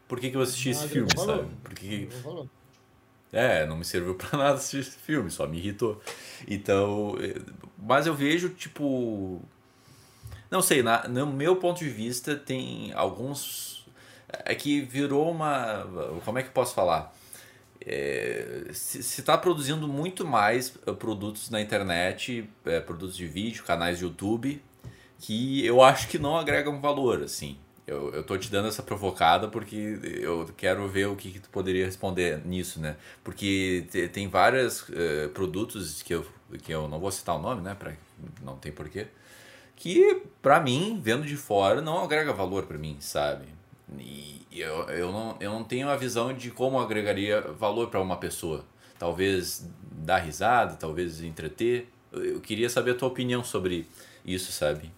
Por 0.08 0.22
que, 0.22 0.30
que 0.30 0.38
eu 0.38 0.42
assisti 0.42 0.70
esse 0.70 0.88
filme, 0.88 1.10
sabe? 1.18 1.50
Porque... 1.62 2.08
É, 3.36 3.66
não 3.66 3.76
me 3.76 3.84
serviu 3.84 4.16
para 4.16 4.40
nada 4.40 4.58
esse 4.58 4.82
filme, 4.82 5.30
só 5.30 5.46
me 5.46 5.58
irritou. 5.58 6.02
Então, 6.48 7.18
eh, 7.20 7.42
mas 7.78 8.08
eu 8.08 8.16
vejo, 8.16 8.50
tipo. 8.50 9.42
Não 10.50 10.62
sei, 10.62 10.82
na, 10.82 11.06
no 11.08 11.28
meu 11.28 11.58
ponto 11.58 11.80
de 11.80 11.90
vista, 11.90 12.36
tem 12.38 12.94
alguns. 12.94 13.86
É 14.46 14.56
que 14.56 14.80
virou 14.82 15.30
uma. 15.30 15.86
Como 16.24 16.40
é 16.40 16.44
que 16.44 16.48
eu 16.48 16.54
posso 16.54 16.74
falar? 16.74 17.14
É, 17.86 18.68
se 18.72 19.00
está 19.00 19.38
produzindo 19.38 19.86
muito 19.88 20.26
mais 20.26 20.74
eh, 20.88 20.94
produtos 20.94 21.50
na 21.50 21.62
internet, 21.62 22.50
é, 22.66 22.80
produtos 22.80 23.18
de 23.18 23.28
vídeo, 23.28 23.66
canais 23.66 23.98
de 23.98 24.06
YouTube, 24.06 24.64
que 25.20 25.66
eu 25.66 25.84
acho 25.84 26.08
que 26.08 26.18
não 26.18 26.38
agregam 26.38 26.80
valor, 26.80 27.22
assim. 27.22 27.58
Eu, 27.88 28.12
eu 28.14 28.24
tô 28.24 28.36
te 28.38 28.50
dando 28.50 28.68
essa 28.68 28.82
provocada 28.82 29.48
porque 29.48 30.00
eu 30.04 30.50
quero 30.58 30.88
ver 30.88 31.08
o 31.08 31.16
que, 31.16 31.32
que 31.32 31.40
tu 31.40 31.50
poderia 31.50 31.86
responder 31.86 32.42
nisso, 32.44 32.80
né? 32.80 32.96
Porque 33.24 33.86
tem 34.12 34.28
vários 34.28 34.82
uh, 34.90 35.30
produtos 35.34 36.02
que 36.02 36.16
eu, 36.16 36.26
que 36.64 36.72
eu 36.72 36.88
não 36.88 37.00
vou 37.00 37.12
citar 37.12 37.36
o 37.36 37.40
nome, 37.40 37.62
né? 37.62 37.76
Pra, 37.76 37.94
não 38.42 38.58
tem 38.58 38.72
porquê. 38.72 39.08
Que, 39.76 40.24
para 40.42 40.60
mim, 40.60 41.00
vendo 41.04 41.26
de 41.26 41.36
fora, 41.36 41.82
não 41.82 42.04
agrega 42.04 42.34
valor 42.34 42.66
para 42.66 42.78
mim, 42.78 42.98
sabe? 43.00 43.46
E 44.00 44.46
eu, 44.52 44.90
eu, 44.90 45.12
não, 45.12 45.38
eu 45.40 45.52
não 45.52 45.64
tenho 45.64 45.90
a 45.90 45.96
visão 45.96 46.34
de 46.34 46.50
como 46.50 46.80
agregaria 46.80 47.42
valor 47.42 47.90
para 47.90 48.02
uma 48.02 48.18
pessoa. 48.18 48.66
Talvez 48.98 49.70
dar 49.92 50.18
risada, 50.18 50.76
talvez 50.76 51.22
entreter. 51.22 51.90
Eu 52.12 52.40
queria 52.40 52.70
saber 52.70 52.92
a 52.92 52.96
tua 52.96 53.10
opinião 53.10 53.44
sobre 53.44 53.88
isso, 54.26 54.52
sabe? 54.52 54.92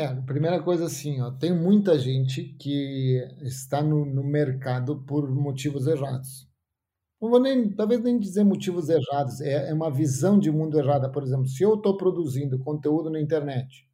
É, 0.00 0.14
primeira 0.22 0.62
coisa 0.62 0.86
assim, 0.86 1.20
ó, 1.20 1.30
tem 1.30 1.54
muita 1.54 1.98
gente 1.98 2.42
que 2.58 3.22
está 3.42 3.82
no, 3.82 4.06
no 4.06 4.24
mercado 4.24 5.04
por 5.06 5.30
motivos 5.30 5.86
errados. 5.86 6.48
Não 7.20 7.28
vou 7.28 7.38
nem, 7.38 7.70
talvez 7.70 8.00
nem 8.00 8.18
dizer 8.18 8.42
motivos 8.42 8.88
errados, 8.88 9.42
é, 9.42 9.68
é 9.68 9.74
uma 9.74 9.90
visão 9.90 10.38
de 10.38 10.50
mundo 10.50 10.78
errada. 10.78 11.10
Por 11.10 11.22
exemplo, 11.22 11.46
se 11.46 11.62
eu 11.62 11.74
estou 11.74 11.98
produzindo 11.98 12.58
conteúdo 12.58 13.10
na 13.10 13.20
internet, 13.20 13.86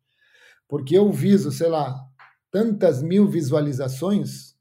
porque 0.68 0.96
eu 0.96 1.10
viso, 1.10 1.50
sei 1.50 1.68
lá, 1.68 2.00
tantas 2.52 3.02
mil 3.02 3.26
visualizações, 3.26 4.54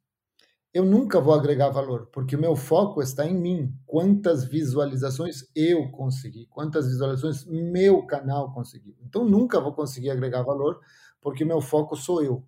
eu 0.74 0.84
nunca 0.84 1.22
vou 1.22 1.36
agregar 1.36 1.70
valor, 1.70 2.10
porque 2.12 2.36
o 2.36 2.42
meu 2.42 2.56
foco 2.56 3.04
está 3.04 3.24
em 3.24 3.36
mim. 3.36 3.72
Quantas 3.86 4.44
visualizações 4.46 5.48
eu 5.56 5.92
consegui, 5.92 6.48
quantas 6.48 6.88
visualizações 6.88 7.46
meu 7.46 8.04
canal 8.08 8.52
conseguiu. 8.52 8.96
Então, 9.04 9.24
nunca 9.24 9.62
vou 9.62 9.74
conseguir 9.74 10.10
agregar 10.10 10.42
valor, 10.42 10.82
porque 11.26 11.44
meu 11.44 11.60
foco 11.60 11.96
sou 11.96 12.22
eu. 12.22 12.46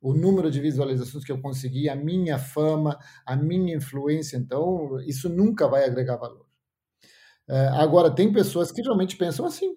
O 0.00 0.14
número 0.14 0.50
de 0.50 0.62
visualizações 0.62 1.22
que 1.22 1.30
eu 1.30 1.42
consegui, 1.42 1.90
a 1.90 1.94
minha 1.94 2.38
fama, 2.38 2.98
a 3.26 3.36
minha 3.36 3.76
influência, 3.76 4.38
então 4.38 4.98
isso 5.00 5.28
nunca 5.28 5.68
vai 5.68 5.84
agregar 5.84 6.16
valor. 6.16 6.46
É, 7.46 7.68
agora, 7.74 8.10
tem 8.10 8.32
pessoas 8.32 8.72
que 8.72 8.80
realmente 8.80 9.14
pensam 9.18 9.44
assim, 9.44 9.74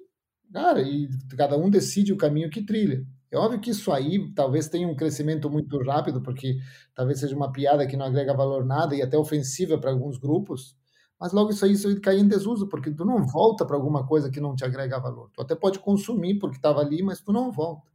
cara, 0.53 0.81
e 0.81 1.09
cada 1.35 1.57
um 1.57 1.69
decide 1.69 2.13
o 2.13 2.17
caminho 2.17 2.49
que 2.49 2.65
trilha. 2.65 3.05
É 3.29 3.37
óbvio 3.37 3.59
que 3.59 3.71
isso 3.71 3.91
aí 3.91 4.33
talvez 4.33 4.69
tenha 4.69 4.87
um 4.87 4.95
crescimento 4.95 5.49
muito 5.49 5.77
rápido, 5.83 6.21
porque 6.23 6.57
talvez 6.95 7.19
seja 7.19 7.35
uma 7.35 7.51
piada 7.51 7.85
que 7.85 7.97
não 7.97 8.05
agrega 8.05 8.33
valor 8.33 8.65
nada 8.65 8.95
e 8.95 9.01
até 9.01 9.17
ofensiva 9.17 9.77
para 9.77 9.91
alguns 9.91 10.17
grupos, 10.17 10.73
mas 11.19 11.33
logo 11.33 11.49
isso 11.49 11.65
aí 11.65 11.73
isso 11.73 11.99
cai 12.01 12.17
em 12.17 12.27
desuso, 12.27 12.67
porque 12.67 12.91
tu 12.91 13.03
não 13.03 13.25
volta 13.25 13.65
para 13.65 13.75
alguma 13.75 14.07
coisa 14.07 14.29
que 14.29 14.39
não 14.39 14.55
te 14.55 14.63
agrega 14.63 14.99
valor. 14.99 15.29
Tu 15.33 15.41
até 15.41 15.55
pode 15.55 15.79
consumir 15.79 16.39
porque 16.39 16.55
estava 16.55 16.79
ali, 16.79 17.03
mas 17.03 17.19
tu 17.19 17.33
não 17.33 17.51
volta. 17.51 17.89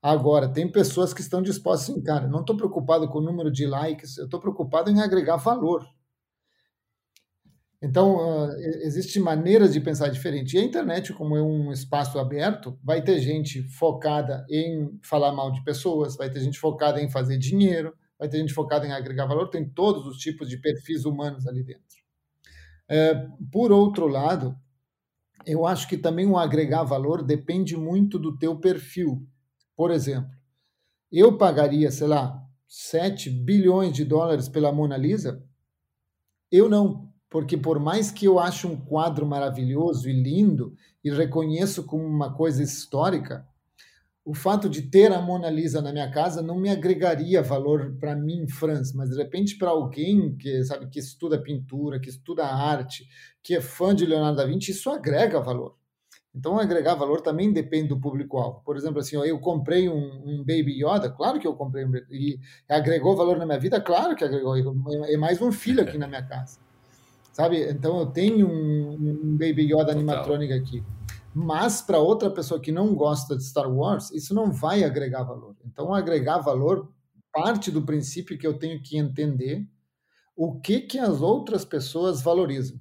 Agora, 0.00 0.48
tem 0.48 0.70
pessoas 0.70 1.12
que 1.12 1.20
estão 1.20 1.42
dispostas 1.42 1.90
assim, 1.90 2.02
cara, 2.02 2.28
não 2.28 2.40
estou 2.40 2.56
preocupado 2.56 3.08
com 3.08 3.18
o 3.18 3.22
número 3.22 3.50
de 3.50 3.66
likes, 3.66 4.16
eu 4.18 4.26
estou 4.26 4.38
preocupado 4.38 4.90
em 4.90 5.00
agregar 5.00 5.36
valor. 5.36 5.84
Então, 7.82 8.16
uh, 8.16 8.52
existem 8.84 9.20
maneiras 9.20 9.72
de 9.72 9.80
pensar 9.80 10.08
diferente. 10.08 10.56
E 10.56 10.58
a 10.60 10.62
internet, 10.62 11.12
como 11.12 11.36
é 11.36 11.42
um 11.42 11.72
espaço 11.72 12.18
aberto, 12.18 12.78
vai 12.82 13.02
ter 13.02 13.18
gente 13.20 13.62
focada 13.64 14.46
em 14.48 14.98
falar 15.02 15.32
mal 15.32 15.50
de 15.50 15.62
pessoas, 15.64 16.16
vai 16.16 16.30
ter 16.30 16.40
gente 16.40 16.58
focada 16.58 17.02
em 17.02 17.10
fazer 17.10 17.36
dinheiro, 17.36 17.92
vai 18.18 18.28
ter 18.28 18.38
gente 18.38 18.54
focada 18.54 18.86
em 18.86 18.92
agregar 18.92 19.26
valor, 19.26 19.48
tem 19.48 19.68
todos 19.68 20.06
os 20.06 20.18
tipos 20.18 20.48
de 20.48 20.58
perfis 20.58 21.04
humanos 21.04 21.46
ali 21.46 21.62
dentro. 21.62 22.05
É, 22.88 23.14
por 23.50 23.72
outro 23.72 24.06
lado, 24.06 24.56
eu 25.44 25.66
acho 25.66 25.88
que 25.88 25.96
também 25.96 26.26
o 26.26 26.38
agregar 26.38 26.84
valor 26.84 27.22
depende 27.22 27.76
muito 27.76 28.18
do 28.18 28.36
teu 28.36 28.58
perfil. 28.58 29.26
Por 29.76 29.90
exemplo, 29.90 30.30
eu 31.10 31.36
pagaria, 31.36 31.90
sei 31.90 32.06
lá, 32.06 32.42
7 32.68 33.30
bilhões 33.30 33.92
de 33.92 34.04
dólares 34.04 34.48
pela 34.48 34.72
Mona 34.72 34.96
Lisa? 34.96 35.42
Eu 36.50 36.68
não, 36.68 37.12
porque 37.30 37.56
por 37.56 37.78
mais 37.78 38.10
que 38.10 38.26
eu 38.26 38.38
ache 38.38 38.66
um 38.66 38.76
quadro 38.76 39.26
maravilhoso 39.26 40.08
e 40.08 40.12
lindo 40.12 40.74
e 41.02 41.10
reconheço 41.10 41.84
como 41.84 42.04
uma 42.04 42.34
coisa 42.34 42.62
histórica, 42.62 43.46
o 44.26 44.34
fato 44.34 44.68
de 44.68 44.82
ter 44.82 45.12
a 45.12 45.22
Mona 45.22 45.48
Lisa 45.48 45.80
na 45.80 45.92
minha 45.92 46.10
casa 46.10 46.42
não 46.42 46.58
me 46.58 46.68
agregaria 46.68 47.40
valor 47.40 47.94
para 48.00 48.16
mim, 48.16 48.48
Franz, 48.48 48.92
mas 48.92 49.10
de 49.10 49.16
repente 49.16 49.56
para 49.56 49.70
alguém 49.70 50.36
que 50.36 50.64
sabe 50.64 50.88
que 50.88 50.98
estuda 50.98 51.40
pintura, 51.40 52.00
que 52.00 52.10
estuda 52.10 52.44
arte, 52.44 53.06
que 53.40 53.54
é 53.54 53.60
fã 53.60 53.94
de 53.94 54.04
Leonardo 54.04 54.38
da 54.38 54.44
Vinci, 54.44 54.72
isso 54.72 54.90
agrega 54.90 55.40
valor. 55.40 55.76
Então, 56.34 56.58
agregar 56.58 56.96
valor 56.96 57.20
também 57.20 57.52
depende 57.52 57.88
do 57.88 58.00
público-alvo. 58.00 58.60
Por 58.64 58.76
exemplo, 58.76 58.98
assim, 58.98 59.16
eu 59.16 59.38
comprei 59.38 59.88
um, 59.88 59.94
um, 59.94 60.38
Baby 60.38 60.82
Yoda, 60.84 61.08
claro 61.08 61.38
que 61.38 61.46
eu 61.46 61.54
comprei 61.54 61.84
um 61.84 61.94
e 62.10 62.40
agregou 62.68 63.16
valor 63.16 63.38
na 63.38 63.46
minha 63.46 63.60
vida, 63.60 63.80
claro 63.80 64.16
que 64.16 64.24
agregou. 64.24 64.56
É 65.06 65.16
mais 65.16 65.40
um 65.40 65.52
filho 65.52 65.82
aqui 65.82 65.96
na 65.96 66.08
minha 66.08 66.22
casa, 66.22 66.58
sabe? 67.32 67.62
Então, 67.70 68.00
eu 68.00 68.06
tenho 68.06 68.48
um, 68.48 69.22
um 69.24 69.36
Baby 69.38 69.72
Yoda 69.72 69.92
animatrônico 69.92 70.52
aqui. 70.52 70.82
Mas 71.38 71.82
para 71.82 71.98
outra 71.98 72.30
pessoa 72.30 72.58
que 72.58 72.72
não 72.72 72.94
gosta 72.94 73.36
de 73.36 73.44
Star 73.44 73.70
Wars, 73.70 74.10
isso 74.10 74.32
não 74.32 74.50
vai 74.50 74.82
agregar 74.82 75.22
valor. 75.22 75.54
Então, 75.66 75.92
agregar 75.92 76.38
valor 76.38 76.90
parte 77.30 77.70
do 77.70 77.84
princípio 77.84 78.38
que 78.38 78.46
eu 78.46 78.58
tenho 78.58 78.82
que 78.82 78.96
entender 78.96 79.68
o 80.34 80.58
que 80.58 80.80
que 80.80 80.98
as 80.98 81.20
outras 81.20 81.62
pessoas 81.62 82.22
valorizam 82.22 82.80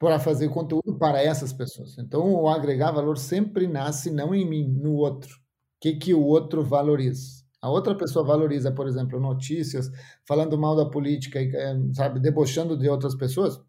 para 0.00 0.18
fazer 0.18 0.48
conteúdo 0.48 0.98
para 0.98 1.22
essas 1.22 1.52
pessoas. 1.52 1.96
Então, 1.96 2.34
o 2.34 2.48
agregar 2.48 2.90
valor 2.90 3.18
sempre 3.18 3.68
nasce 3.68 4.10
não 4.10 4.34
em 4.34 4.44
mim, 4.44 4.66
no 4.66 4.94
outro. 4.96 5.36
O 5.36 5.38
que 5.80 5.92
que 5.94 6.12
o 6.12 6.24
outro 6.24 6.64
valoriza? 6.64 7.44
A 7.60 7.70
outra 7.70 7.94
pessoa 7.94 8.24
valoriza, 8.26 8.72
por 8.72 8.88
exemplo, 8.88 9.20
notícias, 9.20 9.88
falando 10.26 10.58
mal 10.58 10.74
da 10.74 10.86
política, 10.86 11.38
eh, 11.38 11.76
sabe, 11.92 12.18
debochando 12.18 12.76
de 12.76 12.88
outras 12.88 13.14
pessoas. 13.14 13.60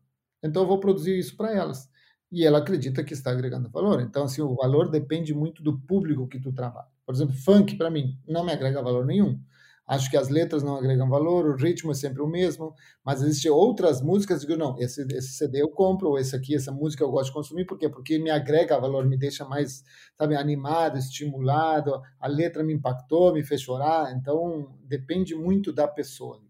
Então, 0.43 0.63
eu 0.63 0.67
vou 0.67 0.79
produzir 0.79 1.19
isso 1.19 1.37
para 1.37 1.55
elas 1.55 1.92
e 2.33 2.43
ela 2.43 2.57
acredita 2.57 3.03
que 3.03 3.13
está 3.13 3.29
agregando 3.29 3.69
valor. 3.69 4.01
Então, 4.01 4.23
assim, 4.23 4.41
o 4.41 4.55
valor 4.55 4.89
depende 4.89 5.35
muito 5.35 5.61
do 5.61 5.79
público 5.79 6.27
que 6.27 6.39
tu 6.39 6.51
trabalha. 6.51 6.87
Por 7.05 7.13
exemplo, 7.13 7.35
funk 7.35 7.75
para 7.75 7.91
mim 7.91 8.17
não 8.27 8.43
me 8.43 8.51
agrega 8.51 8.81
valor 8.81 9.05
nenhum. 9.05 9.39
Acho 9.85 10.09
que 10.09 10.17
as 10.17 10.29
letras 10.29 10.63
não 10.63 10.75
agregam 10.77 11.07
valor, 11.07 11.45
o 11.45 11.55
ritmo 11.55 11.91
é 11.91 11.93
sempre 11.93 12.23
o 12.23 12.27
mesmo, 12.27 12.73
mas 13.05 13.21
existem 13.21 13.51
outras 13.51 14.01
músicas 14.01 14.39
que 14.39 14.47
digo, 14.47 14.57
não, 14.57 14.79
esse, 14.79 15.05
esse 15.11 15.33
CD 15.33 15.61
eu 15.61 15.69
compro, 15.69 16.09
ou 16.09 16.17
esse 16.17 16.35
aqui, 16.35 16.55
essa 16.55 16.71
música 16.71 17.03
eu 17.03 17.11
gosto 17.11 17.27
de 17.27 17.33
consumir, 17.33 17.65
por 17.65 17.77
quê? 17.77 17.87
Porque 17.87 18.17
me 18.17 18.31
agrega 18.31 18.79
valor, 18.79 19.05
me 19.05 19.17
deixa 19.17 19.45
mais, 19.45 19.83
sabe, 20.17 20.35
animado, 20.35 20.97
estimulado, 20.97 22.01
a 22.19 22.27
letra 22.27 22.63
me 22.63 22.73
impactou, 22.73 23.33
me 23.33 23.43
fez 23.43 23.61
chorar, 23.61 24.15
então 24.15 24.73
depende 24.85 25.35
muito 25.35 25.71
da 25.71 25.87
pessoa. 25.87 26.41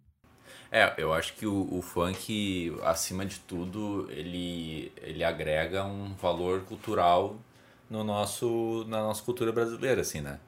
É, 0.75 0.91
eu 0.97 1.13
acho 1.13 1.35
que 1.35 1.45
o, 1.45 1.67
o, 1.71 1.83
funk, 1.83 2.75
acima 2.81 3.23
de 3.23 3.37
tudo, 3.41 4.07
ele, 4.09 4.91
ele 5.03 5.23
agrega 5.23 5.85
um 5.85 6.15
valor 6.15 6.61
cultural 6.61 7.39
no 7.87 8.03
nosso, 8.03 8.83
na 8.87 9.03
nossa 9.03 9.21
cultura 9.21 9.51
brasileira, 9.51 10.01
assim, 10.01 10.19
né? 10.19 10.39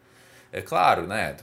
É 0.52 0.64
claro, 0.64 1.06
né? 1.06 1.38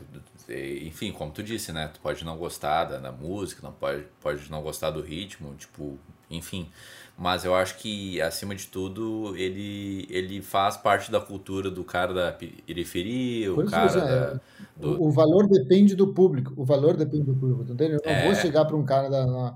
Enfim, 0.83 1.12
como 1.12 1.30
tu 1.30 1.45
disse, 1.45 1.70
né? 1.70 1.93
Tu 1.95 2.01
pode 2.01 2.24
não 2.24 2.37
gostar 2.37 2.87
da, 2.87 2.99
da 2.99 3.12
música, 3.12 3.62
não 3.62 3.72
pode, 3.72 4.05
pode 4.20 4.51
não 4.51 4.61
gostar 4.62 4.91
do 4.91 5.01
ritmo, 5.01 5.55
tipo, 5.55 5.97
enfim. 6.28 6.68
Mas 7.23 7.45
eu 7.45 7.55
acho 7.55 7.79
que, 7.79 8.20
acima 8.20 8.53
de 8.53 8.66
tudo, 8.66 9.37
ele, 9.37 10.09
ele 10.11 10.43
faz 10.43 10.77
parte 10.77 11.09
da 11.09 11.20
cultura 11.20 11.70
do 11.70 11.85
cara 11.85 12.12
da 12.12 12.33
periferia, 12.33 13.55
o 13.55 13.64
cara 13.64 13.93
é, 13.93 13.97
da, 13.97 14.41
do... 14.77 15.01
O 15.01 15.12
valor 15.12 15.47
depende 15.49 15.95
do 15.95 16.12
público. 16.12 16.53
O 16.57 16.64
valor 16.64 16.97
depende 16.97 17.23
do 17.23 17.37
público, 17.37 17.62
entendeu? 17.62 18.01
Eu 18.03 18.11
não 18.11 18.18
é. 18.18 18.25
vou 18.25 18.35
chegar 18.35 18.64
para 18.64 18.77
um 18.77 18.85
cara 18.85 19.09
da, 19.09 19.55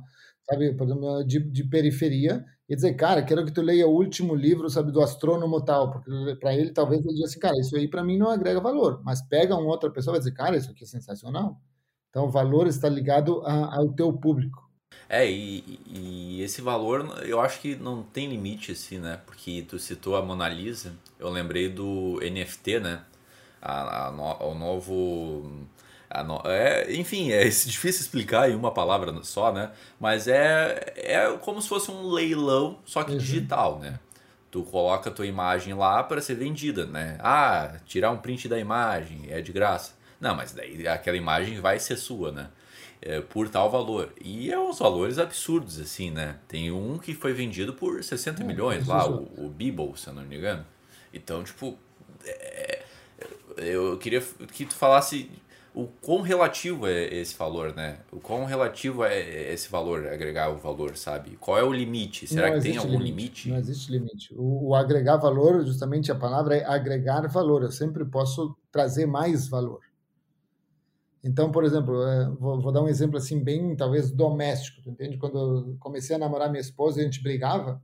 sabe, 0.48 0.74
por 0.74 0.86
exemplo, 0.86 1.24
de, 1.24 1.40
de 1.40 1.64
periferia 1.64 2.44
e 2.68 2.76
dizer, 2.76 2.94
cara, 2.94 3.20
quero 3.24 3.44
que 3.44 3.50
tu 3.50 3.62
leia 3.62 3.88
o 3.88 3.94
último 3.94 4.32
livro, 4.32 4.70
sabe, 4.70 4.92
do 4.92 5.02
astrônomo 5.02 5.60
tal, 5.60 5.90
porque 5.90 6.36
para 6.38 6.54
ele 6.54 6.70
talvez 6.70 7.04
ele 7.04 7.14
diga 7.14 7.26
assim, 7.26 7.40
cara, 7.40 7.58
isso 7.58 7.76
aí 7.76 7.88
para 7.88 8.04
mim 8.04 8.16
não 8.16 8.30
agrega 8.30 8.60
valor, 8.60 9.00
mas 9.04 9.20
pega 9.22 9.56
uma 9.56 9.70
outra 9.70 9.90
pessoa 9.90 10.12
e 10.12 10.14
vai 10.14 10.20
dizer, 10.20 10.34
cara, 10.34 10.56
isso 10.56 10.70
aqui 10.70 10.84
é 10.84 10.86
sensacional. 10.86 11.60
Então, 12.10 12.26
o 12.26 12.30
valor 12.30 12.68
está 12.68 12.88
ligado 12.88 13.42
a, 13.44 13.76
ao 13.76 13.88
teu 13.92 14.12
público. 14.12 14.65
É, 15.08 15.28
e, 15.30 15.80
e, 15.86 16.42
esse 16.42 16.60
valor 16.60 17.22
eu 17.24 17.40
acho 17.40 17.60
que 17.60 17.76
não 17.76 18.02
tem 18.02 18.28
limite, 18.28 18.72
assim, 18.72 18.98
né? 18.98 19.20
Porque 19.24 19.64
tu 19.68 19.78
citou 19.78 20.16
a 20.16 20.22
Mona 20.22 20.48
Lisa, 20.48 20.94
eu 21.18 21.30
lembrei 21.30 21.68
do 21.68 22.18
NFT, 22.20 22.80
né? 22.80 23.02
A, 23.62 24.06
a, 24.06 24.10
o 24.44 24.54
novo. 24.54 25.66
A 26.10 26.22
no, 26.24 26.40
é, 26.44 26.92
enfim, 26.94 27.30
é 27.30 27.44
difícil 27.46 28.02
explicar 28.02 28.50
em 28.50 28.54
uma 28.54 28.72
palavra 28.72 29.14
só, 29.22 29.52
né? 29.52 29.70
Mas 30.00 30.26
é, 30.26 30.94
é 30.96 31.38
como 31.40 31.62
se 31.62 31.68
fosse 31.68 31.90
um 31.90 32.10
leilão, 32.10 32.78
só 32.84 33.04
que 33.04 33.12
uhum. 33.12 33.18
digital, 33.18 33.78
né? 33.78 34.00
Tu 34.50 34.62
coloca 34.64 35.10
a 35.10 35.12
tua 35.12 35.26
imagem 35.26 35.74
lá 35.74 36.02
para 36.02 36.20
ser 36.20 36.34
vendida, 36.34 36.86
né? 36.86 37.16
Ah, 37.20 37.76
tirar 37.86 38.10
um 38.10 38.18
print 38.18 38.48
da 38.48 38.58
imagem 38.58 39.26
é 39.28 39.40
de 39.40 39.52
graça. 39.52 39.94
Não, 40.20 40.34
mas 40.34 40.52
daí 40.52 40.86
aquela 40.88 41.16
imagem 41.16 41.60
vai 41.60 41.78
ser 41.78 41.96
sua, 41.96 42.32
né? 42.32 42.48
É, 43.00 43.20
por 43.20 43.48
tal 43.48 43.70
valor. 43.70 44.12
E 44.20 44.50
é 44.50 44.58
uns 44.58 44.78
valores 44.78 45.18
absurdos, 45.18 45.80
assim, 45.80 46.10
né? 46.10 46.36
Tem 46.48 46.70
um 46.70 46.98
que 46.98 47.14
foi 47.14 47.32
vendido 47.32 47.72
por 47.72 48.02
60 48.02 48.42
é, 48.42 48.46
milhões 48.46 48.86
lá, 48.86 49.08
o, 49.08 49.46
o 49.46 49.48
Beeble, 49.48 49.92
se 49.96 50.08
eu 50.08 50.14
não 50.14 50.22
me 50.22 50.36
engano. 50.36 50.64
Então, 51.12 51.42
tipo, 51.42 51.76
é, 52.24 52.82
eu 53.56 53.96
queria 53.98 54.20
que 54.52 54.66
tu 54.66 54.74
falasse 54.74 55.30
o 55.76 55.86
quão 56.00 56.22
relativo 56.22 56.86
é 56.86 57.04
esse 57.14 57.36
valor, 57.36 57.74
né? 57.76 57.98
O 58.10 58.18
quão 58.18 58.46
relativo 58.46 59.04
é 59.04 59.52
esse 59.52 59.68
valor, 59.68 60.06
agregar 60.06 60.48
o 60.50 60.56
valor, 60.56 60.96
sabe? 60.96 61.36
Qual 61.38 61.58
é 61.58 61.62
o 61.62 61.70
limite? 61.70 62.26
Será 62.26 62.48
não 62.48 62.56
que 62.56 62.62
tem 62.62 62.78
algum 62.78 62.98
limite? 62.98 63.48
limite? 63.48 63.48
Não 63.50 63.58
existe 63.58 63.92
limite. 63.92 64.34
O, 64.34 64.68
o, 64.68 64.74
agregar 64.74 65.18
valor, 65.18 65.62
justamente 65.66 66.10
a 66.10 66.14
palavra 66.14 66.56
é 66.56 66.64
agregar 66.64 67.28
valor. 67.28 67.62
Eu 67.62 67.70
sempre 67.70 68.06
posso 68.06 68.56
trazer 68.72 69.04
mais 69.04 69.48
valor. 69.48 69.80
Então, 71.26 71.50
por 71.50 71.64
exemplo, 71.64 72.06
é, 72.06 72.28
vou, 72.30 72.60
vou, 72.60 72.70
dar 72.70 72.80
um 72.82 72.88
exemplo 72.88 73.16
assim 73.16 73.42
bem, 73.42 73.74
talvez 73.74 74.12
doméstico, 74.12 74.88
entende? 74.88 75.18
Quando 75.18 75.36
eu 75.36 75.76
comecei 75.80 76.14
a 76.14 76.18
namorar 76.20 76.48
minha 76.48 76.60
esposa, 76.60 77.00
a 77.00 77.02
gente 77.02 77.20
brigava 77.20 77.82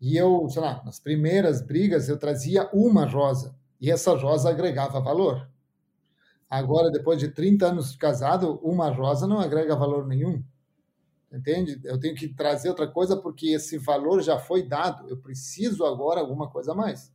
e 0.00 0.16
eu, 0.16 0.48
sei 0.48 0.62
lá, 0.62 0.80
nas 0.84 1.00
primeiras 1.00 1.60
brigas 1.60 2.08
eu 2.08 2.16
trazia 2.16 2.70
uma 2.72 3.04
rosa 3.04 3.56
e 3.80 3.90
essa 3.90 4.14
rosa 4.14 4.48
agregava 4.50 5.00
valor. 5.00 5.50
Agora, 6.48 6.92
depois 6.92 7.18
de 7.18 7.28
30 7.28 7.66
anos 7.66 7.92
de 7.92 7.98
casado, 7.98 8.60
uma 8.62 8.88
rosa 8.88 9.26
não 9.26 9.40
agrega 9.40 9.74
valor 9.74 10.06
nenhum. 10.06 10.42
Entende? 11.32 11.80
Eu 11.82 11.98
tenho 11.98 12.14
que 12.14 12.28
trazer 12.28 12.68
outra 12.68 12.86
coisa 12.86 13.16
porque 13.16 13.48
esse 13.48 13.78
valor 13.78 14.22
já 14.22 14.38
foi 14.38 14.62
dado. 14.62 15.08
Eu 15.08 15.16
preciso 15.16 15.84
agora 15.84 16.20
alguma 16.20 16.48
coisa 16.48 16.70
a 16.70 16.74
mais. 16.74 17.12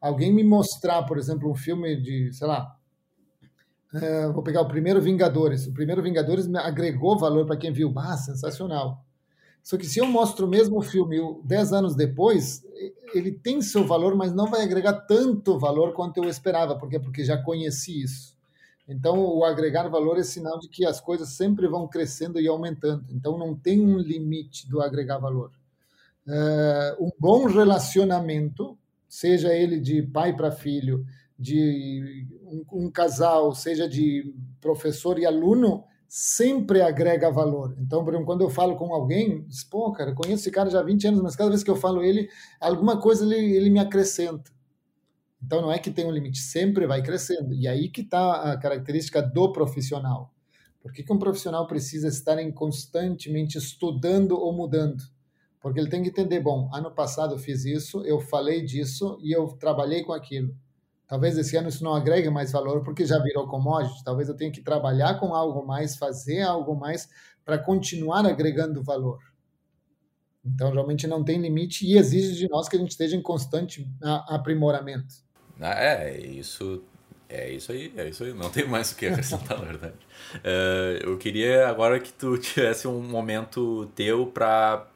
Alguém 0.00 0.32
me 0.32 0.42
mostrar, 0.42 1.02
por 1.02 1.18
exemplo, 1.18 1.50
um 1.50 1.54
filme 1.54 1.96
de, 1.96 2.32
sei 2.32 2.46
lá, 2.46 2.79
é, 3.94 4.28
vou 4.28 4.42
pegar 4.42 4.60
o 4.60 4.68
primeiro 4.68 5.00
Vingadores. 5.00 5.66
O 5.66 5.72
primeiro 5.72 6.02
Vingadores 6.02 6.46
me 6.46 6.58
agregou 6.58 7.18
valor 7.18 7.46
para 7.46 7.56
quem 7.56 7.72
viu. 7.72 7.92
Ah, 7.96 8.16
sensacional. 8.16 9.04
Só 9.62 9.76
que 9.76 9.86
se 9.86 9.98
eu 9.98 10.06
mostro 10.06 10.46
o 10.46 10.48
mesmo 10.48 10.80
filme 10.80 11.18
dez 11.44 11.72
anos 11.72 11.94
depois, 11.94 12.64
ele 13.14 13.32
tem 13.32 13.60
seu 13.60 13.86
valor, 13.86 14.14
mas 14.14 14.32
não 14.32 14.46
vai 14.50 14.62
agregar 14.62 14.92
tanto 14.92 15.58
valor 15.58 15.92
quanto 15.92 16.18
eu 16.18 16.28
esperava. 16.28 16.76
Por 16.76 16.88
quê? 16.88 16.98
Porque 16.98 17.24
já 17.24 17.36
conheci 17.36 18.02
isso. 18.02 18.38
Então, 18.88 19.20
o 19.20 19.44
agregar 19.44 19.88
valor 19.88 20.18
é 20.18 20.22
sinal 20.24 20.58
de 20.58 20.68
que 20.68 20.84
as 20.84 21.00
coisas 21.00 21.28
sempre 21.28 21.68
vão 21.68 21.86
crescendo 21.86 22.40
e 22.40 22.48
aumentando. 22.48 23.04
Então, 23.10 23.38
não 23.38 23.54
tem 23.54 23.80
um 23.80 23.98
limite 23.98 24.68
do 24.68 24.80
agregar 24.80 25.18
valor. 25.18 25.52
É, 26.26 26.96
um 26.98 27.10
bom 27.18 27.46
relacionamento, 27.46 28.76
seja 29.08 29.54
ele 29.54 29.78
de 29.78 30.02
pai 30.02 30.34
para 30.34 30.50
filho, 30.50 31.06
de 31.38 32.26
um, 32.50 32.84
um, 32.84 32.90
casal, 32.90 33.54
seja 33.54 33.88
de 33.88 34.34
professor 34.60 35.18
e 35.18 35.24
aluno, 35.24 35.84
sempre 36.08 36.82
agrega 36.82 37.30
valor. 37.30 37.76
Então, 37.78 38.02
por 38.02 38.12
exemplo, 38.12 38.26
quando 38.26 38.42
eu 38.42 38.50
falo 38.50 38.76
com 38.76 38.92
alguém, 38.92 39.44
diz, 39.46 39.62
pô, 39.62 39.92
cara, 39.92 40.14
conheço 40.14 40.42
esse 40.42 40.50
cara 40.50 40.68
já 40.68 40.80
há 40.80 40.82
20 40.82 41.06
anos, 41.08 41.22
mas 41.22 41.36
cada 41.36 41.50
vez 41.50 41.62
que 41.62 41.70
eu 41.70 41.76
falo 41.76 42.02
ele, 42.02 42.28
alguma 42.60 43.00
coisa 43.00 43.24
ele, 43.24 43.56
ele 43.56 43.70
me 43.70 43.78
acrescenta. 43.78 44.50
Então, 45.42 45.62
não 45.62 45.72
é 45.72 45.78
que 45.78 45.90
tem 45.90 46.04
um 46.04 46.10
limite, 46.10 46.38
sempre 46.38 46.86
vai 46.86 47.02
crescendo. 47.02 47.54
E 47.54 47.66
aí 47.66 47.88
que 47.88 48.02
está 48.02 48.52
a 48.52 48.58
característica 48.58 49.22
do 49.22 49.52
profissional. 49.52 50.34
Por 50.82 50.92
que, 50.92 51.02
que 51.02 51.12
um 51.12 51.18
profissional 51.18 51.66
precisa 51.66 52.08
estar 52.08 52.38
em 52.38 52.50
constantemente 52.50 53.56
estudando 53.56 54.32
ou 54.32 54.52
mudando? 54.52 55.02
Porque 55.60 55.78
ele 55.78 55.90
tem 55.90 56.02
que 56.02 56.08
entender, 56.08 56.40
bom, 56.40 56.70
ano 56.72 56.90
passado 56.90 57.34
eu 57.34 57.38
fiz 57.38 57.64
isso, 57.64 58.04
eu 58.04 58.18
falei 58.18 58.62
disso 58.62 59.18
e 59.22 59.30
eu 59.30 59.46
trabalhei 59.58 60.02
com 60.02 60.12
aquilo 60.12 60.54
Talvez 61.10 61.36
esse 61.36 61.56
ano 61.56 61.68
isso 61.68 61.82
não 61.82 61.92
agregue 61.92 62.30
mais 62.30 62.52
valor 62.52 62.84
porque 62.84 63.04
já 63.04 63.18
virou 63.18 63.48
commodity. 63.48 64.04
Talvez 64.04 64.28
eu 64.28 64.36
tenha 64.36 64.52
que 64.52 64.60
trabalhar 64.60 65.18
com 65.18 65.34
algo 65.34 65.66
mais, 65.66 65.96
fazer 65.96 66.42
algo 66.42 66.72
mais 66.76 67.08
para 67.44 67.58
continuar 67.58 68.24
agregando 68.24 68.80
valor. 68.80 69.18
Então, 70.44 70.70
realmente 70.70 71.08
não 71.08 71.24
tem 71.24 71.42
limite 71.42 71.84
e 71.84 71.98
exige 71.98 72.36
de 72.36 72.48
nós 72.48 72.68
que 72.68 72.76
a 72.76 72.78
gente 72.78 72.92
esteja 72.92 73.16
em 73.16 73.22
constante 73.22 73.90
aprimoramento. 74.28 75.12
Ah, 75.60 75.74
é, 75.74 76.20
isso 76.20 76.84
é 77.28 77.50
isso 77.50 77.72
aí, 77.72 77.92
é 77.96 78.08
isso 78.08 78.22
aí. 78.22 78.32
Não 78.32 78.48
tem 78.48 78.68
mais 78.68 78.92
o 78.92 78.96
que 78.96 79.06
acrescentar, 79.06 79.58
na 79.58 79.64
verdade. 79.64 79.96
Uh, 80.36 81.02
eu 81.10 81.18
queria 81.18 81.66
agora 81.66 81.98
que 81.98 82.12
tu 82.12 82.38
tivesse 82.38 82.86
um 82.86 83.02
momento 83.02 83.90
teu 83.96 84.28
para 84.28 84.86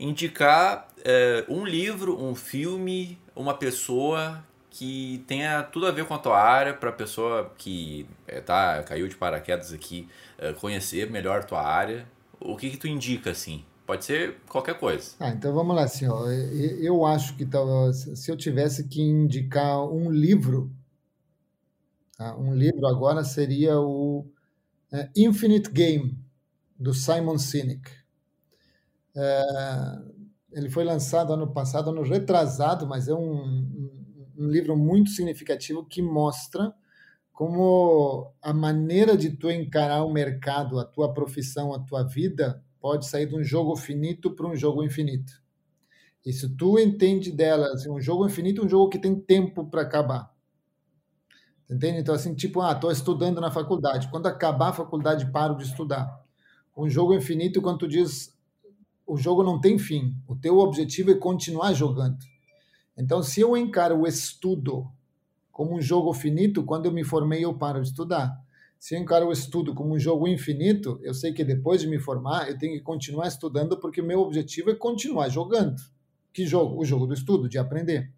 indicar 0.00 0.88
uh, 1.00 1.54
um 1.54 1.66
livro, 1.66 2.18
um 2.18 2.34
filme, 2.34 3.18
uma 3.34 3.52
pessoa 3.52 4.42
que 4.76 5.24
tenha 5.26 5.62
tudo 5.62 5.86
a 5.86 5.90
ver 5.90 6.04
com 6.04 6.12
a 6.12 6.18
tua 6.18 6.38
área 6.38 6.74
para 6.74 6.90
a 6.90 6.92
pessoa 6.92 7.50
que 7.56 8.06
é, 8.28 8.42
tá, 8.42 8.82
caiu 8.82 9.08
de 9.08 9.16
paraquedas 9.16 9.72
aqui 9.72 10.06
é, 10.36 10.52
conhecer 10.52 11.10
melhor 11.10 11.40
a 11.40 11.42
tua 11.42 11.62
área. 11.62 12.06
O 12.38 12.54
que, 12.58 12.68
que 12.68 12.76
tu 12.76 12.86
indica 12.86 13.30
assim? 13.30 13.64
Pode 13.86 14.04
ser 14.04 14.36
qualquer 14.46 14.78
coisa. 14.78 15.12
Ah, 15.18 15.30
então 15.30 15.54
vamos 15.54 15.74
lá, 15.74 15.84
assim, 15.84 16.06
ó, 16.06 16.26
eu 16.28 17.06
acho 17.06 17.36
que 17.36 17.48
se 17.94 18.30
eu 18.30 18.36
tivesse 18.36 18.86
que 18.86 19.00
indicar 19.00 19.82
um 19.82 20.10
livro, 20.10 20.70
tá? 22.18 22.36
um 22.36 22.54
livro 22.54 22.86
agora 22.86 23.24
seria 23.24 23.80
o 23.80 24.26
é, 24.92 25.08
Infinite 25.16 25.70
Game, 25.70 26.22
do 26.78 26.92
Simon 26.92 27.38
Sinek. 27.38 27.90
É, 29.14 29.42
ele 30.52 30.68
foi 30.68 30.84
lançado 30.84 31.32
ano 31.32 31.46
passado, 31.46 31.88
ano 31.88 32.02
retrasado, 32.02 32.86
mas 32.86 33.08
é 33.08 33.14
um, 33.14 33.70
um, 34.38 34.48
livro 34.48 34.76
muito 34.76 35.10
significativo 35.10 35.84
que 35.84 36.00
mostra 36.02 36.74
como 37.32 38.32
a 38.40 38.52
maneira 38.52 39.16
de 39.16 39.30
tu 39.30 39.50
encarar 39.50 40.04
o 40.04 40.12
mercado, 40.12 40.78
a 40.78 40.84
tua 40.84 41.12
profissão, 41.12 41.74
a 41.74 41.78
tua 41.78 42.02
vida, 42.02 42.62
pode 42.80 43.06
sair 43.06 43.26
de 43.26 43.36
um 43.36 43.44
jogo 43.44 43.76
finito 43.76 44.30
para 44.34 44.46
um 44.46 44.56
jogo 44.56 44.82
infinito. 44.82 45.32
E 46.24 46.32
se 46.32 46.48
tu 46.56 46.78
entende 46.78 47.30
dela, 47.30 47.66
assim, 47.68 47.90
um 47.90 48.00
jogo 48.00 48.26
infinito 48.26 48.62
é 48.62 48.64
um 48.64 48.68
jogo 48.68 48.88
que 48.88 48.98
tem 48.98 49.14
tempo 49.14 49.66
para 49.66 49.82
acabar. 49.82 50.34
Entende? 51.68 51.98
Então, 51.98 52.14
assim, 52.14 52.34
tipo, 52.34 52.60
ah, 52.60 52.72
estou 52.72 52.90
estudando 52.90 53.40
na 53.40 53.50
faculdade. 53.50 54.08
Quando 54.08 54.26
acabar 54.26 54.68
a 54.68 54.72
faculdade, 54.72 55.30
paro 55.30 55.56
de 55.56 55.64
estudar. 55.64 56.24
Um 56.76 56.88
jogo 56.88 57.14
infinito, 57.14 57.60
quando 57.60 57.78
tu 57.78 57.88
diz, 57.88 58.36
o 59.06 59.16
jogo 59.16 59.42
não 59.42 59.60
tem 59.60 59.78
fim. 59.78 60.16
O 60.26 60.36
teu 60.36 60.58
objetivo 60.58 61.10
é 61.10 61.14
continuar 61.14 61.72
jogando. 61.72 62.18
Então, 62.96 63.22
se 63.22 63.40
eu 63.40 63.56
encaro 63.56 64.00
o 64.00 64.06
estudo 64.06 64.90
como 65.52 65.76
um 65.76 65.80
jogo 65.80 66.12
finito, 66.12 66.64
quando 66.64 66.86
eu 66.86 66.92
me 66.92 67.04
formei, 67.04 67.44
eu 67.44 67.54
paro 67.54 67.80
de 67.80 67.88
estudar. 67.88 68.38
Se 68.78 68.94
eu 68.94 69.00
encaro 69.00 69.28
o 69.28 69.32
estudo 69.32 69.74
como 69.74 69.94
um 69.94 69.98
jogo 69.98 70.28
infinito, 70.28 70.98
eu 71.02 71.14
sei 71.14 71.32
que 71.32 71.44
depois 71.44 71.80
de 71.80 71.86
me 71.86 71.98
formar, 71.98 72.48
eu 72.48 72.58
tenho 72.58 72.74
que 72.74 72.82
continuar 72.82 73.26
estudando, 73.26 73.78
porque 73.78 74.02
meu 74.02 74.20
objetivo 74.20 74.70
é 74.70 74.74
continuar 74.74 75.28
jogando. 75.28 75.76
Que 76.32 76.46
jogo? 76.46 76.80
O 76.80 76.84
jogo 76.84 77.06
do 77.06 77.14
estudo, 77.14 77.48
de 77.48 77.58
aprender. 77.58 78.12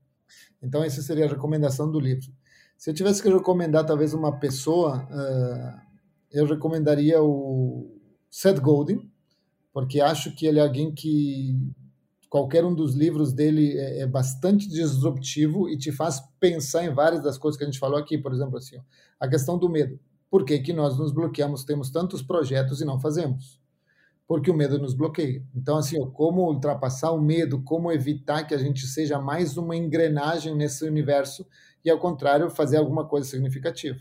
Então, 0.63 0.83
essa 0.83 1.01
seria 1.01 1.27
a 1.27 1.29
recomendação 1.29 1.91
do 1.91 2.01
livro. 2.01 2.27
Se 2.77 2.91
eu 2.91 2.95
tivesse 2.95 3.23
que 3.23 3.29
recomendar 3.29 3.87
talvez 3.87 4.15
uma 4.15 4.39
pessoa, 4.39 5.07
uh, 5.11 5.81
eu 6.31 6.47
recomendaria 6.47 7.23
o 7.23 7.91
Seth 8.31 8.61
Godin, 8.61 9.11
porque 9.73 10.01
acho 10.01 10.35
que 10.35 10.47
ele 10.47 10.59
é 10.59 10.63
alguém 10.63 10.93
que 10.93 11.57
qualquer 12.29 12.65
um 12.65 12.75
dos 12.75 12.95
livros 12.95 13.33
dele 13.33 13.79
é, 13.79 14.01
é, 14.01 14.07
bastante 14.07 14.69
disruptivo 14.69 15.69
e 15.69 15.77
te 15.77 15.91
faz 15.91 16.21
pensar 16.39 16.85
em 16.85 16.93
várias 16.93 17.23
das 17.23 17.39
coisas 17.39 17.57
que 17.57 17.65
a 17.65 17.67
gente 17.67 17.79
falou 17.79 17.99
aqui, 17.99 18.19
por 18.19 18.33
exemplo, 18.33 18.59
assim, 18.59 18.77
a 19.19 19.29
questão 19.29 19.59
do 19.59 19.69
medo. 19.69 19.99
Por 20.31 20.45
que, 20.45 20.59
que 20.59 20.73
nós 20.73 20.99
nos 20.99 21.11
bloqueamos, 21.11 21.65
temos 21.65 21.91
tantos 21.91 22.23
projetos 22.23 22.81
e 22.81 22.85
não 22.85 23.01
fazemos? 23.01 23.59
Porque 24.27 24.51
o 24.51 24.55
medo 24.55 24.79
nos 24.79 24.93
bloqueia. 24.93 25.43
Então, 25.55 25.79
assim, 25.79 25.99
como 26.11 26.47
ultrapassar 26.47 27.13
o 27.13 27.21
medo, 27.21 27.63
como 27.63 27.91
evitar 27.91 28.45
que 28.45 28.55
a 28.55 28.59
gente 28.59 28.87
seja 28.87 29.19
mais 29.19 29.57
uma 29.57 29.75
engrenagem 29.75 30.55
nesse 30.55 30.85
universo 30.87 31.47
e, 31.83 31.89
ao 31.89 31.99
contrário, 31.99 32.51
fazer 32.51 32.77
alguma 32.77 33.07
coisa 33.07 33.27
significativa. 33.27 33.99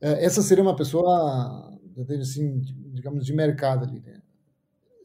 É, 0.00 0.24
essa 0.24 0.40
seria 0.40 0.62
uma 0.62 0.76
pessoa, 0.76 1.76
assim, 2.20 2.60
digamos, 2.92 3.26
de 3.26 3.32
mercado 3.32 3.86
ali. 3.86 3.98
Né? 3.98 4.22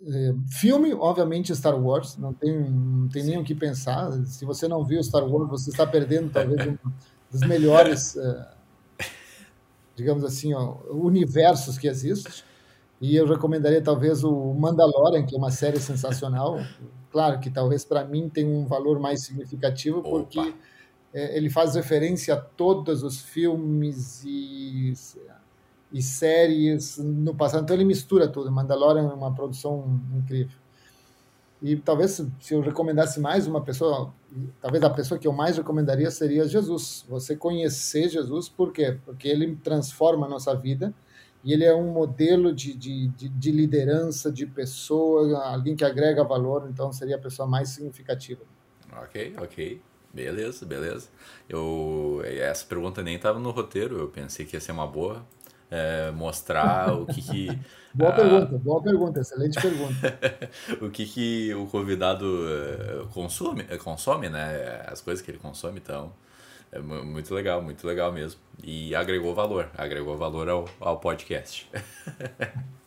É, 0.08 0.34
filme, 0.50 0.94
obviamente, 0.94 1.56
Star 1.56 1.78
Wars, 1.78 2.18
não 2.18 2.34
tem, 2.34 2.58
não 2.58 3.10
tem 3.10 3.24
nem 3.24 3.38
o 3.38 3.44
que 3.44 3.54
pensar. 3.54 4.12
Se 4.26 4.46
você 4.46 4.68
não 4.68 4.84
viu 4.84 5.04
Star 5.04 5.26
Wars, 5.28 5.50
você 5.50 5.70
está 5.70 5.86
perdendo 5.86 6.32
talvez 6.32 6.68
um 6.68 6.78
dos 7.32 7.42
melhores, 7.42 8.16
é, 8.16 8.48
digamos 9.96 10.24
assim, 10.24 10.54
ó, 10.54 10.78
universos 10.90 11.78
que 11.78 11.88
existem. 11.88 12.32
E 13.02 13.16
eu 13.16 13.26
recomendaria 13.28 13.82
talvez 13.82 14.24
o 14.24 14.54
Mandalorian, 14.54 15.26
que 15.26 15.36
é 15.36 15.38
uma 15.38 15.52
série 15.52 15.80
sensacional. 15.80 16.60
Claro 17.12 17.40
que 17.40 17.50
talvez 17.50 17.86
para 17.86 18.04
mim 18.06 18.30
tenha 18.30 18.50
um 18.50 18.66
valor 18.66 19.00
mais 19.00 19.24
significativo, 19.24 20.02
porque 20.02 20.40
Opa 20.40 20.54
é, 21.14 21.36
ele 21.36 21.50
faz 21.50 21.76
referência 21.76 22.36
a 22.36 22.38
todos 22.38 23.04
os 23.04 23.22
filmes 23.22 24.24
e, 24.26 24.94
e 25.92 26.02
séries 26.02 26.98
no 26.98 27.34
passado, 27.34 27.64
então 27.64 27.76
ele 27.76 27.86
mistura 27.86 28.28
tudo. 28.28 28.52
Mandalorian 28.52 29.10
é 29.10 29.14
uma 29.14 29.34
produção 29.34 30.00
incrível. 30.16 30.58
E 31.62 31.76
talvez 31.76 32.22
se 32.40 32.54
eu 32.54 32.62
recomendasse 32.62 33.20
mais 33.20 33.46
uma 33.46 33.62
pessoa, 33.62 34.14
talvez 34.62 34.82
a 34.84 34.90
pessoa 34.90 35.20
que 35.20 35.28
eu 35.28 35.34
mais 35.34 35.58
recomendaria 35.58 36.10
seria 36.10 36.48
Jesus. 36.48 37.06
Você 37.10 37.36
conhecer 37.36 38.08
Jesus, 38.08 38.48
por 38.48 38.72
quê? 38.72 38.98
Porque 39.04 39.28
ele 39.28 39.58
transforma 39.58 40.26
a 40.26 40.30
nossa 40.30 40.56
vida 40.56 40.94
e 41.44 41.52
ele 41.52 41.66
é 41.66 41.76
um 41.76 41.92
modelo 41.92 42.54
de, 42.54 42.74
de, 42.74 43.08
de, 43.10 43.30
de 43.30 43.52
liderança, 43.52 44.32
de 44.32 44.46
pessoa, 44.46 45.38
alguém 45.48 45.76
que 45.76 45.84
agrega 45.84 46.24
valor, 46.24 46.68
então 46.70 46.92
seria 46.94 47.16
a 47.16 47.20
pessoa 47.20 47.48
mais 47.48 47.70
significativa. 47.70 48.42
Ok, 49.04 49.36
ok. 49.38 49.82
Beleza, 50.14 50.66
beleza. 50.66 51.08
Eu, 51.48 52.22
essa 52.24 52.66
pergunta 52.66 53.04
nem 53.04 53.16
estava 53.16 53.40
no 53.40 53.52
roteiro, 53.52 54.00
eu 54.00 54.08
pensei 54.08 54.46
que 54.46 54.56
ia 54.56 54.60
ser 54.60 54.72
uma 54.72 54.88
boa. 54.88 55.26
É, 55.72 56.10
mostrar 56.12 56.94
o 56.94 57.06
que 57.06 57.22
que... 57.22 57.60
boa 57.94 58.10
a... 58.10 58.16
pergunta, 58.16 58.58
boa 58.58 58.82
pergunta, 58.82 59.20
excelente 59.20 59.60
pergunta. 59.62 60.18
o 60.82 60.90
que 60.90 61.06
que 61.06 61.54
o 61.54 61.68
convidado 61.68 62.26
é, 62.48 63.06
consome, 63.14 63.66
é, 63.70 63.78
consome, 63.78 64.30
né? 64.30 64.84
As 64.88 65.02
coisas 65.02 65.24
que 65.24 65.32
ele 65.32 65.40
consome, 65.40 65.80
então... 65.80 66.12
É 66.72 66.78
muito 66.78 67.34
legal, 67.34 67.64
muito 67.64 67.86
legal 67.88 68.12
mesmo. 68.12 68.40
E 68.64 68.94
agregou 68.94 69.34
valor, 69.34 69.72
agregou 69.76 70.16
valor 70.16 70.48
ao, 70.48 70.70
ao 70.80 71.00
podcast. 71.00 71.68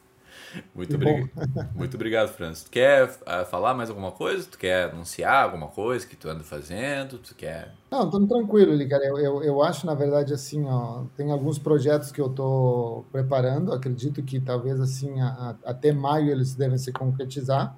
Muito, 0.75 0.97
obrig... 0.97 1.31
Muito 1.75 1.95
obrigado, 1.95 2.29
Francis. 2.29 2.65
Tu 2.65 2.71
quer 2.71 3.09
uh, 3.09 3.45
falar 3.51 3.75
mais 3.75 3.89
alguma 3.89 4.11
coisa? 4.11 4.47
Tu 4.51 4.59
quer 4.59 4.91
anunciar 4.91 5.45
alguma 5.45 5.69
coisa 5.69 6.07
que 6.07 6.17
tu 6.17 6.29
anda 6.29 6.43
fazendo? 6.43 7.19
Tu 7.19 7.35
quer... 7.35 7.75
Não, 7.91 8.05
estamos 8.05 8.29
tranquilo 8.29 8.73
ali, 8.73 8.89
cara. 8.89 9.05
Eu, 9.05 9.19
eu, 9.19 9.43
eu, 9.43 9.63
acho, 9.63 9.87
na 9.87 9.95
verdade, 9.95 10.33
assim, 10.33 10.65
ó, 10.65 11.05
tem 11.17 11.31
alguns 11.31 11.59
projetos 11.59 12.11
que 12.11 12.21
eu 12.21 12.27
estou 12.27 13.05
preparando. 13.13 13.73
Acredito 13.73 14.23
que 14.23 14.41
talvez, 14.41 14.81
assim, 14.81 15.21
a, 15.21 15.57
a, 15.65 15.71
até 15.71 15.93
maio 15.93 16.31
eles 16.31 16.55
devem 16.55 16.79
se 16.79 16.93
concretizar. 16.93 17.77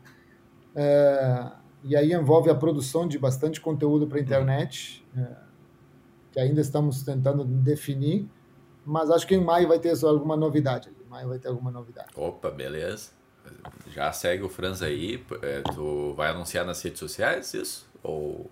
É, 0.75 1.47
e 1.83 1.97
aí 1.97 2.13
envolve 2.13 2.51
a 2.51 2.55
produção 2.55 3.07
de 3.07 3.19
bastante 3.19 3.61
conteúdo 3.61 4.07
para 4.07 4.19
a 4.19 4.21
internet, 4.21 5.05
é, 5.17 5.27
que 6.33 6.41
ainda 6.41 6.61
estamos 6.61 7.03
tentando 7.03 7.45
definir. 7.45 8.29
Mas 8.87 9.11
acho 9.11 9.27
que 9.27 9.35
em 9.35 9.43
maio 9.43 9.69
vai 9.69 9.79
ter 9.79 9.95
alguma 10.05 10.37
novidade 10.37 10.94
maio 11.15 11.29
vai 11.29 11.39
ter 11.39 11.49
alguma 11.49 11.71
novidade. 11.71 12.09
Opa, 12.17 12.51
beleza. 12.51 13.11
Já 13.89 14.13
segue 14.13 14.43
o 14.43 14.49
Franz 14.49 14.83
aí. 14.83 15.25
É, 15.43 15.61
tu 15.61 16.13
vai 16.15 16.31
anunciar 16.31 16.65
nas 16.65 16.83
redes 16.83 16.99
sociais 16.99 17.55
isso? 17.55 17.87
Ou 18.03 18.51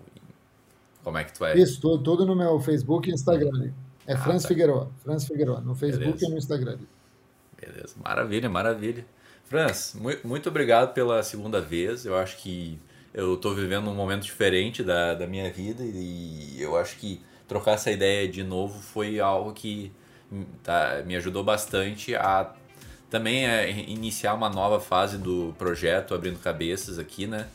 como 1.03 1.17
é 1.17 1.23
que 1.23 1.33
tu 1.33 1.39
vai? 1.39 1.57
Isso, 1.57 1.81
tudo, 1.81 2.01
tudo 2.01 2.25
no 2.25 2.35
meu 2.35 2.59
Facebook 2.59 3.09
e 3.09 3.13
Instagram. 3.13 3.71
É 4.07 4.13
ah, 4.13 4.17
Franz 4.17 4.43
tá. 4.43 4.47
Figueroa. 4.47 4.89
Franz 5.03 5.25
Figueroa, 5.25 5.59
no 5.61 5.75
Facebook 5.75 6.19
beleza. 6.19 6.25
e 6.25 6.29
no 6.29 6.37
Instagram. 6.37 6.77
Beleza, 7.59 7.95
maravilha, 8.01 8.49
maravilha. 8.49 9.05
Franz, 9.45 9.95
muito 10.23 10.49
obrigado 10.49 10.93
pela 10.93 11.21
segunda 11.21 11.59
vez. 11.59 12.05
Eu 12.05 12.17
acho 12.17 12.37
que 12.37 12.79
eu 13.13 13.35
estou 13.35 13.53
vivendo 13.53 13.89
um 13.89 13.95
momento 13.95 14.23
diferente 14.23 14.83
da, 14.83 15.13
da 15.13 15.27
minha 15.27 15.51
vida 15.51 15.83
e 15.83 16.61
eu 16.61 16.75
acho 16.75 16.97
que 16.97 17.21
trocar 17.47 17.73
essa 17.73 17.91
ideia 17.91 18.27
de 18.27 18.43
novo 18.43 18.81
foi 18.81 19.19
algo 19.19 19.53
que 19.53 19.91
tá, 20.63 21.01
me 21.05 21.15
ajudou 21.15 21.43
bastante 21.43 22.15
a 22.15 22.53
também 23.13 23.45
é 23.45 23.69
iniciar 23.87 24.33
uma 24.33 24.49
nova 24.49 24.79
fase 24.79 25.19
do 25.19 25.53
projeto 25.59 26.15
Abrindo 26.15 26.39
Cabeças 26.39 26.97
aqui, 26.97 27.27
né? 27.27 27.45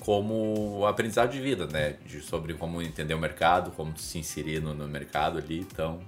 Como 0.00 0.84
aprendizado 0.84 1.32
de 1.32 1.40
vida, 1.40 1.66
né? 1.66 1.94
De, 2.04 2.20
sobre 2.20 2.52
como 2.52 2.82
entender 2.82 3.14
o 3.14 3.18
mercado, 3.18 3.70
como 3.70 3.96
se 3.96 4.18
inserir 4.18 4.60
no, 4.60 4.74
no 4.74 4.86
mercado 4.86 5.38
ali. 5.38 5.60
Então, 5.60 6.00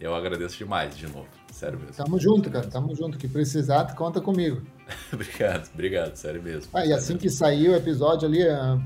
eu 0.00 0.12
agradeço 0.16 0.58
demais 0.58 0.96
de 0.96 1.06
novo. 1.06 1.28
Sério 1.52 1.78
mesmo. 1.78 1.94
Tamo 1.94 2.18
junto, 2.18 2.50
cara. 2.50 2.66
Tamo 2.66 2.92
junto. 2.96 3.16
Que 3.16 3.28
precisar, 3.28 3.94
conta 3.94 4.20
comigo. 4.20 4.60
obrigado, 5.14 5.70
obrigado. 5.72 6.16
Sério 6.16 6.42
mesmo. 6.42 6.68
Ah, 6.74 6.84
e 6.84 6.92
assim 6.92 7.16
que 7.16 7.30
sair 7.30 7.68
o 7.68 7.76
episódio 7.76 8.26
ali, 8.26 8.42
ah, 8.48 8.80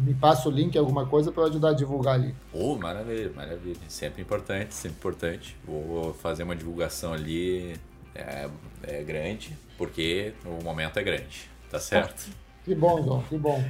me 0.00 0.14
passa 0.14 0.48
o 0.48 0.52
link, 0.52 0.76
alguma 0.76 1.06
coisa 1.06 1.30
para 1.30 1.44
ajudar 1.44 1.70
a 1.70 1.72
divulgar 1.72 2.14
ali. 2.14 2.34
Oh, 2.52 2.76
maravilha, 2.76 3.32
maravilha. 3.34 3.80
Sempre 3.88 4.22
importante, 4.22 4.74
sempre 4.74 4.98
importante. 4.98 5.56
Vou 5.64 6.12
fazer 6.14 6.42
uma 6.42 6.56
divulgação 6.56 7.12
ali 7.12 7.74
é, 8.14 8.48
é 8.82 9.02
grande, 9.02 9.56
porque 9.78 10.34
o 10.44 10.62
momento 10.62 10.98
é 10.98 11.02
grande. 11.02 11.50
Tá 11.70 11.78
certo? 11.78 12.30
Que 12.64 12.74
bom, 12.74 13.02
João, 13.02 13.22
que 13.22 13.38
bom. 13.38 13.62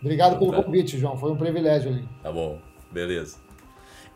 Obrigado 0.00 0.36
então, 0.36 0.40
pelo 0.40 0.52
tá. 0.52 0.62
convite, 0.64 0.98
João. 0.98 1.16
Foi 1.16 1.30
um 1.30 1.36
privilégio 1.36 1.90
ali. 1.90 2.08
Tá 2.22 2.32
bom, 2.32 2.60
beleza. 2.90 3.38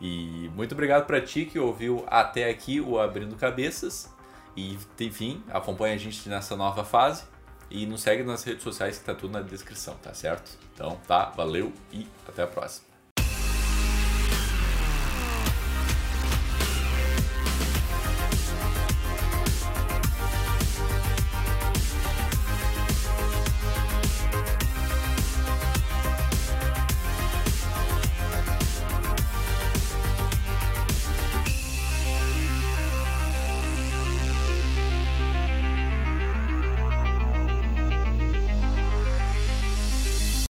E 0.01 0.49
muito 0.55 0.73
obrigado 0.73 1.05
para 1.05 1.21
ti 1.21 1.45
que 1.45 1.57
ouviu 1.57 2.03
até 2.07 2.49
aqui 2.49 2.81
o 2.81 2.99
Abrindo 2.99 3.35
Cabeças. 3.35 4.13
E, 4.57 4.77
enfim, 4.99 5.43
acompanha 5.49 5.95
a 5.95 5.97
gente 5.97 6.27
nessa 6.27 6.55
nova 6.55 6.83
fase. 6.83 7.23
E 7.69 7.85
nos 7.85 8.01
segue 8.01 8.23
nas 8.23 8.43
redes 8.43 8.63
sociais 8.63 8.97
que 8.97 9.05
tá 9.05 9.15
tudo 9.15 9.31
na 9.31 9.41
descrição, 9.41 9.95
tá 9.95 10.13
certo? 10.13 10.57
Então 10.73 10.99
tá, 11.07 11.31
valeu 11.31 11.73
e 11.91 12.07
até 12.27 12.43
a 12.43 12.47
próxima. 12.47 12.94